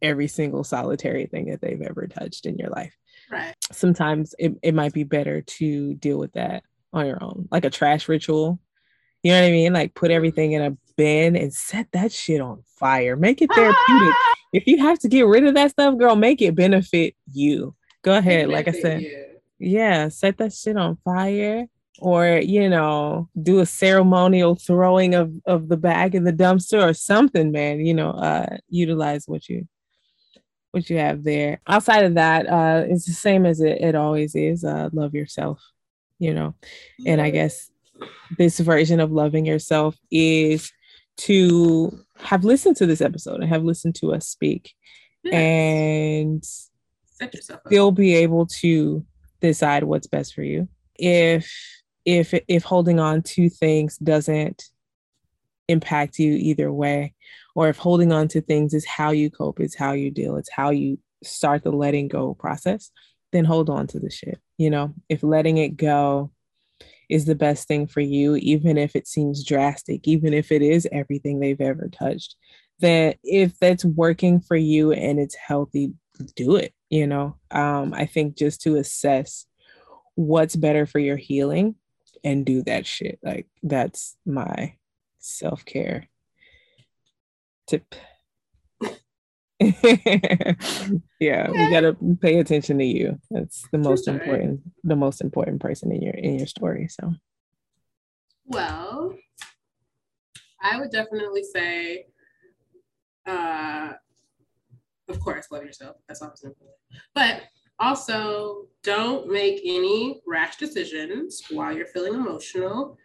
every 0.00 0.28
single 0.28 0.64
solitary 0.64 1.26
thing 1.26 1.50
that 1.50 1.60
they've 1.60 1.82
ever 1.82 2.06
touched 2.06 2.46
in 2.46 2.56
your 2.58 2.70
life 2.70 2.96
Right. 3.30 3.54
sometimes 3.70 4.34
it, 4.38 4.52
it 4.62 4.74
might 4.74 4.92
be 4.92 5.04
better 5.04 5.42
to 5.42 5.94
deal 5.94 6.18
with 6.18 6.32
that 6.32 6.64
on 6.92 7.06
your 7.06 7.22
own 7.22 7.48
like 7.50 7.64
a 7.64 7.70
trash 7.70 8.08
ritual 8.08 8.58
you 9.22 9.32
know 9.32 9.40
what 9.40 9.46
i 9.46 9.50
mean 9.50 9.72
like 9.72 9.94
put 9.94 10.10
everything 10.10 10.52
in 10.52 10.62
a 10.62 10.76
and 10.98 11.52
set 11.52 11.86
that 11.92 12.12
shit 12.12 12.40
on 12.40 12.62
fire 12.78 13.16
make 13.16 13.40
it 13.42 13.50
therapeutic 13.54 14.14
if 14.52 14.66
you 14.66 14.78
have 14.78 14.98
to 14.98 15.08
get 15.08 15.26
rid 15.26 15.44
of 15.44 15.54
that 15.54 15.70
stuff 15.70 15.96
girl 15.98 16.16
make 16.16 16.40
it 16.42 16.54
benefit 16.54 17.14
you 17.32 17.74
go 18.02 18.16
ahead 18.16 18.48
like 18.48 18.68
i 18.68 18.72
said 18.72 19.02
Yeah. 19.02 19.18
yeah, 19.58 20.08
set 20.08 20.38
that 20.38 20.52
shit 20.52 20.76
on 20.76 20.96
fire 21.04 21.66
or 22.00 22.38
you 22.42 22.68
know, 22.68 23.28
do 23.42 23.60
a 23.60 23.66
ceremonial 23.66 24.54
throwing 24.56 25.14
of 25.14 25.32
of 25.46 25.68
the 25.68 25.76
bag 25.76 26.14
in 26.14 26.24
the 26.24 26.32
dumpster 26.32 26.82
or 26.82 26.94
something, 26.94 27.52
man, 27.52 27.84
you 27.84 27.94
know, 27.94 28.10
uh 28.10 28.56
utilize 28.68 29.28
what 29.28 29.48
you 29.48 29.68
what 30.72 30.88
you 30.88 30.96
have 30.98 31.22
there. 31.22 31.60
Outside 31.68 32.04
of 32.04 32.14
that, 32.14 32.48
uh 32.48 32.84
it's 32.88 33.04
the 33.06 33.12
same 33.12 33.44
as 33.46 33.60
it, 33.60 33.80
it 33.80 33.94
always 33.94 34.34
is. 34.34 34.64
Uh 34.64 34.88
love 34.92 35.14
yourself, 35.14 35.62
you 36.18 36.32
know. 36.34 36.54
And 37.06 37.20
I 37.20 37.30
guess 37.30 37.70
this 38.38 38.58
version 38.58 38.98
of 38.98 39.12
loving 39.12 39.44
yourself 39.46 39.96
is 40.10 40.72
to 41.18 41.98
have 42.16 42.44
listened 42.44 42.76
to 42.76 42.86
this 42.86 43.00
episode 43.00 43.40
and 43.40 43.48
have 43.48 43.64
listened 43.64 43.94
to 43.96 44.12
us 44.14 44.26
speak 44.26 44.72
Yes. 45.24 45.34
and 45.34 46.44
still 47.66 47.92
be 47.92 48.14
able 48.16 48.46
to 48.46 49.04
decide 49.40 49.84
what's 49.84 50.08
best 50.08 50.34
for 50.34 50.42
you. 50.42 50.68
If 50.96 51.52
if 52.04 52.34
if 52.48 52.64
holding 52.64 52.98
on 52.98 53.22
to 53.22 53.48
things 53.48 53.96
doesn't 53.98 54.64
impact 55.68 56.18
you 56.18 56.32
either 56.32 56.72
way 56.72 57.14
or 57.54 57.68
if 57.68 57.76
holding 57.76 58.10
on 58.12 58.26
to 58.28 58.40
things 58.40 58.74
is 58.74 58.84
how 58.84 59.10
you 59.12 59.30
cope 59.30 59.60
it's 59.60 59.76
how 59.76 59.92
you 59.92 60.10
deal 60.10 60.34
it's 60.36 60.50
how 60.50 60.70
you 60.70 60.98
start 61.22 61.62
the 61.62 61.70
letting 61.70 62.08
go 62.08 62.34
process 62.34 62.90
then 63.30 63.44
hold 63.44 63.70
on 63.70 63.86
to 63.86 64.00
the 64.00 64.10
shit 64.10 64.40
you 64.58 64.70
know? 64.70 64.92
If 65.08 65.22
letting 65.22 65.58
it 65.58 65.76
go 65.76 66.30
is 67.12 67.26
the 67.26 67.34
best 67.34 67.68
thing 67.68 67.86
for 67.86 68.00
you 68.00 68.36
even 68.36 68.78
if 68.78 68.96
it 68.96 69.06
seems 69.06 69.44
drastic 69.44 70.08
even 70.08 70.32
if 70.32 70.50
it 70.50 70.62
is 70.62 70.88
everything 70.90 71.38
they've 71.38 71.60
ever 71.60 71.88
touched 71.88 72.36
That 72.80 73.18
if 73.22 73.58
that's 73.58 73.84
working 73.84 74.40
for 74.40 74.56
you 74.56 74.92
and 74.92 75.20
it's 75.20 75.34
healthy 75.34 75.92
do 76.36 76.56
it 76.56 76.72
you 76.90 77.06
know? 77.06 77.36
Um 77.50 77.92
i 77.94 78.06
think 78.06 78.36
just 78.36 78.62
to 78.62 78.76
assess 78.76 79.46
what's 80.14 80.56
better 80.56 80.86
for 80.86 80.98
your 80.98 81.16
healing 81.16 81.74
and 82.24 82.46
do 82.46 82.62
that 82.64 82.86
shit 82.86 83.18
like 83.22 83.46
that's 83.62 84.16
my 84.24 84.74
self-care 85.18 86.08
tip 87.66 87.94
yeah 91.20 91.46
Okay. 91.48 91.70
gotta 91.70 91.96
pay 92.20 92.38
attention 92.38 92.78
to 92.78 92.84
you 92.84 93.18
that's 93.30 93.66
the 93.72 93.78
most 93.78 94.08
important 94.08 94.60
the 94.84 94.96
most 94.96 95.20
important 95.20 95.60
person 95.60 95.92
in 95.92 96.02
your 96.02 96.14
in 96.14 96.38
your 96.38 96.46
story 96.46 96.88
so 96.88 97.14
Well, 98.46 99.14
I 100.60 100.78
would 100.78 100.90
definitely 100.90 101.42
say, 101.44 102.06
uh, 103.26 103.92
of 105.08 105.20
course, 105.20 105.46
love 105.50 105.64
yourself. 105.64 105.96
That's 106.08 106.22
always 106.22 106.42
important. 106.42 106.76
But 107.14 107.42
also, 107.78 108.66
don't 108.82 109.30
make 109.30 109.60
any 109.64 110.20
rash 110.26 110.56
decisions 110.56 111.42
while 111.50 111.74
you're 111.74 111.86
feeling 111.86 112.14
emotional. 112.14 112.98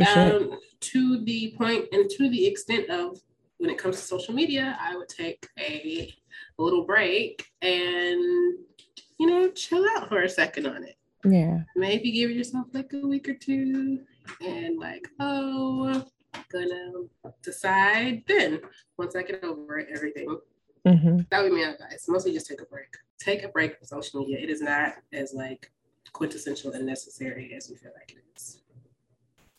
Um, 0.00 0.58
to 0.80 1.24
the 1.24 1.54
point 1.56 1.86
and 1.92 2.10
to 2.10 2.28
the 2.28 2.46
extent 2.46 2.90
of 2.90 3.20
when 3.58 3.70
it 3.70 3.78
comes 3.78 3.96
to 3.96 4.02
social 4.02 4.34
media, 4.34 4.76
I 4.80 4.96
would 4.96 5.08
take 5.08 5.48
a, 5.58 6.12
little 6.58 6.84
break 6.84 7.46
and 7.60 8.18
you 9.18 9.26
know 9.26 9.50
chill 9.50 9.84
out 9.96 10.08
for 10.08 10.22
a 10.22 10.28
second 10.28 10.66
on 10.66 10.84
it. 10.84 10.96
Yeah. 11.24 11.60
Maybe 11.74 12.12
give 12.12 12.30
yourself 12.30 12.66
like 12.72 12.92
a 12.92 13.06
week 13.06 13.28
or 13.28 13.34
two 13.34 14.00
and 14.40 14.78
like, 14.78 15.06
oh, 15.20 16.04
gonna 16.50 16.92
decide 17.42 18.22
then 18.26 18.60
once 18.98 19.16
I 19.16 19.22
get 19.22 19.44
over 19.44 19.86
everything. 19.92 20.38
Mm-hmm. 20.86 21.18
That 21.30 21.42
would 21.42 21.50
be 21.50 21.56
my 21.56 21.72
advice. 21.72 22.06
Mostly 22.08 22.32
just 22.32 22.46
take 22.46 22.60
a 22.60 22.66
break. 22.66 22.96
Take 23.18 23.42
a 23.42 23.48
break 23.48 23.76
from 23.76 23.86
social 23.86 24.20
media. 24.20 24.38
It 24.38 24.50
is 24.50 24.62
not 24.62 24.94
as 25.12 25.34
like 25.34 25.70
quintessential 26.12 26.72
and 26.72 26.86
necessary 26.86 27.52
as 27.56 27.68
we 27.68 27.76
feel 27.76 27.92
like 27.98 28.12
it 28.12 28.22
is. 28.36 28.62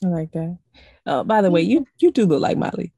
I 0.03 0.07
like 0.07 0.31
that. 0.31 0.57
Oh, 1.05 1.23
by 1.23 1.41
the 1.41 1.51
way, 1.51 1.61
you 1.61 1.85
you 1.99 2.11
do 2.11 2.25
look 2.25 2.41
like 2.41 2.57
Molly. 2.57 2.93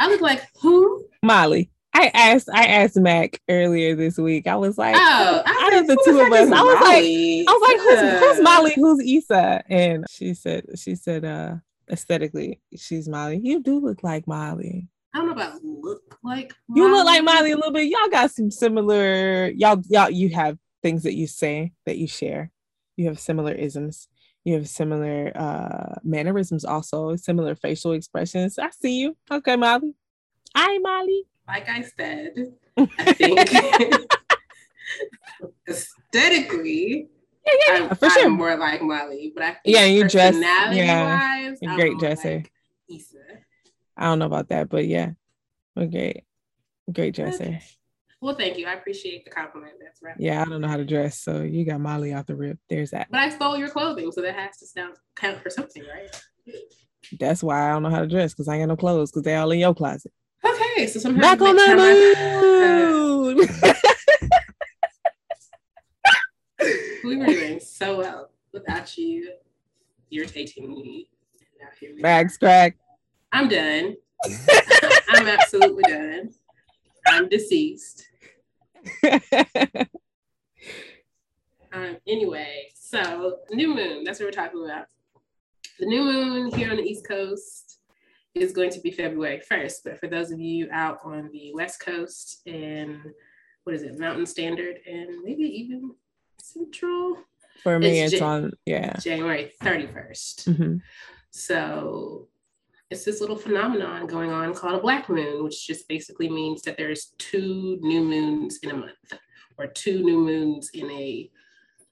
I 0.00 0.08
look 0.08 0.20
like 0.20 0.42
who? 0.60 1.04
Molly. 1.22 1.70
I 1.92 2.10
asked 2.14 2.48
I 2.52 2.64
asked 2.66 2.96
Mac 2.96 3.40
earlier 3.48 3.94
this 3.94 4.16
week. 4.16 4.46
I 4.46 4.56
was 4.56 4.78
like, 4.78 4.94
Oh, 4.96 5.42
out 5.46 5.74
of 5.74 5.86
the 5.86 6.00
two 6.04 6.20
of 6.20 6.32
us, 6.32 6.50
I 6.50 6.62
was 6.62 6.80
like, 6.80 7.04
I 7.04 7.52
was 7.52 7.68
like, 7.68 7.80
who's, 7.80 8.20
who's 8.20 8.42
Molly? 8.42 8.72
Who's 8.76 9.24
Issa? 9.24 9.62
And 9.68 10.06
she 10.08 10.34
said, 10.34 10.64
she 10.76 10.94
said, 10.94 11.24
uh, 11.24 11.56
aesthetically, 11.90 12.60
she's 12.76 13.08
Molly. 13.08 13.40
You 13.42 13.60
do 13.62 13.78
look 13.80 14.02
like 14.02 14.26
Molly. 14.26 14.88
I 15.12 15.18
don't 15.18 15.26
know 15.26 15.32
about 15.32 15.62
look 15.64 16.18
like. 16.22 16.54
You 16.74 16.90
look 16.90 17.04
like 17.04 17.24
Molly 17.24 17.50
a 17.50 17.56
little 17.56 17.72
bit. 17.72 17.88
Y'all 17.88 18.08
got 18.08 18.30
some 18.30 18.50
similar. 18.50 19.48
Y'all, 19.48 19.82
y'all, 19.88 20.10
you 20.10 20.30
have 20.30 20.56
things 20.82 21.02
that 21.02 21.14
you 21.14 21.26
say 21.26 21.72
that 21.84 21.98
you 21.98 22.06
share. 22.06 22.50
You 22.96 23.08
have 23.08 23.18
similar 23.18 23.52
isms. 23.52 24.08
You 24.44 24.54
have 24.54 24.68
similar 24.68 25.32
uh 25.36 25.96
mannerisms, 26.02 26.64
also 26.64 27.14
similar 27.16 27.54
facial 27.54 27.92
expressions. 27.92 28.58
I 28.58 28.70
see 28.70 29.00
you. 29.00 29.16
Okay, 29.30 29.56
Molly. 29.56 29.94
Hi, 30.56 30.78
Molly. 30.78 31.24
Like 31.46 31.68
I 31.68 31.82
said, 31.82 32.52
I 32.76 33.12
think 33.12 34.10
aesthetically, 35.68 37.08
Yeah, 37.46 37.52
yeah, 37.68 37.74
yeah, 37.78 37.88
I'm, 37.90 37.96
for 37.96 38.06
I'm 38.06 38.10
sure. 38.12 38.30
more 38.30 38.56
like 38.56 38.82
Molly, 38.82 39.32
but 39.34 39.42
I 39.44 39.50
think 39.52 39.60
Yeah, 39.64 39.84
you 39.84 40.08
dress- 40.08 40.36
yeah, 40.36 41.04
wise, 41.18 41.58
you're 41.60 41.74
great 41.74 41.98
dresser. 41.98 42.36
Like 42.36 42.52
Issa. 42.88 43.16
I 43.96 44.04
don't 44.04 44.18
know 44.18 44.26
about 44.26 44.48
that, 44.48 44.68
but 44.68 44.86
yeah, 44.86 45.10
we're 45.76 45.86
great. 45.86 46.24
Great 46.92 47.14
dresser. 47.14 47.44
Okay. 47.44 47.62
Well, 48.22 48.34
thank 48.34 48.58
you. 48.58 48.66
I 48.66 48.74
appreciate 48.74 49.24
the 49.24 49.30
compliment. 49.30 49.72
That's 49.82 50.02
right. 50.02 50.14
Yeah, 50.18 50.42
I 50.42 50.44
don't 50.44 50.60
know 50.60 50.68
how 50.68 50.76
to 50.76 50.84
dress, 50.84 51.18
so 51.18 51.40
you 51.42 51.64
got 51.64 51.80
Molly 51.80 52.12
off 52.12 52.26
the 52.26 52.36
rip. 52.36 52.58
There's 52.68 52.90
that. 52.90 53.08
But 53.10 53.20
I 53.20 53.30
stole 53.30 53.56
your 53.56 53.70
clothing, 53.70 54.12
so 54.12 54.20
that 54.20 54.34
has 54.34 54.58
to 54.58 54.66
sound 54.66 54.96
count 55.16 55.40
for 55.42 55.48
something, 55.48 55.82
right? 55.84 56.14
That's 57.18 57.42
why 57.42 57.68
I 57.68 57.72
don't 57.72 57.82
know 57.82 57.88
how 57.90 58.00
to 58.00 58.06
dress 58.06 58.34
because 58.34 58.46
I 58.46 58.56
ain't 58.56 58.62
got 58.62 58.68
no 58.68 58.76
clothes 58.76 59.10
because 59.10 59.22
they 59.22 59.34
all 59.36 59.50
in 59.52 59.58
your 59.60 59.74
closet. 59.74 60.12
Okay, 60.44 60.86
so 60.86 60.98
sometimes 61.00 61.22
Back 61.22 61.40
on 61.40 61.56
next 61.56 61.66
time 61.66 61.80
I- 61.80 61.94
the 62.60 63.46
moon. 63.46 63.48
we 67.04 67.16
were 67.16 67.26
doing 67.26 67.58
so 67.60 67.96
well 67.98 68.30
without 68.52 68.98
you 68.98 69.32
irritating 70.10 70.68
me. 70.68 71.08
Now 71.58 71.68
here 71.80 71.94
we 71.96 72.02
crack. 72.38 72.76
I'm 73.32 73.48
done. 73.48 73.96
I'm 75.08 75.26
absolutely 75.26 75.84
done. 75.84 76.30
I'm 77.06 77.28
deceased. 77.30 78.08
Um, 81.72 81.98
anyway, 82.06 82.68
so 82.74 83.38
new 83.52 83.72
moon, 83.72 84.02
that's 84.02 84.18
what 84.18 84.26
we're 84.26 84.32
talking 84.32 84.64
about. 84.64 84.86
The 85.78 85.86
new 85.86 86.02
moon 86.02 86.52
here 86.52 86.68
on 86.70 86.76
the 86.76 86.82
East 86.82 87.06
Coast 87.06 87.78
is 88.34 88.50
going 88.52 88.70
to 88.70 88.80
be 88.80 88.90
February 88.90 89.40
1st, 89.48 89.74
but 89.84 90.00
for 90.00 90.08
those 90.08 90.32
of 90.32 90.40
you 90.40 90.68
out 90.72 90.98
on 91.04 91.30
the 91.32 91.52
West 91.54 91.78
Coast 91.80 92.40
and 92.46 92.98
what 93.64 93.76
is 93.76 93.82
it, 93.82 93.98
Mountain 94.00 94.26
Standard 94.26 94.78
and 94.84 95.22
maybe 95.22 95.44
even 95.44 95.92
Central, 96.42 97.18
For 97.62 97.78
me, 97.78 98.00
It's 98.00 98.14
it's, 98.14 98.20
Jan- 98.20 98.44
on. 98.46 98.52
Yeah. 98.66 98.96
January 98.98 99.52
31st. 99.62 100.48
Mhm. 100.48 100.80
So 101.30 102.26
it's 102.90 103.04
this 103.04 103.20
little 103.20 103.36
phenomenon 103.36 104.06
going 104.06 104.30
on 104.32 104.52
called 104.54 104.74
a 104.74 104.80
black 104.80 105.08
moon, 105.08 105.44
which 105.44 105.66
just 105.66 105.86
basically 105.88 106.28
means 106.28 106.62
that 106.62 106.76
there's 106.76 107.12
two 107.18 107.78
new 107.82 108.02
moons 108.02 108.58
in 108.62 108.70
a 108.70 108.74
month 108.76 109.12
or 109.58 109.66
two 109.68 110.02
new 110.02 110.18
moons 110.18 110.70
in 110.74 110.90
a 110.90 111.30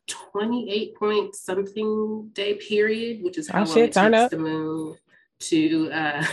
28 0.08 0.94
point 0.96 1.34
something 1.36 2.30
day 2.32 2.54
period, 2.54 3.22
which 3.22 3.38
is 3.38 3.48
how 3.48 3.60
Oh, 3.60 3.64
long 3.64 3.74
shit, 3.74 3.84
it 3.90 3.92
takes 3.92 4.16
up. 4.16 4.30
the 4.30 4.38
moon 4.38 4.96
to 5.40 5.90
uh, 5.92 6.24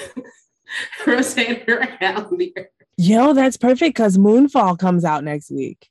rotate 1.06 1.68
around 1.70 2.38
the 2.38 2.54
earth. 2.58 2.68
Yo, 2.98 3.34
that's 3.34 3.58
perfect 3.58 3.96
because 3.96 4.18
Moonfall 4.18 4.80
comes 4.80 5.04
out 5.04 5.24
next 5.24 5.52
week. 5.52 5.90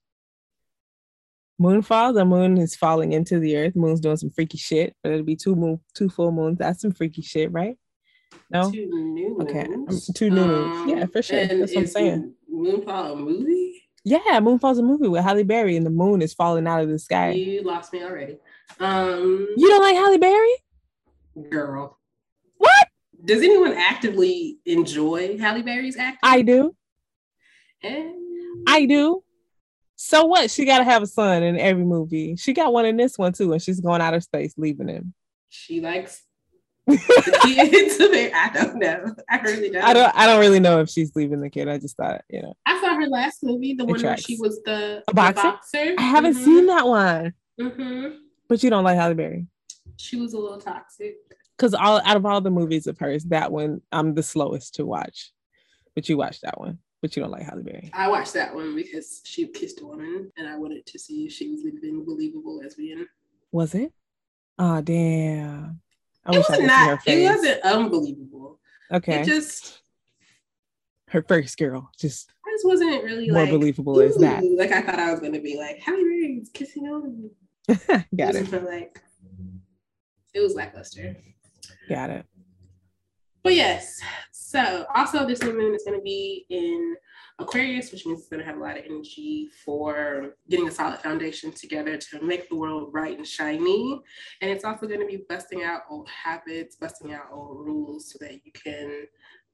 Moonfall, 1.60 2.14
the 2.14 2.24
moon 2.24 2.58
is 2.58 2.74
falling 2.74 3.12
into 3.12 3.38
the 3.38 3.56
earth. 3.56 3.76
Moon's 3.76 4.00
doing 4.00 4.16
some 4.16 4.30
freaky 4.30 4.58
shit, 4.58 4.96
but 5.02 5.12
it'll 5.12 5.24
be 5.24 5.36
two 5.36 5.54
moon, 5.54 5.78
two 5.94 6.08
full 6.08 6.32
moons. 6.32 6.58
That's 6.58 6.80
some 6.80 6.90
freaky 6.92 7.22
shit, 7.22 7.52
right? 7.52 7.76
No, 8.54 8.70
Two 8.70 8.86
new 8.86 9.36
moons. 9.36 9.50
Okay, 9.50 9.64
um, 9.64 10.14
two 10.14 10.30
new 10.30 10.46
moons. 10.46 10.90
Yeah, 10.90 11.06
for 11.06 11.22
sure. 11.22 11.44
That's 11.46 11.72
what 11.74 11.80
I'm 11.80 11.86
saying. 11.88 12.34
Moonfall 12.52 13.12
a 13.12 13.16
movie? 13.16 13.82
yeah, 14.04 14.38
Moonfall's 14.40 14.78
a 14.78 14.82
movie 14.82 15.08
with 15.08 15.24
Halle 15.24 15.42
Berry, 15.42 15.76
and 15.76 15.84
the 15.84 15.90
moon 15.90 16.22
is 16.22 16.32
falling 16.34 16.66
out 16.68 16.80
of 16.82 16.88
the 16.88 16.98
sky. 16.98 17.30
You 17.32 17.62
lost 17.62 17.92
me 17.92 18.04
already. 18.04 18.38
Um, 18.78 19.48
You 19.56 19.68
don't 19.68 19.82
like 19.82 19.96
Halle 19.96 20.18
Berry? 20.18 20.54
girl. 21.50 21.98
What? 22.58 22.88
Does 23.24 23.42
anyone 23.42 23.72
actively 23.72 24.58
enjoy 24.64 25.36
Halle 25.38 25.62
Berry's 25.62 25.96
acting? 25.96 26.20
I 26.22 26.42
do. 26.42 26.76
And 27.82 28.14
I 28.68 28.86
do. 28.86 29.24
So 29.96 30.26
what? 30.26 30.50
She 30.50 30.64
got 30.64 30.78
to 30.78 30.84
have 30.84 31.02
a 31.02 31.06
son 31.06 31.42
in 31.42 31.58
every 31.58 31.84
movie. 31.84 32.36
She 32.36 32.52
got 32.52 32.72
one 32.72 32.86
in 32.86 32.96
this 32.96 33.18
one 33.18 33.32
too, 33.32 33.52
and 33.52 33.60
she's 33.60 33.80
going 33.80 34.00
out 34.00 34.14
of 34.14 34.22
space, 34.22 34.54
leaving 34.56 34.88
him. 34.88 35.12
she 35.48 35.80
likes 35.80 36.22
kids. 36.90 37.96
I 38.00 38.50
don't 38.54 38.76
know. 38.76 39.14
I 39.30 39.38
really 39.40 39.70
don't. 39.70 39.84
I 39.84 39.92
don't. 39.92 40.14
I 40.16 40.26
don't 40.26 40.40
really 40.40 40.60
know 40.60 40.80
if 40.80 40.88
she's 40.88 41.14
leaving 41.16 41.40
the 41.40 41.50
kid. 41.50 41.68
I 41.68 41.78
just 41.78 41.96
thought, 41.96 42.22
you 42.28 42.42
know, 42.42 42.54
I 42.66 42.80
saw 42.80 42.94
her 42.94 43.06
last 43.06 43.42
movie, 43.42 43.74
the 43.74 43.84
one 43.84 44.00
where 44.02 44.16
she 44.16 44.36
was 44.38 44.62
the, 44.64 45.02
boxer? 45.12 45.42
boxer. 45.42 45.94
I 45.98 46.02
haven't 46.02 46.34
Mhm, 46.34 46.44
seen 46.44 46.66
that 46.66 46.86
one. 46.86 47.34
mhm. 47.60 48.16
But 48.48 48.62
you 48.62 48.70
don't 48.70 48.84
like 48.84 48.96
Halle 48.96 49.14
Berry 49.14 49.46
She 49.96 50.16
was 50.16 50.34
a 50.34 50.38
little 50.38 50.58
toxic. 50.60 51.16
because 51.56 51.72
all 51.74 52.00
out 52.04 52.16
of 52.16 52.26
all 52.26 52.40
the 52.40 52.50
movies 52.50 52.86
of 52.86 52.98
hers, 52.98 53.24
that 53.24 53.50
one 53.50 53.80
I'm 53.92 54.14
the 54.14 54.22
slowest 54.22 54.74
to 54.76 54.84
watch. 54.86 55.32
But 55.94 56.08
you 56.08 56.16
watched 56.16 56.42
that 56.42 56.58
one, 56.60 56.78
but 57.00 57.14
you 57.16 57.22
don't 57.22 57.30
like 57.30 57.44
Halle 57.44 57.62
Berry. 57.62 57.90
I 57.94 58.08
watched 58.08 58.34
that 58.34 58.54
one 58.54 58.74
because 58.74 59.20
she 59.24 59.46
kissed 59.46 59.80
a 59.80 59.86
woman, 59.86 60.30
and 60.36 60.48
I 60.48 60.56
wanted 60.56 60.84
to 60.86 60.98
see 60.98 61.24
if 61.26 61.32
she 61.32 61.48
was 61.50 61.64
even 61.64 62.04
believable 62.04 62.58
lesbian. 62.58 63.06
Was 63.52 63.74
it? 63.74 63.92
Oh 64.58 64.80
damn! 64.82 65.80
I 66.26 66.30
It 66.30 66.34
I 66.34 66.38
was 66.38 66.48
her 66.48 66.66
not. 66.66 67.00
It 67.06 67.22
wasn't 67.24 67.62
unbelievable. 67.62 68.60
okay, 68.92 69.20
It 69.20 69.26
just, 69.26 69.82
her 71.08 71.22
first 71.26 71.58
girl, 71.58 71.90
just 71.98 72.30
I 72.46 72.50
just 72.52 72.66
wasn't 72.66 73.04
really 73.04 73.30
more 73.30 73.42
like 73.42 73.50
believable 73.50 74.00
as 74.00 74.16
that. 74.16 74.42
Like 74.44 74.72
I 74.72 74.82
thought 74.82 74.98
I 74.98 75.10
was 75.10 75.20
gonna 75.20 75.40
be 75.40 75.56
like 75.56 75.78
Halle 75.78 75.96
Berry's 75.96 76.50
kissing 76.52 76.84
on 76.84 77.22
me. 77.22 77.30
Got 78.16 78.34
it. 78.34 78.50
But 78.50 78.64
like, 78.64 79.00
it 80.34 80.40
was 80.40 80.54
lackluster. 80.54 81.16
Got 81.88 82.10
it. 82.10 82.26
But 83.42 83.54
yes, 83.54 84.00
so 84.32 84.86
also 84.94 85.26
this 85.26 85.42
new 85.42 85.56
moon 85.56 85.74
is 85.74 85.84
going 85.84 85.98
to 85.98 86.02
be 86.02 86.46
in 86.48 86.96
Aquarius, 87.40 87.90
which 87.90 88.06
means 88.06 88.20
it's 88.20 88.28
going 88.28 88.40
to 88.40 88.46
have 88.46 88.56
a 88.56 88.60
lot 88.60 88.78
of 88.78 88.84
energy 88.84 89.48
for 89.64 90.36
getting 90.48 90.68
a 90.68 90.70
solid 90.70 91.00
foundation 91.00 91.50
together 91.50 91.96
to 91.96 92.22
make 92.22 92.48
the 92.48 92.54
world 92.54 92.92
bright 92.92 93.18
and 93.18 93.26
shiny. 93.26 94.00
And 94.40 94.50
it's 94.50 94.64
also 94.64 94.86
going 94.86 95.00
to 95.00 95.06
be 95.06 95.24
busting 95.28 95.64
out 95.64 95.82
old 95.90 96.08
habits, 96.08 96.76
busting 96.76 97.12
out 97.12 97.26
old 97.32 97.58
rules 97.66 98.12
so 98.12 98.18
that 98.20 98.34
you 98.44 98.52
can 98.52 99.06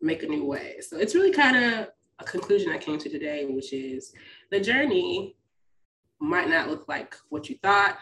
make 0.02 0.22
a 0.22 0.26
new 0.26 0.44
way. 0.44 0.76
So 0.80 0.98
it's 0.98 1.14
really 1.14 1.32
kind 1.32 1.56
of 1.56 1.88
a 2.18 2.24
conclusion 2.24 2.70
I 2.70 2.76
came 2.78 2.98
to 2.98 3.08
today, 3.08 3.46
which 3.46 3.72
is 3.72 4.12
the 4.50 4.60
journey 4.60 5.36
might 6.20 6.50
not 6.50 6.68
look 6.68 6.86
like 6.86 7.16
what 7.30 7.48
you 7.48 7.56
thought, 7.62 7.98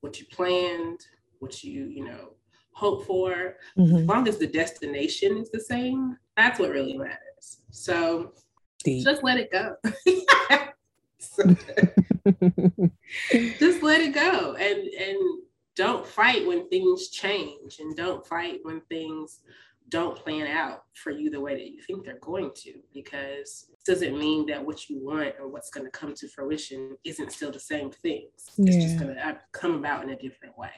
what 0.00 0.18
you 0.18 0.26
planned, 0.32 1.00
what 1.38 1.62
you, 1.62 1.84
you 1.84 2.04
know, 2.06 2.30
hope 2.72 3.04
for, 3.06 3.58
Mhm. 3.76 4.00
as 4.00 4.06
long 4.06 4.26
as 4.26 4.38
the 4.38 4.46
destination 4.46 5.36
is 5.36 5.50
the 5.50 5.60
same, 5.60 6.16
that's 6.34 6.58
what 6.58 6.70
really 6.70 6.96
matters. 6.96 7.60
So 7.70 8.32
Deep. 8.82 9.04
just 9.04 9.22
let 9.22 9.38
it 9.38 9.50
go. 9.50 9.76
Just 13.58 13.82
let 13.82 14.00
it 14.00 14.14
go 14.14 14.54
and 14.54 14.78
and 14.88 15.18
don't 15.74 16.06
fight 16.06 16.46
when 16.46 16.68
things 16.68 17.08
change 17.08 17.78
and 17.80 17.96
don't 17.96 18.26
fight 18.26 18.60
when 18.62 18.80
things 18.82 19.40
don't 19.88 20.16
plan 20.16 20.46
out 20.46 20.84
for 20.94 21.10
you 21.10 21.30
the 21.30 21.40
way 21.40 21.54
that 21.54 21.70
you 21.70 21.80
think 21.82 22.04
they're 22.04 22.18
going 22.20 22.50
to 22.54 22.74
because 22.92 23.66
it 23.70 23.78
doesn't 23.84 24.18
mean 24.18 24.46
that 24.46 24.64
what 24.64 24.88
you 24.90 24.98
want 24.98 25.34
or 25.40 25.48
what's 25.48 25.70
going 25.70 25.84
to 25.86 25.90
come 25.90 26.14
to 26.14 26.28
fruition 26.28 26.96
isn't 27.04 27.32
still 27.32 27.50
the 27.50 27.58
same 27.60 27.90
things 27.90 28.50
it's 28.58 28.76
just 28.82 28.98
going 28.98 29.14
to 29.14 29.38
come 29.52 29.74
about 29.74 30.04
in 30.04 30.10
a 30.10 30.16
different 30.16 30.56
way 30.58 30.70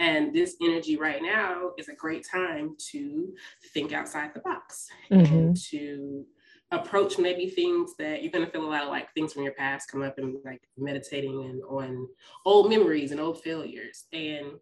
And 0.00 0.34
this 0.34 0.56
energy 0.62 0.96
right 0.96 1.22
now 1.22 1.72
is 1.78 1.88
a 1.88 1.94
great 1.94 2.26
time 2.30 2.76
to 2.90 3.32
think 3.72 3.92
outside 3.92 4.32
the 4.34 4.40
box 4.40 4.88
Mhm. 5.10 5.32
and 5.32 5.56
to 5.70 6.26
approach 6.70 7.18
maybe 7.18 7.48
things 7.48 7.94
that 7.98 8.22
you're 8.22 8.32
going 8.32 8.44
to 8.44 8.50
feel 8.50 8.64
a 8.64 8.66
lot 8.70 8.82
of 8.82 8.90
like 8.90 9.12
things 9.14 9.32
from 9.32 9.42
your 9.42 9.54
past 9.54 9.90
come 9.90 10.02
up 10.02 10.18
and 10.18 10.36
like 10.44 10.60
meditating 10.76 11.44
and 11.44 11.62
on 11.62 12.06
old 12.44 12.68
memories 12.68 13.10
and 13.10 13.20
old 13.20 13.42
failures. 13.42 14.04
And 14.12 14.52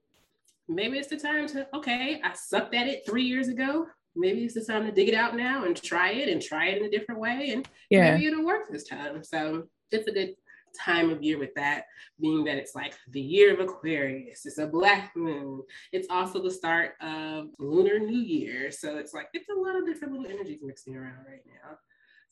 maybe 0.69 0.99
it's 0.99 1.09
the 1.09 1.19
time 1.19 1.49
to, 1.49 1.67
okay, 1.75 2.21
I 2.23 2.33
sucked 2.35 2.75
at 2.75 2.87
it 2.87 3.05
three 3.07 3.25
years 3.25 3.49
ago. 3.49 3.87
Maybe 4.15 4.45
it's 4.45 4.55
the 4.55 4.65
time 4.65 4.87
to 4.87 4.93
dig 4.93 5.09
it 5.09 5.15
out 5.15 5.37
now 5.37 5.65
and 5.65 5.81
try 5.81 6.13
it 6.13 6.29
and 6.29 6.41
try 6.41 6.69
it 6.69 6.79
in 6.79 6.87
a 6.87 6.91
different 6.91 7.21
way. 7.21 7.51
And 7.53 7.69
Yeah. 7.91 8.15
maybe 8.15 8.27
it'll 8.27 8.45
work 8.45 8.71
this 8.71 8.85
time. 8.85 9.23
So 9.25 9.69
it's 9.91 10.09
a 10.09 10.13
good 10.13 10.37
time 10.79 11.11
of 11.11 11.23
year 11.23 11.39
with 11.39 11.55
that, 11.55 11.87
being 12.21 12.45
that 12.45 12.57
it's 12.57 12.75
like 12.75 12.95
the 13.11 13.21
year 13.21 13.53
of 13.53 13.61
Aquarius, 13.61 14.47
it's 14.47 14.59
a 14.59 14.67
black 14.67 15.15
moon. 15.17 15.63
It's 15.93 16.07
also 16.11 16.43
the 16.43 16.51
start 16.51 16.95
of 17.01 17.49
Lunar 17.59 17.99
New 17.99 18.19
Year. 18.21 18.71
So 18.71 18.97
it's 18.99 19.15
like 19.15 19.29
it's 19.33 19.49
a 19.49 19.55
lot 19.59 19.77
of 19.77 19.87
different 19.87 20.15
little 20.15 20.31
energies 20.31 20.61
mixing 20.63 20.97
around 20.97 21.25
right 21.27 21.43
now. 21.47 21.79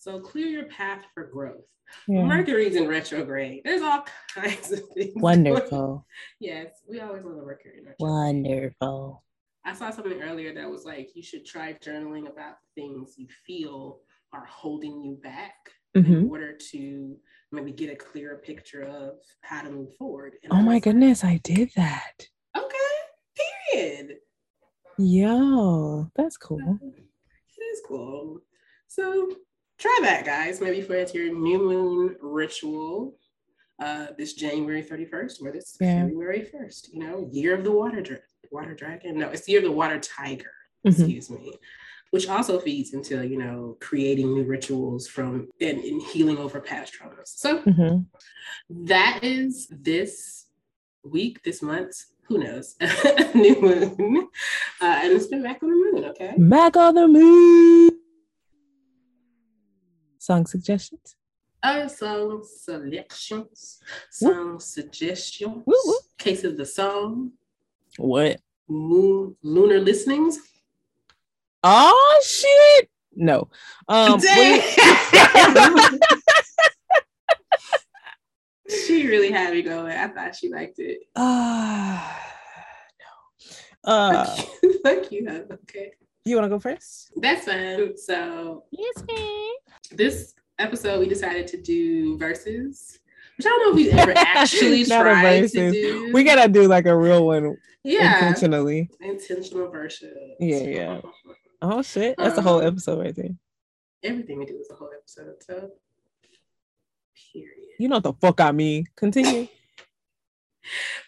So 0.04 0.20
clear 0.20 0.46
your 0.48 0.64
path 0.66 1.02
for 1.14 1.24
growth. 1.24 1.64
Yeah. 2.06 2.24
Mercury's 2.24 2.76
in 2.76 2.86
retrograde. 2.86 3.62
There's 3.64 3.80
all 3.80 4.04
kinds 4.34 4.70
of 4.70 4.80
things. 4.90 5.14
Wonderful. 5.16 6.06
Yes, 6.40 6.82
we 6.86 7.00
always 7.00 7.24
love 7.24 7.38
a 7.38 7.42
Mercury 7.42 7.78
in 7.78 7.86
retrograde. 7.86 7.96
Wonderful. 8.00 9.24
I 9.64 9.72
saw 9.72 9.88
something 9.88 10.20
earlier 10.20 10.52
that 10.56 10.68
was 10.70 10.84
like 10.84 11.16
you 11.16 11.22
should 11.22 11.46
try 11.46 11.72
journaling 11.72 12.28
about 12.30 12.56
things 12.74 13.14
you 13.16 13.26
feel 13.46 14.00
are 14.34 14.44
holding 14.44 15.00
you 15.02 15.14
back 15.22 15.54
Mhm. 15.96 16.24
in 16.24 16.28
order 16.30 16.52
to 16.72 17.16
maybe 17.50 17.72
get 17.72 17.90
a 17.90 17.96
clearer 17.96 18.36
picture 18.36 18.82
of 18.82 19.20
how 19.40 19.62
to 19.62 19.70
move 19.70 19.96
forward. 19.96 20.36
And 20.42 20.52
Oh 20.52 20.56
my 20.60 20.74
like, 20.74 20.82
goodness, 20.82 21.24
I 21.24 21.38
did 21.38 21.70
that. 21.76 22.28
Okay, 22.54 22.76
period. 23.72 24.18
Yo, 24.98 26.10
that's 26.14 26.36
cool. 26.36 26.78
It 27.56 27.62
is 27.62 27.80
cool. 27.86 28.40
So 28.86 29.34
try 29.78 29.98
that, 30.02 30.24
guys. 30.24 30.60
Maybe 30.60 30.80
for 30.80 30.94
it's 30.94 31.14
your 31.14 31.32
new 31.34 31.58
moon 31.58 32.16
ritual. 32.20 33.16
Uh, 33.82 34.06
this 34.16 34.34
January 34.34 34.82
31st 34.84 35.42
or 35.42 35.50
this 35.50 35.76
Yeah. 35.80 36.04
February 36.04 36.42
1st, 36.54 36.92
you 36.92 37.00
know, 37.00 37.28
year 37.32 37.54
of 37.54 37.64
the 37.64 37.72
water 37.72 38.00
dra- 38.00 38.18
water 38.52 38.72
dragon. 38.72 39.18
No, 39.18 39.30
it's 39.30 39.46
the 39.46 39.52
year 39.52 39.60
of 39.60 39.64
the 39.66 39.72
water 39.72 39.98
tiger. 39.98 40.52
Mhm. 40.86 40.90
excuse 40.92 41.28
me, 41.30 41.52
which 42.10 42.28
also 42.28 42.60
feeds 42.60 42.92
into 42.94 43.26
you 43.26 43.36
know 43.38 43.76
creating 43.80 44.32
new 44.34 44.44
rituals 44.44 45.08
from 45.08 45.48
and, 45.60 45.78
and 45.82 46.02
healing 46.02 46.38
over 46.38 46.60
past 46.60 46.92
traumas. 46.94 47.28
So 47.28 47.62
Mhm. 47.62 48.06
that 48.70 49.20
is 49.24 49.66
this 49.70 50.46
week, 51.02 51.42
this 51.42 51.60
month. 51.62 51.96
Who 52.28 52.38
knows? 52.38 52.76
new 53.34 53.60
moon, 53.60 54.28
uh, 54.80 55.00
and 55.02 55.12
it's 55.14 55.26
been 55.26 55.42
back 55.42 55.62
on 55.62 55.70
the 55.70 55.74
moon. 55.74 56.04
Okay. 56.10 56.34
Back 56.38 56.76
on 56.76 56.94
the 56.94 57.08
moon. 57.08 57.90
Song 60.24 60.46
suggestions? 60.46 61.16
Uh, 61.62 61.86
song 61.86 62.42
selections, 62.42 63.78
song 64.10 64.58
suggestions, 64.58 65.62
Woo, 65.66 65.74
woo. 65.84 65.98
case 66.16 66.44
of 66.44 66.56
the 66.56 66.64
song, 66.64 67.32
What? 67.98 68.40
moon, 68.66 69.36
lunar 69.42 69.80
listenings. 69.80 70.38
Oh 71.62 72.22
shit. 72.24 72.88
No. 73.14 73.50
Um 73.86 74.18
Dang. 74.18 74.62
she 78.86 79.06
really 79.06 79.30
had 79.30 79.52
me 79.52 79.60
going. 79.60 79.92
I 79.94 80.08
thought 80.08 80.34
she 80.36 80.50
liked 80.50 80.78
it. 80.78 81.00
uh, 81.16 82.00
no. 83.86 83.92
Uh 83.92 84.24
Fuck 84.24 84.48
you. 84.64 84.80
Fuck 84.84 85.12
you. 85.12 85.28
Okay. 85.64 85.92
you 86.24 86.36
wanna 86.36 86.48
go 86.48 86.58
first? 86.58 87.12
That's 87.16 87.44
fine. 87.44 87.96
So 87.98 88.64
Yes, 88.70 89.02
ma'am. 89.06 89.52
This 89.96 90.34
episode 90.58 91.00
we 91.00 91.08
decided 91.08 91.46
to 91.48 91.60
do 91.60 92.16
verses, 92.18 92.98
which 93.36 93.46
I 93.46 93.50
don't 93.50 93.62
know 93.62 93.70
if 93.70 93.76
we've 93.76 93.94
ever 93.98 94.12
actually 94.16 94.84
tried 94.84 95.48
to 95.50 95.70
do. 95.72 96.10
We 96.12 96.24
gotta 96.24 96.50
do 96.50 96.66
like 96.68 96.86
a 96.86 96.96
real 96.96 97.26
one 97.26 97.56
yeah 97.82 98.18
intentionally. 98.18 98.88
intentional 99.00 99.68
verses. 99.70 100.16
Yeah, 100.40 100.58
yeah. 100.58 101.00
Oh 101.62 101.82
shit. 101.82 102.16
That's 102.18 102.38
a 102.38 102.42
whole 102.42 102.60
Um, 102.60 102.66
episode 102.66 102.98
right 103.00 103.14
there. 103.14 103.30
Everything 104.02 104.38
we 104.38 104.44
do 104.46 104.56
is 104.58 104.68
a 104.70 104.74
whole 104.74 104.90
episode. 104.96 105.34
So 105.40 105.70
period. 107.32 107.50
You 107.78 107.88
know 107.88 107.96
what 107.96 108.02
the 108.04 108.12
fuck 108.14 108.40
I 108.40 108.52
mean. 108.52 108.86
Continue. 108.96 109.48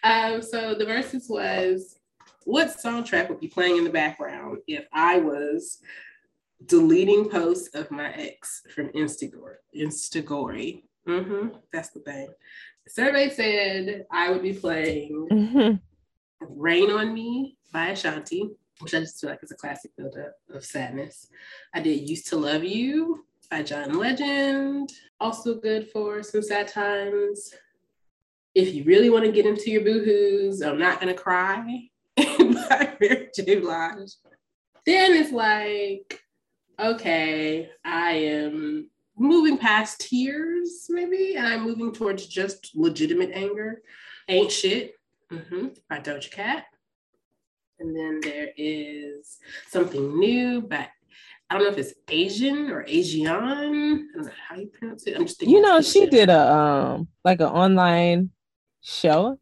Um, 0.03 0.43
so 0.43 0.75
the 0.75 0.85
verses 0.85 1.25
was 1.27 1.97
what 2.45 2.77
soundtrack 2.77 3.27
would 3.27 3.39
be 3.39 3.47
playing 3.47 3.77
in 3.77 3.83
the 3.83 3.89
background 3.89 4.59
if 4.67 4.85
I 4.93 5.17
was 5.17 5.79
deleting 6.65 7.29
posts 7.29 7.69
of 7.75 7.89
my 7.91 8.11
ex 8.13 8.63
from 8.73 8.89
Instagram? 8.89 9.55
Instagory. 9.73 10.83
hmm 11.05 11.47
that's 11.71 11.89
the 11.89 11.99
thing. 12.01 12.27
Survey 12.87 13.29
said 13.29 14.05
I 14.11 14.29
would 14.31 14.41
be 14.41 14.53
playing 14.53 15.27
Mhm. 15.31 15.81
Rain 16.41 16.89
on 16.91 17.13
Me 17.13 17.57
by 17.71 17.89
Ashanti, 17.89 18.49
which 18.79 18.93
I 18.93 18.99
just 18.99 19.19
feel 19.21 19.29
like 19.29 19.39
is 19.43 19.51
a 19.51 19.55
classic 19.55 19.91
buildup 19.97 20.33
of 20.49 20.63
sadness. 20.65 21.27
I 21.73 21.81
did 21.81 22.09
Used 22.09 22.27
to 22.27 22.37
Love 22.37 22.63
You 22.63 23.25
by 23.49 23.63
John 23.63 23.93
Legend, 23.97 24.91
also 25.19 25.55
good 25.55 25.89
for 25.91 26.21
some 26.23 26.41
sad 26.41 26.67
times. 26.67 27.53
If 28.55 28.73
you 28.73 28.83
really 28.83 29.09
want 29.09 29.25
to 29.25 29.31
get 29.31 29.45
into 29.45 29.69
your 29.71 29.81
boohoo's, 29.83 30.61
I'm 30.61 30.79
Not 30.79 30.99
Gonna 30.99 31.13
Cry 31.13 31.89
by 32.17 32.97
Mary 32.99 33.29
J. 33.35 33.59
Blige. 33.59 34.11
Then 34.85 35.13
it's 35.13 35.31
like, 35.31 36.21
okay, 36.79 37.69
I 37.83 38.11
am 38.11 38.89
moving 39.17 39.57
past 39.57 40.01
tears, 40.01 40.87
maybe, 40.89 41.35
and 41.35 41.47
I'm 41.47 41.63
moving 41.63 41.91
towards 41.91 42.27
just 42.27 42.71
legitimate 42.75 43.31
anger. 43.33 43.81
Ain't 44.27 44.51
Shit 44.51 44.93
hmm 45.29 45.67
by 45.89 45.99
Doja 45.99 46.31
Cat. 46.31 46.65
And 47.79 47.95
then 47.95 48.19
there 48.21 48.49
is 48.57 49.37
something 49.69 50.17
new, 50.17 50.61
but 50.61 50.89
I 51.49 51.53
don't 51.55 51.63
know 51.63 51.69
if 51.71 51.77
it's 51.77 51.93
Asian 52.09 52.69
or 52.71 52.83
Asian. 52.87 53.27
I 53.27 53.33
don't 53.61 54.15
know 54.15 54.29
how 54.47 54.55
you 54.55 54.67
pronounce 54.67 55.05
it. 55.07 55.15
I'm 55.15 55.25
just 55.25 55.39
thinking 55.39 55.55
You 55.55 55.61
know, 55.61 55.81
she 55.81 56.07
did 56.07 56.29
a 56.29 56.51
um 56.53 57.07
like 57.23 57.39
an 57.39 57.47
online 57.47 58.31
show 58.81 59.37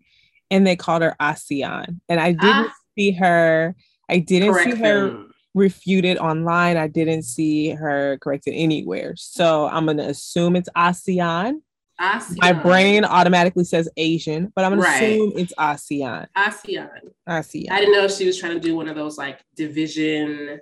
and 0.51 0.65
they 0.65 0.75
called 0.75 1.01
her 1.01 1.15
Asiahn. 1.19 1.99
And 2.09 2.19
I 2.19 2.31
didn't 2.33 2.67
Ah. 2.67 2.75
see 2.97 3.11
her, 3.13 3.75
I 4.09 4.19
didn't 4.19 4.53
see 4.55 4.71
her 4.71 5.09
them. 5.09 5.31
Refuted 5.55 6.17
online. 6.19 6.77
I 6.77 6.87
didn't 6.87 7.23
see 7.23 7.69
her 7.69 8.19
corrected 8.19 8.53
anywhere. 8.55 9.15
So 9.15 9.67
I'm 9.67 9.87
gonna 9.87 10.03
assume 10.03 10.55
it's 10.55 10.69
Asiahn. 10.75 11.61
Asiahn. 11.99 12.37
My 12.41 12.53
brain 12.53 13.05
automatically 13.05 13.63
says 13.63 13.89
Asian, 13.97 14.51
but 14.53 14.65
I'm 14.65 14.77
gonna 14.77 14.87
assume 14.87 15.31
it's 15.35 15.53
Asiahn. 15.57 16.27
Asiahn. 16.37 16.89
Asiahn. 17.27 17.71
I 17.71 17.79
didn't 17.79 17.95
know 17.95 18.03
if 18.03 18.11
she 18.11 18.27
was 18.27 18.37
trying 18.37 18.53
to 18.53 18.59
do 18.59 18.75
one 18.75 18.87
of 18.87 18.95
those 18.95 19.17
like 19.17 19.39
division 19.55 20.59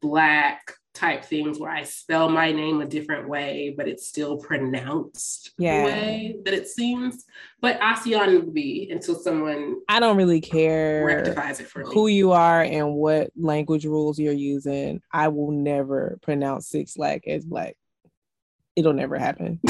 black 0.00 0.72
type 0.96 1.24
things 1.24 1.58
where 1.58 1.70
I 1.70 1.82
spell 1.84 2.28
my 2.28 2.50
name 2.52 2.80
a 2.80 2.86
different 2.86 3.28
way, 3.28 3.74
but 3.76 3.86
it's 3.86 4.06
still 4.06 4.36
pronounced 4.38 5.52
Yeah. 5.58 5.80
the 5.82 5.84
way 5.92 6.36
that 6.44 6.54
it 6.54 6.66
seems. 6.68 7.24
But 7.60 7.78
Asiahn 7.80 8.32
would 8.34 8.54
be 8.54 8.88
until 8.90 9.14
someone 9.14 9.76
I 9.88 10.00
don't 10.00 10.16
really 10.16 10.40
care 10.40 11.04
rectifies 11.04 11.60
it 11.60 11.66
for 11.68 11.80
me. 11.84 11.90
who 11.92 12.06
you 12.08 12.32
are 12.32 12.62
and 12.62 12.94
what 12.94 13.30
language 13.36 13.84
rules 13.84 14.18
you're 14.18 14.32
using. 14.32 15.00
I 15.12 15.28
will 15.28 15.50
never 15.52 16.18
pronounce 16.22 16.68
Six 16.68 16.96
Lack 16.96 17.26
as 17.28 17.44
black. 17.44 17.76
It'll 18.74 18.92
never 18.92 19.18
happen. 19.18 19.60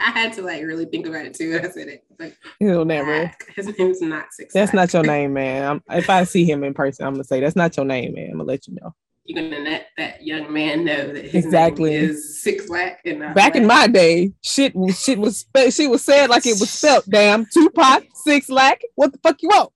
I 0.00 0.10
had 0.12 0.32
to 0.34 0.42
like 0.42 0.62
really 0.62 0.84
think 0.86 1.06
about 1.06 1.26
it 1.26 1.34
too. 1.34 1.58
I 1.62 1.68
said 1.68 1.88
it 1.88 2.04
like 2.18 2.36
It'll 2.60 2.84
never. 2.84 3.20
Black. 3.20 3.52
His 3.56 3.76
name's 3.78 4.00
not 4.00 4.26
six. 4.32 4.54
That's 4.54 4.70
Black. 4.70 4.92
not 4.92 4.94
your 4.94 5.02
name, 5.12 5.32
man. 5.34 5.68
I'm, 5.88 5.98
if 5.98 6.08
I 6.08 6.24
see 6.24 6.44
him 6.44 6.62
in 6.64 6.72
person, 6.72 7.04
I'm 7.06 7.14
gonna 7.14 7.24
say 7.24 7.40
that's 7.40 7.56
not 7.56 7.76
your 7.76 7.84
name, 7.84 8.14
man. 8.14 8.26
I'm 8.26 8.38
gonna 8.38 8.44
let 8.44 8.66
you 8.68 8.76
know. 8.80 8.94
You're 9.28 9.42
gonna 9.42 9.62
let 9.62 9.88
that 9.98 10.24
young 10.24 10.50
man 10.50 10.86
know 10.86 11.12
that 11.12 11.22
his 11.26 11.44
Exactly. 11.44 11.90
name 11.90 12.04
is 12.10 12.42
six 12.42 12.66
black 12.66 13.02
and 13.04 13.34
Back 13.34 13.56
in 13.56 13.66
my 13.66 13.86
day, 13.86 14.32
shit 14.42 14.74
was 14.74 14.98
shit 14.98 15.18
was 15.18 15.44
she 15.68 15.86
was 15.86 16.02
said 16.02 16.30
like 16.30 16.46
it 16.46 16.58
was 16.58 16.70
spelt. 16.70 17.04
Damn, 17.10 17.44
Tupac, 17.52 18.04
Six 18.14 18.48
Lack. 18.48 18.80
What 18.94 19.12
the 19.12 19.18
fuck 19.18 19.42
you 19.42 19.50
want? 19.50 19.70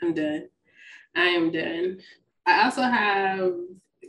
I'm 0.00 0.14
done. 0.14 0.48
I 1.16 1.24
am 1.26 1.50
done. 1.50 1.98
I 2.46 2.62
also 2.62 2.82
have 2.82 3.52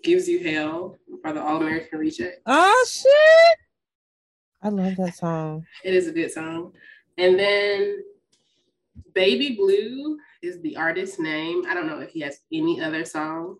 Gives 0.03 0.29
You 0.29 0.39
Hell 0.43 0.97
by 1.23 1.31
the 1.31 1.41
All 1.41 1.57
American 1.57 1.97
Reject. 1.97 2.39
Oh 2.45 2.85
shit! 2.87 3.57
I 4.61 4.69
love 4.69 4.95
that 4.97 5.15
song. 5.15 5.65
It 5.83 5.95
is 5.95 6.07
a 6.07 6.11
good 6.11 6.31
song. 6.31 6.73
And 7.17 7.39
then 7.39 8.03
Baby 9.15 9.55
Blue 9.55 10.19
is 10.43 10.61
the 10.61 10.77
artist's 10.77 11.19
name. 11.19 11.63
I 11.67 11.73
don't 11.73 11.87
know 11.87 11.99
if 12.01 12.11
he 12.11 12.19
has 12.19 12.39
any 12.51 12.79
other 12.81 13.03
songs, 13.03 13.57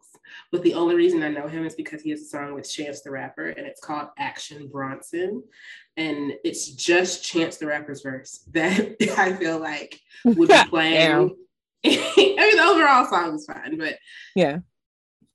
but 0.51 0.61
the 0.63 0.73
only 0.73 0.95
reason 0.95 1.23
I 1.23 1.29
know 1.29 1.47
him 1.47 1.65
is 1.65 1.75
because 1.75 2.01
he 2.01 2.09
has 2.11 2.21
a 2.21 2.25
song 2.25 2.53
with 2.53 2.69
Chance 2.69 3.01
the 3.01 3.11
Rapper 3.11 3.47
and 3.49 3.65
it's 3.65 3.81
called 3.81 4.09
Action 4.17 4.67
Bronson. 4.67 5.43
And 5.97 6.33
it's 6.43 6.71
just 6.71 7.23
Chance 7.23 7.57
the 7.57 7.67
Rapper's 7.67 8.01
verse 8.01 8.45
that 8.53 8.95
I 9.17 9.33
feel 9.33 9.59
like 9.59 9.99
would 10.25 10.49
be 10.49 10.63
playing 10.69 11.35
I 11.85 11.89
mean, 12.17 12.55
the 12.55 12.63
overall 12.63 13.05
song 13.05 13.35
is 13.35 13.45
fine, 13.45 13.77
but 13.77 13.95
Yeah. 14.35 14.59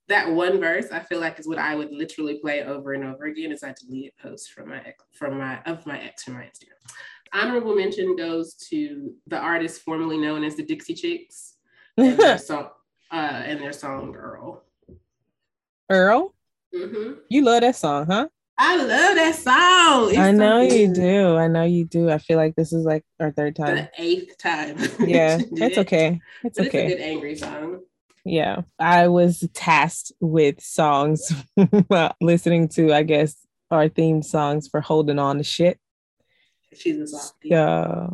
that 0.07 0.31
one 0.31 0.59
verse 0.59 0.87
I 0.91 0.99
feel 0.99 1.19
like 1.19 1.39
is 1.39 1.47
what 1.47 1.59
I 1.59 1.75
would 1.75 1.91
literally 1.91 2.39
play 2.39 2.63
over 2.63 2.93
and 2.93 3.03
over 3.03 3.25
again 3.25 3.51
as 3.51 3.63
I 3.63 3.75
deleted 3.79 4.13
posts 4.19 4.47
from 4.47 4.69
my 4.69 4.95
from 5.13 5.37
my 5.37 5.61
of 5.67 5.85
my 5.85 5.99
ex 6.01 6.23
from 6.23 6.33
my 6.35 6.41
Instagram. 6.41 6.91
Honorable 7.31 7.75
mention 7.75 8.15
goes 8.15 8.55
to 8.71 9.13
the 9.27 9.37
artist 9.37 9.81
formerly 9.81 10.17
known 10.17 10.43
as 10.43 10.55
the 10.55 10.63
Dixie 10.65 10.95
Chicks 10.95 11.57
and 11.95 12.17
their 12.17 12.39
song 12.39 12.69
uh, 13.11 13.15
and 13.15 13.61
their 13.61 13.71
song 13.71 14.11
Girl. 14.11 14.63
Earl, 15.89 16.33
Mhm. 16.73 17.17
you 17.29 17.41
love 17.43 17.61
that 17.61 17.75
song, 17.75 18.05
huh? 18.05 18.27
I 18.57 18.75
love 18.77 19.15
that 19.15 19.35
song. 19.35 20.09
It's 20.09 20.17
I 20.19 20.31
so 20.31 20.37
know 20.37 20.61
you 20.61 20.93
do. 20.93 21.37
I 21.37 21.47
know 21.47 21.63
you 21.63 21.85
do. 21.85 22.09
I 22.09 22.17
feel 22.17 22.37
like 22.37 22.55
this 22.55 22.73
is 22.73 22.83
like 22.85 23.03
our 23.19 23.31
third 23.31 23.55
time. 23.55 23.75
The 23.75 23.89
eighth 23.97 24.37
time. 24.37 24.75
Yeah, 24.99 25.39
it's 25.39 25.77
it. 25.77 25.79
okay. 25.79 26.21
It's 26.43 26.57
But 26.57 26.65
it's 26.67 26.75
a 26.75 26.77
okay. 26.79 26.87
good 26.89 26.99
angry 27.01 27.35
song. 27.37 27.81
Yeah. 28.25 28.61
I 28.77 29.07
was 29.07 29.47
tasked 29.53 30.11
with 30.19 30.59
songs, 30.61 31.31
listening 32.21 32.67
to, 32.69 32.93
I 32.93 33.03
guess, 33.03 33.35
our 33.71 33.87
theme 33.87 34.21
songs 34.21 34.67
for 34.67 34.81
holding 34.81 35.19
on 35.19 35.37
to 35.37 35.43
shit. 35.43 35.79
She's 36.73 36.97
a 36.99 37.07
softie. 37.07 37.49
Yeah. 37.49 38.09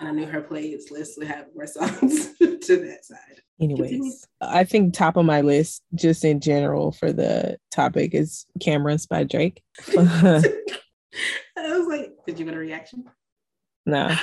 And 0.00 0.08
I 0.08 0.12
knew 0.12 0.26
her 0.26 0.42
playlist 0.42 0.92
list 0.92 1.18
would 1.18 1.26
have 1.26 1.46
more 1.56 1.66
songs 1.66 2.34
to 2.62 2.76
that 2.86 3.04
side. 3.04 3.42
Continue. 3.60 3.84
Anyways, 3.84 4.26
I 4.40 4.64
think 4.64 4.94
top 4.94 5.16
of 5.16 5.24
my 5.24 5.40
list, 5.40 5.82
just 5.94 6.24
in 6.24 6.40
general 6.40 6.92
for 6.92 7.12
the 7.12 7.58
topic, 7.72 8.14
is 8.14 8.46
Cameras 8.60 9.06
by 9.06 9.24
Drake. 9.24 9.62
I 9.98 10.42
was 11.56 11.86
like, 11.88 12.12
did 12.26 12.38
you 12.38 12.44
get 12.44 12.54
a 12.54 12.58
reaction? 12.58 13.04
no. 13.86 14.14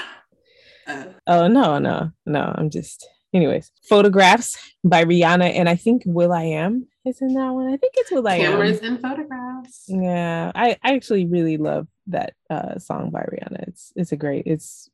Uh, 0.87 1.05
Oh 1.27 1.47
no, 1.47 1.79
no, 1.79 2.11
no. 2.25 2.53
I'm 2.55 2.69
just 2.69 3.07
anyways. 3.33 3.71
Photographs 3.89 4.57
by 4.83 5.03
Rihanna 5.03 5.51
and 5.55 5.67
I 5.67 5.75
think 5.75 6.03
will.i.am 6.05 6.87
is 7.05 7.21
in 7.21 7.33
that 7.33 7.49
one. 7.51 7.67
I 7.73 7.77
think 7.77 7.93
it's 7.97 8.11
will.i.am. 8.11 8.39
cameras 8.39 8.81
and 8.81 9.01
photographs. 9.01 9.85
Yeah, 9.87 10.51
I, 10.53 10.77
I 10.83 10.95
actually 10.95 11.25
really 11.25 11.57
love 11.57 11.87
that 12.07 12.35
uh 12.51 12.77
song 12.77 13.09
by 13.09 13.21
Rihanna. 13.21 13.67
It's 13.67 13.91
it's 13.95 14.11
a 14.11 14.15
great, 14.15 14.43
it's 14.45 14.89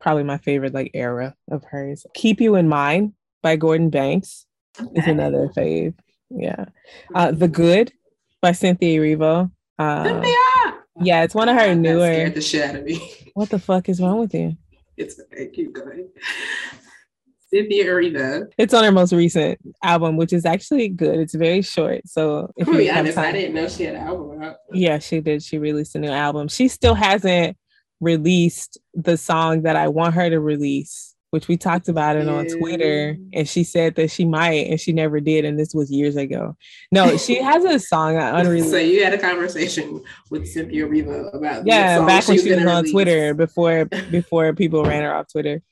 probably 0.00 0.22
my 0.24 0.38
favorite 0.38 0.74
like 0.74 0.90
era 0.94 1.34
of 1.50 1.62
hers. 1.64 2.06
Keep 2.14 2.40
You 2.40 2.54
in 2.56 2.68
Mind 2.68 3.12
by 3.42 3.56
Guordan 3.56 3.90
Banks 3.90 4.46
is 4.94 5.06
another 5.06 5.48
fave. 5.56 5.94
Yeah. 6.30 6.66
Uh 7.14 7.32
The 7.32 7.48
Good 7.48 7.92
by 8.40 8.52
Cynthia 8.52 9.00
Erivo. 9.00 9.50
Uh, 9.78 10.04
Cynthia! 10.04 10.34
yeah, 11.02 11.22
it's 11.22 11.34
one 11.34 11.48
of 11.48 11.56
her 11.56 11.68
That 11.68 11.76
newer. 11.76 12.04
scared 12.12 12.34
the 12.34 12.40
shit 12.40 12.62
out 12.68 12.76
of 12.76 12.84
me. 12.84 13.14
What 13.34 13.48
the 13.50 13.58
fuck 13.60 13.88
is 13.88 14.00
wrong 14.00 14.18
with 14.18 14.34
you? 14.34 14.56
It's 14.96 15.18
okay. 15.20 15.48
Keep 15.48 15.72
going. 15.74 16.08
Cynthia 17.52 17.84
Erivo. 17.86 18.46
It's 18.58 18.72
on 18.74 18.84
her 18.84 18.92
most 18.92 19.12
recent 19.12 19.58
album, 19.82 20.16
which 20.16 20.32
is 20.32 20.44
actually 20.44 20.88
good. 20.88 21.18
It's 21.18 21.34
very 21.34 21.62
short. 21.62 22.02
So 22.06 22.52
if 22.56 22.66
To 22.66 22.76
be 22.76 22.90
honest, 22.90 23.18
I 23.18 23.32
didn't 23.32 23.54
know 23.54 23.68
she 23.68 23.84
had 23.84 23.96
an 23.96 24.02
album 24.06 24.42
out. 24.42 24.56
yeah, 24.72 24.98
she 24.98 25.20
did. 25.20 25.42
She 25.42 25.58
released 25.58 25.94
a 25.96 25.98
new 25.98 26.10
album. 26.10 26.48
She 26.48 26.68
still 26.68 26.94
hasn't 26.94 27.56
released 28.00 28.78
the 28.94 29.16
song 29.16 29.62
that 29.62 29.76
I 29.76 29.88
want 29.88 30.14
her 30.14 30.28
to 30.30 30.40
release, 30.40 31.14
which 31.30 31.48
we 31.48 31.56
talked 31.56 31.88
about 31.88 32.16
it 32.16 32.28
on 32.28 32.46
Twitter. 32.46 33.16
And 33.32 33.48
she 33.48 33.62
said 33.62 33.94
that 33.96 34.10
she 34.10 34.24
might, 34.24 34.66
and 34.66 34.80
she 34.80 34.92
never 34.92 35.20
did. 35.20 35.44
And 35.44 35.58
this 35.58 35.74
was 35.74 35.90
years 35.90 36.16
ago. 36.16 36.56
No, 36.90 37.16
she 37.16 37.34
has 37.42 37.64
a 37.64 37.78
song 37.78 38.16
uh, 38.16 38.32
unreleased. 38.34 38.70
So 38.70 38.78
you 38.78 39.04
had 39.04 39.12
a 39.12 39.18
conversation 39.18 40.02
with 40.30 40.48
Cynthia 40.48 40.86
Erivo 40.86 41.34
about 41.34 41.66
yeah, 41.66 41.98
song 41.98 42.06
back 42.06 42.26
when 42.26 42.38
she 42.38 42.48
was 42.48 42.58
gonna 42.58 42.70
on 42.70 42.76
release. 42.78 42.92
Twitter 42.92 43.34
before 43.34 43.84
before 44.10 44.52
people 44.54 44.84
ran 44.84 45.02
her 45.02 45.14
off 45.14 45.28
Twitter. 45.30 45.62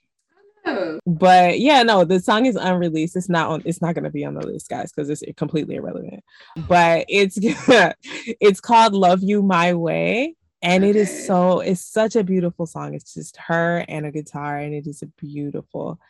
Oh, 0.67 0.99
but 1.07 1.61
yeah 1.61 1.83
no 1.83 2.05
the 2.05 2.21
song 2.21 2.45
is 2.45 2.57
unreleased 2.57 3.17
it's 3.17 3.29
not 3.29 3.49
on 3.49 3.63
it's 3.65 3.81
not 3.81 3.95
going 3.95 4.05
to 4.05 4.11
be 4.11 4.25
on 4.25 4.35
the 4.35 4.47
list 4.47 4.69
guys 4.69 4.93
because 4.93 5.09
it's 5.09 5.23
completely 5.37 5.77
irrelevant 5.77 6.23
but 6.69 7.07
it's 7.09 7.39
it's 7.41 8.61
called 8.61 8.93
love 8.93 9.23
you 9.23 9.43
my 9.43 9.73
way 9.73 10.35
and 10.63 10.85
it 10.85 10.97
is 10.97 11.27
so 11.27 11.61
it's 11.61 11.85
such 11.85 12.17
a 12.17 12.25
beautiful 12.25 12.67
song. 12.67 12.95
It's 12.95 13.15
just 13.15 13.37
her 13.37 13.85
and 13.89 14.07
a 14.07 14.11
guitar 14.11 14.59
and 14.59 14.75
it 14.75 14.87
is 14.87 15.03
a 15.03 15.07
beautiful 15.07 16.01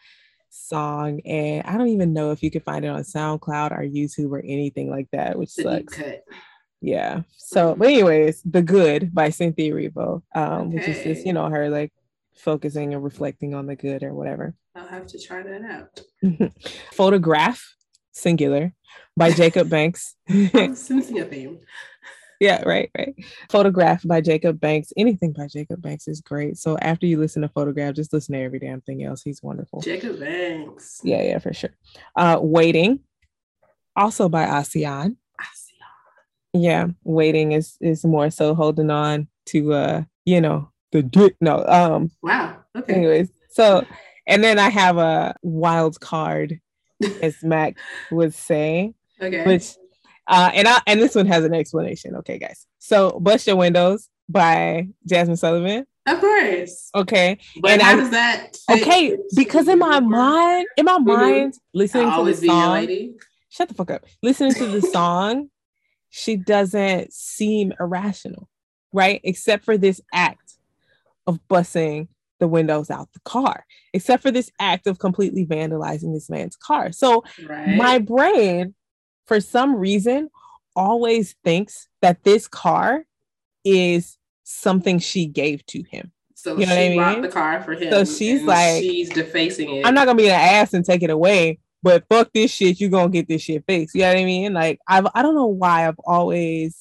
song. 0.50 1.20
And 1.26 1.66
i 1.66 1.76
don't 1.76 1.88
even 1.88 2.12
know 2.12 2.30
if 2.32 2.42
you 2.42 2.50
can 2.50 2.62
find 2.62 2.84
it 2.84 2.88
on 2.88 3.02
soundcloud 3.02 3.72
or 3.72 3.82
youtube 3.82 4.30
or 4.30 4.40
anything 4.40 4.90
like 4.90 5.08
that 5.12 5.38
which 5.38 5.50
sucks. 5.50 6.00
yeah. 6.80 7.22
So 7.36 7.74
but 7.76 7.88
anyways 7.88 8.42
the 8.42 8.62
good 8.62 9.14
by 9.14 9.30
cynthia 9.30 9.72
Erivo 9.72 10.22
um 10.34 10.72
which 10.72 10.88
is 10.88 11.02
just 11.02 11.26
you 11.26 11.32
know 11.32 11.48
her 11.48 11.68
like 11.68 11.92
focusing 12.38 12.94
and 12.94 13.04
reflecting 13.04 13.54
on 13.54 13.66
the 13.66 13.76
good 13.76 14.02
or 14.02 14.14
whatever. 14.14 14.54
I'll 14.74 14.86
have 14.86 15.06
to 15.08 15.18
try 15.18 15.42
that 15.42 15.62
out. 15.62 16.52
Photograph, 16.92 17.74
singular, 18.12 18.72
by 19.16 19.32
Jacob 19.32 19.68
Banks. 19.68 20.14
I'm 20.28 20.74
theme. 20.74 21.58
Yeah, 22.40 22.62
right, 22.62 22.90
right. 22.96 23.14
Photograph 23.50 24.02
by 24.06 24.20
Jacob 24.20 24.60
Banks. 24.60 24.92
Anything 24.96 25.32
by 25.32 25.48
Jacob 25.48 25.82
Banks 25.82 26.06
is 26.06 26.20
great. 26.20 26.56
So 26.56 26.78
after 26.78 27.04
you 27.06 27.18
listen 27.18 27.42
to 27.42 27.48
Photograph, 27.48 27.94
just 27.94 28.12
listen 28.12 28.34
to 28.34 28.40
every 28.40 28.60
damn 28.60 28.80
thing 28.80 29.02
else. 29.02 29.22
He's 29.22 29.42
wonderful. 29.42 29.80
Jacob 29.80 30.20
Banks. 30.20 31.00
Yeah, 31.02 31.22
yeah, 31.22 31.38
for 31.40 31.52
sure. 31.52 31.74
Uh, 32.14 32.38
Waiting, 32.40 33.00
also 33.96 34.28
by 34.28 34.46
Asiahn. 34.46 35.16
See. 35.54 35.74
Yeah, 36.54 36.88
Waiting 37.04 37.52
is 37.52 37.76
is 37.80 38.04
more 38.04 38.30
so 38.30 38.54
holding 38.54 38.90
on 38.90 39.28
to 39.46 39.72
uh, 39.72 40.02
you 40.24 40.40
know, 40.40 40.70
the 40.92 41.02
dick. 41.02 41.36
No, 41.40 41.64
um, 41.66 42.10
Wow. 42.22 42.58
Okay. 42.76 42.94
anyways. 42.94 43.30
So 43.50 43.84
and 44.26 44.44
then 44.44 44.58
I 44.58 44.68
have 44.68 44.98
a 44.98 45.34
wild 45.42 45.98
card, 46.00 46.60
as 47.22 47.42
Mac 47.42 47.76
would 48.12 48.34
say. 48.34 48.94
Okay. 49.20 49.44
which 49.44 49.74
uh 50.28 50.50
and 50.54 50.68
I 50.68 50.80
and 50.86 51.00
this 51.00 51.14
one 51.14 51.26
has 51.26 51.44
an 51.44 51.54
explanation. 51.54 52.14
Okay, 52.16 52.38
guys. 52.38 52.66
So 52.78 53.18
Bust 53.20 53.46
Your 53.46 53.56
Windows 53.56 54.08
by 54.28 54.88
Jazmine 55.08 55.38
Sullivan. 55.38 55.86
of 56.06 56.20
course. 56.20 56.90
Okay. 56.94 57.38
But 57.60 57.72
And 57.72 57.82
how 57.82 57.92
I- 57.92 57.96
does 57.96 58.10
that 58.10 58.56
fit 58.66 58.82
Okay, 58.82 59.16
because 59.36 59.68
in 59.68 59.78
my 59.78 60.00
mind, 60.00 60.66
in 60.76 60.84
my 60.86 60.98
Mhm. 60.98 61.04
mind, 61.06 61.54
listening 61.74 62.04
I'll 62.04 62.10
to 62.10 62.14
the 62.14 62.18
always 62.18 62.40
be 62.40 62.46
your 62.46 62.54
song, 62.56 63.14
shut 63.50 63.68
the 63.68 63.74
fuck 63.74 63.90
up. 63.90 64.04
Listening 64.22 64.54
to 64.54 64.66
the 64.66 64.80
song, 64.92 65.50
she 66.10 66.36
doesn't 66.36 67.12
seem 67.12 67.72
irrational, 67.80 68.48
right? 68.92 69.20
Except 69.24 69.64
for 69.64 69.76
this 69.76 70.00
act 70.12 70.54
of 71.26 71.46
busting 71.48 72.08
the 72.38 72.48
windows 72.48 72.88
out 72.90 73.12
the 73.12 73.20
car, 73.20 73.66
except 73.92 74.22
for 74.22 74.30
this 74.30 74.50
act 74.60 74.86
of 74.86 74.98
completely 74.98 75.44
vandalizing 75.44 76.14
this 76.14 76.30
man's 76.30 76.56
car. 76.56 76.92
So 76.92 77.24
Right. 77.46 77.76
my 77.76 77.98
brain 77.98 78.74
for 79.28 79.40
some 79.40 79.76
reason 79.76 80.28
always 80.74 81.34
thinks 81.44 81.88
that 82.02 82.24
this 82.24 82.48
car 82.48 83.04
is 83.64 84.16
something 84.44 84.98
she 84.98 85.26
gave 85.26 85.64
to 85.66 85.82
him 85.90 86.10
so 86.34 86.56
you 86.58 86.66
know 86.66 86.74
she 86.74 86.92
I 86.92 86.96
bought 86.96 87.12
mean? 87.14 87.22
the 87.22 87.28
car 87.28 87.60
for 87.62 87.72
him. 87.74 87.90
So 87.92 88.04
she's 88.04 88.42
like- 88.42 88.82
she's 88.82 89.08
defacing 89.10 89.74
it. 89.76 89.86
i'm 89.86 89.94
not 89.94 90.06
gonna 90.06 90.16
be 90.16 90.28
an 90.28 90.40
ass 90.40 90.72
and 90.74 90.84
take 90.84 91.02
it 91.02 91.10
away 91.10 91.58
but 91.82 92.04
fuck 92.08 92.30
this 92.32 92.50
shit 92.50 92.80
you 92.80 92.88
gonna 92.88 93.10
get 93.10 93.28
this 93.28 93.42
shit 93.42 93.64
fixed 93.66 93.94
you 93.94 94.00
know 94.02 94.08
what 94.08 94.18
i 94.18 94.24
mean 94.24 94.52
like 94.54 94.78
i've 94.88 95.06
i 95.14 95.22
don't 95.22 95.34
know 95.34 95.46
why 95.46 95.86
i've 95.86 95.98
always 96.06 96.76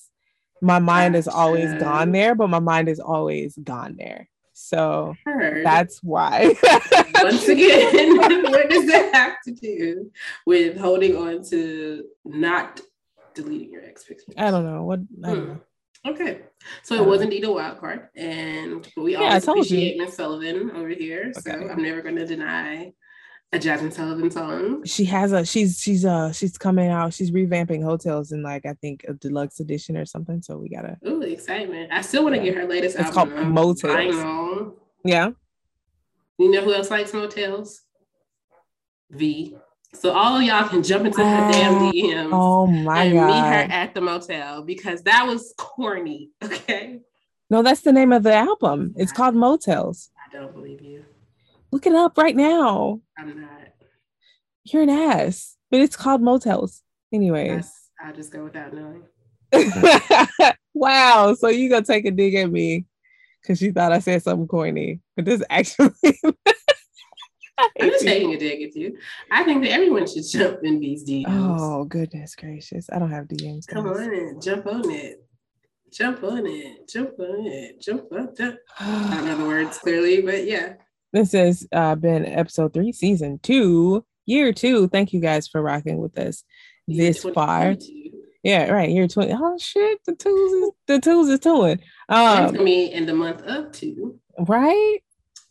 my 0.61 0.79
mind 0.79 1.13
has 1.15 1.27
always 1.27 1.71
gone 1.75 2.11
there 2.11 2.33
but 2.35 2.47
my 2.49 2.59
mind 2.59 2.87
has 2.87 2.99
always 2.99 3.55
gone 3.63 3.95
there 3.97 4.27
so 4.59 5.15
heard. 5.23 5.63
that's 5.65 6.01
why 6.03 6.55
Once 7.23 7.47
again, 7.47 8.17
what 8.17 8.69
does 8.69 8.87
that 8.87 9.11
have 9.13 9.35
to 9.45 9.51
do 9.51 10.11
with 10.47 10.77
holding 10.77 11.15
on 11.15 11.43
to 11.49 12.03
not 12.25 12.81
deleting 13.35 13.71
your 13.71 13.83
ex 13.83 14.03
pictures? 14.03 14.33
i 14.37 14.49
don't 14.49 14.65
know 14.65 14.83
what 14.83 14.99
I 15.23 15.27
don't 15.29 15.39
Hmm. 15.39 15.47
know. 15.53 15.59
Okay, 16.07 16.39
so 16.83 16.95
it 16.95 17.05
was 17.05 17.21
indeed 17.21 17.43
a 17.43 17.51
wild 17.51 17.79
card, 17.79 18.07
and 18.15 18.87
but 18.95 19.01
we 19.03 19.13
Yeah, 19.13 19.19
always 19.27 19.45
you. 19.45 19.51
appreciate 19.51 19.97
Miss 19.99 20.15
Sullivan 20.15 20.71
over 20.71 20.87
here. 20.89 21.33
So 21.33 21.51
I'm 21.51 21.81
never 21.83 22.01
going 22.01 22.15
to 22.15 22.25
deny 22.25 22.93
a 23.53 23.57
Jazmine 23.59 23.93
Sullivan 23.93 24.29
song. 24.29 24.83
she 24.85 25.05
has 25.05 25.31
a 25.31 25.45
she's 25.45 25.79
she's 25.79 26.03
uh 26.03 26.31
she's 26.33 26.57
coming 26.57 26.89
out 26.89 27.13
she's 27.13 27.31
revamping 27.31 27.81
Heaux 27.81 27.95
Tales 27.97 28.33
in 28.33 28.43
like 28.43 28.65
i 28.65 28.73
think 28.73 29.05
a 29.07 29.13
deluxe 29.13 29.61
edition 29.61 29.95
or 29.95 30.05
something 30.05 30.41
so 30.41 30.57
we 30.57 30.67
gotta 30.67 30.97
Ooh, 31.07 31.21
excitement! 31.21 31.89
I 31.91 32.01
still 32.01 32.23
want 32.23 32.35
to 32.35 32.39
Yeah. 32.41 32.49
get 32.51 32.55
her 32.57 32.67
latest 32.67 32.97
It's 32.99 33.15
album. 33.15 33.33
called. 33.37 33.47
Mo' 33.53 33.73
Tales. 33.73 33.95
I 33.95 34.05
know. 34.09 34.75
yeah 35.05 35.29
You 36.37 36.51
know 36.51 36.61
who 36.61 36.73
else 36.73 36.91
likes 36.91 37.13
motels? 37.13 37.81
V. 39.11 39.55
So 39.93 40.11
all 40.11 40.35
of 40.35 40.43
y'all 40.43 40.67
can 40.67 40.83
jump 40.83 41.05
into 41.05 41.23
her 41.23 41.51
damn 41.51 41.75
Oh, 41.81 41.91
DMs. 41.91 42.29
oh 42.33 42.67
my 42.67 43.03
and 43.05 43.13
meet 43.13 43.43
her 43.45 43.67
at 43.71 43.93
the 43.93 44.01
motel 44.01 44.61
because 44.63 45.03
that 45.03 45.25
was 45.25 45.53
corny. 45.57 46.31
Okay. 46.43 46.99
no 47.49 47.61
that's 47.63 47.81
the 47.81 47.93
name 47.93 48.11
of 48.11 48.23
the 48.23 48.33
album 48.33 48.93
it's 48.97 49.13
called 49.13 49.35
Mo' 49.35 49.55
Tales 49.55 50.11
I 50.29 50.35
don't 50.35 50.53
believe 50.53 50.81
you. 50.81 51.05
Look 51.77 51.85
it 51.85 51.93
up 51.93 52.17
right 52.17 52.35
now 52.35 53.01
I'm 53.19 53.39
not. 53.39 53.51
you're 54.63 54.81
an 54.81 54.89
ass 54.89 55.57
but 55.69 55.79
it's 55.79 55.95
called 55.95 56.23
Mo' 56.23 56.39
Tales 56.39 56.81
anyways 57.13 57.49
That's- 57.49 57.89
I'll 58.03 58.15
just 58.15 58.33
go 58.33 58.45
without 58.45 58.73
knowing. 58.73 59.03
wow 60.73 61.35
so 61.35 61.49
you 61.49 61.69
gonna 61.69 61.85
take 61.85 62.05
a 62.05 62.09
dig 62.09 62.33
at 62.33 62.49
me 62.51 62.85
because 63.39 63.61
you 63.61 63.71
thought 63.71 63.91
i 63.91 63.99
said 63.99 64.23
something 64.23 64.47
corny 64.47 65.01
but 65.15 65.25
this 65.25 65.43
actually 65.51 65.91
I'm 67.59 67.91
just 67.91 68.03
taking 68.03 68.33
a 68.33 68.39
dig 68.39 68.63
at 68.63 68.75
you. 68.75 68.97
I 69.31 69.43
think 69.43 69.61
that 69.63 69.71
everyone 69.71 70.07
should 70.07 70.27
jump 70.27 70.63
in 70.63 70.79
these 70.79 71.07
DMs. 71.07 71.25
Oh 71.29 71.85
goodness 71.85 72.35
gracious! 72.35 72.89
I 72.91 72.97
don't 72.97 73.11
have 73.11 73.25
DMs. 73.27 73.67
Come 73.67 73.87
on 73.87 74.13
in, 74.13 74.41
jump 74.41 74.65
on 74.65 74.89
it. 74.89 75.23
Jump 75.91 76.23
on 76.23 76.45
it, 76.47 76.87
jump 76.89 77.19
on 77.19 77.45
it, 77.45 77.81
jump 77.81 78.11
on 78.11 78.29
it. 78.37 78.57
I 78.79 79.13
don't 79.13 79.25
know 79.25 79.37
the 79.37 79.45
words 79.45 79.77
clearly, 79.77 80.21
but 80.23 80.45
yeah. 80.45 80.73
This 81.13 81.31
has 81.31 81.67
uh, 81.71 81.95
been 81.95 82.25
episode 82.25 82.73
three, 82.73 82.91
season 82.91 83.39
two, 83.41 84.05
year 84.25 84.51
two. 84.53 84.87
Thank 84.89 85.13
you 85.13 85.19
guys 85.21 85.47
for 85.47 85.61
rocking 85.61 85.97
with 85.97 86.17
us 86.17 86.43
this 86.87 87.23
far. 87.23 87.75
Yeah, 88.43 88.69
right. 88.71 88.89
Year 88.89 89.07
twenty. 89.07 89.33
Oh 89.35 89.57
shit, 89.57 89.99
the 90.05 90.15
twos 90.15 90.51
is 90.53 90.71
the 90.87 90.99
twos 90.99 91.29
is 91.29 91.39
doing. 91.39 91.77
For 92.09 92.13
Um, 92.15 92.63
me, 92.63 92.91
in 92.93 93.05
the 93.05 93.13
month 93.13 93.41
of 93.43 93.71
two, 93.71 94.19
right. 94.39 94.99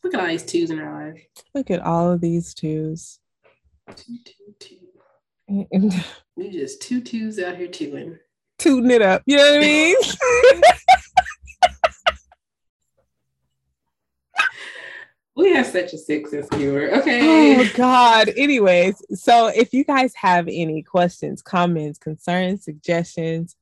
look 0.05 0.15
at 0.15 0.21
all 0.21 0.27
these 0.29 0.45
twos 0.45 0.71
in 0.71 0.79
our 0.79 1.13
life. 1.13 1.23
Look 1.55 1.71
at 1.71 1.81
all 1.81 2.13
of 2.13 2.21
these 2.21 2.55
twos. 2.55 3.19
Two, 3.95 4.17
two, 4.25 4.55
two. 4.59 4.77
Tooting 5.49 5.93
We 6.37 6.51
just 6.51 6.83
two 6.83 7.01
twos 7.01 7.39
out 7.39 7.57
here 7.57 7.69
twoing. 7.69 8.19
it 8.65 9.03
up. 9.03 9.23
You 9.27 9.37
know 9.37 9.45
what 9.45 9.57
I 9.57 9.61
mean? 9.61 9.97
We 15.37 15.53
have 15.53 15.66
such 15.66 15.93
a 15.93 15.99
sick 15.99 16.26
sense 16.28 16.49
of. 16.51 16.61
Okay. 16.61 17.61
oh 17.61 17.70
God. 17.76 18.30
Anyways, 18.37 19.03
so 19.20 19.49
if 19.49 19.74
you 19.74 19.84
guys 19.84 20.14
have 20.14 20.49
any 20.49 20.82
questions, 20.82 21.43
comments, 21.43 21.99
concerns, 21.99 22.64
suggestions, 22.64 23.55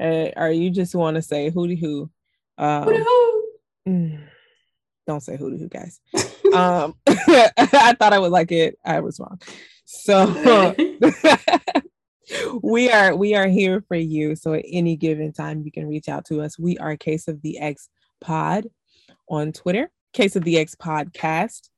uh, 0.00 0.30
or 0.36 0.50
you 0.50 0.70
just 0.70 0.94
want 0.94 1.14
to 1.14 1.22
say 1.22 1.50
hooty 1.50 1.76
hoo, 1.76 2.10
um, 2.58 2.88
mm, 3.88 4.20
don't 5.06 5.20
say 5.20 5.36
hooty 5.36 5.58
hoo, 5.58 5.68
guys. 5.68 6.00
Um, 6.54 6.94
I 7.06 7.96
thought 7.98 8.12
I 8.12 8.18
would 8.20 8.30
like 8.30 8.52
it. 8.52 8.78
I 8.84 9.00
was 9.00 9.18
wrong. 9.18 9.40
So 9.86 10.72
we 12.62 12.92
are 12.92 13.16
we 13.16 13.34
are 13.34 13.48
here 13.48 13.82
for 13.88 13.96
you. 13.96 14.36
So 14.36 14.52
at 14.52 14.64
any 14.70 14.94
given 14.94 15.32
time, 15.32 15.62
you 15.62 15.72
can 15.72 15.88
reach 15.88 16.08
out 16.08 16.26
to 16.26 16.42
us. 16.42 16.56
We 16.58 16.78
are 16.78 16.96
Case 16.96 17.26
of 17.26 17.42
the 17.42 17.58
X 17.58 17.88
Pod 18.20 18.68
on 19.28 19.52
Twitter, 19.52 19.90
Case 20.14 20.36
of 20.36 20.44
the 20.44 20.58
X 20.58 20.74
Podcast 20.76 21.68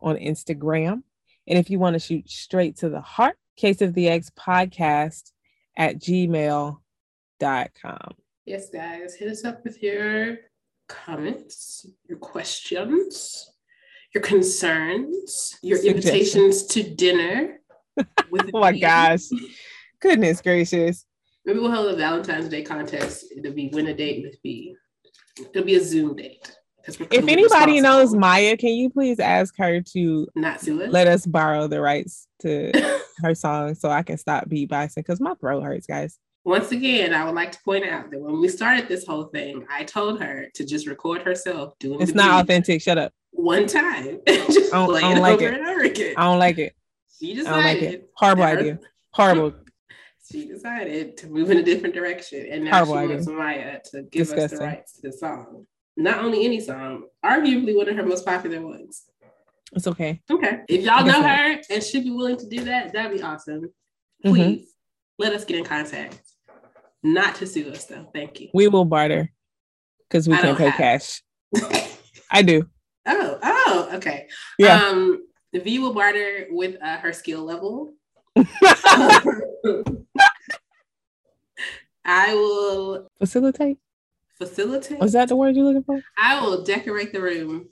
on 0.00 0.16
Instagram. 0.16 1.02
And 1.46 1.58
if 1.58 1.68
you 1.68 1.78
want 1.80 1.94
to 1.94 1.98
shoot 1.98 2.30
straight 2.30 2.76
to 2.78 2.88
the 2.88 3.00
heart, 3.00 3.36
Case 3.56 3.82
of 3.82 3.92
the 3.94 4.08
X 4.08 4.30
Podcast 4.38 5.32
at 5.76 5.98
gmail.com. 5.98 6.78
yes, 8.46 8.70
guys, 8.70 9.14
hit 9.16 9.28
us 9.28 9.44
up 9.44 9.64
with 9.64 9.82
your 9.82 10.38
comments, 10.88 11.86
your 12.08 12.18
questions, 12.18 13.50
your 14.14 14.22
concerns, 14.22 15.58
your 15.60 15.84
invitations 15.84 16.66
to 16.66 16.82
dinner. 16.82 17.60
With 18.30 18.50
Oh 18.54 18.60
my 18.60 18.78
gosh. 18.78 19.22
Goodness 20.00 20.40
gracious. 20.40 21.04
Maybe 21.44 21.58
we'll 21.58 21.72
hold 21.72 21.92
a 21.92 21.96
Valentine's 21.96 22.48
Day 22.48 22.62
contest. 22.62 23.26
It'll 23.36 23.52
be 23.52 23.68
win 23.72 23.88
a 23.88 23.94
date 23.94 24.24
with 24.24 24.40
B. 24.42 24.74
It'll 25.38 25.64
be 25.64 25.74
a 25.74 25.80
Zoom 25.80 26.16
date. 26.16 26.56
If 26.86 27.28
anybody 27.28 27.80
knows. 27.80 28.14
Maya, 28.14 28.56
can 28.56 28.70
you 28.70 28.90
please 28.90 29.20
ask 29.20 29.54
her 29.58 29.80
to 29.92 30.28
not 30.34 30.62
let 30.66 31.06
us 31.06 31.26
borrow 31.26 31.66
the 31.66 31.80
rights 31.80 32.26
to 32.40 32.72
her 33.22 33.34
song 33.34 33.74
so 33.74 33.90
I 33.90 34.02
can 34.02 34.16
stop 34.18 34.48
beatboxing 34.48 34.96
because 34.96 35.20
my 35.20 35.34
throat 35.34 35.62
hurts, 35.62 35.86
guys. 35.86 36.18
Once 36.44 36.72
again, 36.72 37.12
I 37.12 37.24
would 37.26 37.34
like 37.34 37.52
to 37.52 37.58
point 37.62 37.84
out 37.84 38.10
that 38.10 38.18
when 38.20 38.40
we 38.40 38.48
started 38.48 38.88
this 38.88 39.06
whole 39.06 39.24
thing, 39.24 39.66
I 39.70 39.84
told 39.84 40.22
her 40.22 40.46
to 40.54 40.64
just 40.64 40.86
record 40.86 41.22
herself 41.22 41.78
doing 41.78 42.00
it. 42.00 42.04
It's 42.04 42.14
not 42.14 42.46
beat 42.46 42.52
authentic. 42.54 42.80
Shut 42.82 42.96
up. 42.96 43.12
one 43.32 43.66
time, 43.66 44.20
just 44.26 44.72
I 44.72 44.78
don't- 44.78 44.88
play 44.88 45.02
I 45.02 45.12
don't 45.14 45.22
like 45.22 45.34
over 45.34 45.48
it. 45.48 45.54
and 45.60 45.66
over 45.68 45.82
again. 45.82 46.14
I 46.16 46.24
don't 46.24 46.38
like 46.38 46.58
it. 46.58 46.74
She 47.18 47.32
I 47.32 47.34
decided. 47.34 47.52
don't 47.54 47.64
like 47.64 47.82
it. 47.82 48.10
Horrible 48.16 48.42
her- 48.44 48.58
idea. 48.58 48.78
Horrible. 49.12 49.54
She 50.32 50.46
decided 50.46 51.16
to 51.16 51.26
move 51.26 51.50
in 51.50 51.56
a 51.56 51.62
different 51.64 51.92
direction, 51.92 52.46
and 52.52 52.64
now 52.66 52.84
Horrible 52.84 52.92
she 52.94 52.98
idea. 53.00 53.16
wants 53.16 53.28
Maya 53.28 53.78
to 53.86 54.02
give 54.12 54.30
us 54.30 54.52
the 54.52 54.58
rights 54.58 54.92
to 55.00 55.10
the 55.10 55.12
song. 55.12 55.66
Not 56.00 56.24
only 56.24 56.46
any 56.46 56.60
song, 56.60 57.04
arguably 57.22 57.76
one 57.76 57.86
of 57.88 57.94
her 57.94 58.02
most 58.06 58.24
popular 58.24 58.62
ones. 58.62 59.02
It's 59.74 59.86
okay. 59.86 60.22
Okay, 60.30 60.60
if 60.66 60.82
y'all 60.82 61.04
know 61.04 61.22
her 61.22 61.60
and 61.70 61.82
she'd 61.82 62.04
be 62.04 62.10
willing 62.10 62.38
to 62.38 62.48
do 62.48 62.64
that, 62.64 62.94
that'd 62.94 63.16
be 63.16 63.22
awesome. 63.22 63.70
Mhm. 64.24 64.34
Please 64.34 64.74
let 65.18 65.34
us 65.34 65.44
get 65.44 65.58
in 65.58 65.64
contact. 65.64 66.18
Not 67.02 67.34
to 67.36 67.46
sue 67.46 67.70
us 67.70 67.84
though. 67.84 68.08
Thank 68.14 68.40
you. 68.40 68.48
We 68.54 68.68
will 68.68 68.86
barter 68.86 69.30
because 70.08 70.26
we 70.26 70.34
I 70.34 70.40
can't 70.40 70.56
pay 70.56 70.70
cash. 70.70 71.22
I 72.30 72.40
do. 72.42 72.66
Oh, 73.06 73.38
oh, 73.42 73.90
okay. 73.94 74.28
Yeah. 74.58 74.82
Um, 74.82 75.26
V 75.52 75.78
will 75.80 75.92
barter 75.92 76.46
with 76.50 76.76
uh, 76.82 76.96
her 76.96 77.12
skill 77.12 77.44
level. 77.44 77.92
I 82.04 82.34
will 82.34 83.06
Facilitate. 83.18 83.78
Facilitate. 84.40 84.98
Was 85.00 85.12
that 85.12 85.28
the 85.28 85.36
word 85.36 85.54
you're 85.54 85.64
looking 85.66 85.82
for? 85.84 86.00
I 86.18 86.40
will 86.40 86.64
decorate 86.64 87.12
the 87.12 87.20
room. 87.20 87.68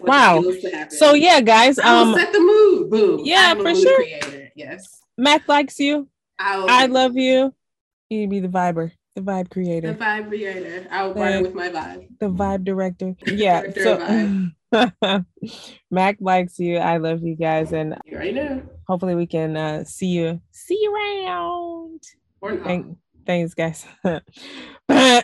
Wow. 0.00 0.40
skills 0.40 0.60
to 0.60 0.70
happen. 0.70 0.96
So 0.96 1.14
yeah, 1.14 1.40
guys. 1.40 1.78
I 1.78 2.00
Um, 2.00 2.14
set 2.14 2.32
the 2.32 2.40
mood. 2.40 2.90
Boom. 2.90 3.20
yeah, 3.24 3.54
for 3.54 3.74
sure. 3.74 3.96
Creator. 3.96 4.50
Yes. 4.56 5.02
Mac 5.18 5.46
likes 5.48 5.78
you. 5.78 6.08
I. 6.38 6.64
I 6.68 6.86
love 6.86 7.16
you. 7.16 7.54
You 8.08 8.26
be 8.28 8.40
the 8.40 8.48
viber, 8.48 8.92
the 9.16 9.20
vibe 9.22 9.50
creator. 9.50 9.92
the 9.92 9.98
vibe 10.04 10.28
creator. 10.28 10.86
I 10.90 11.04
will 11.06 11.14
Thank- 11.14 11.46
with 11.46 11.54
my 11.54 11.68
vibe. 11.68 12.08
the 12.20 12.26
vibe 12.30 12.64
director. 12.64 13.14
Yeah. 13.26 13.62
Director 13.62 14.52
So 14.72 15.22
Mac 15.90 16.16
likes 16.20 16.58
you. 16.58 16.78
I 16.78 16.96
love 16.96 17.22
you 17.22 17.34
guys, 17.36 17.72
and 17.72 17.94
already 18.10 18.32
know. 18.32 18.62
hopefully 18.88 19.14
we 19.14 19.26
can 19.26 19.56
uh, 19.56 19.84
see 19.84 20.06
you 20.08 20.40
see 20.52 20.78
you 20.80 20.94
around. 21.26 22.00
Or 22.40 22.52
not. 22.52 22.64
Thank, 22.64 22.96
thanks, 23.26 23.52
guys. 23.54 23.84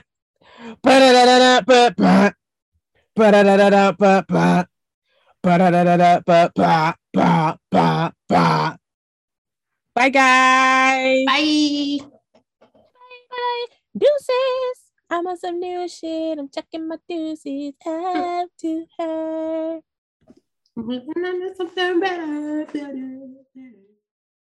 Bye, 9.95 10.11
guys. 10.11 11.27
Bye. 11.27 11.99
Bye. 13.31 13.67
Deuces. 13.97 14.93
I'm 15.11 15.27
on 15.27 15.37
some 15.39 15.59
new 15.59 15.89
shit. 15.89 16.39
I'm 16.39 16.49
checking 16.49 16.87
my 16.87 16.99
deuces 17.09 17.75
up 17.85 18.49
to 18.61 18.87
her. 18.99 19.81
Something 21.57 22.01
better, 22.01 22.67
better. 22.73 23.88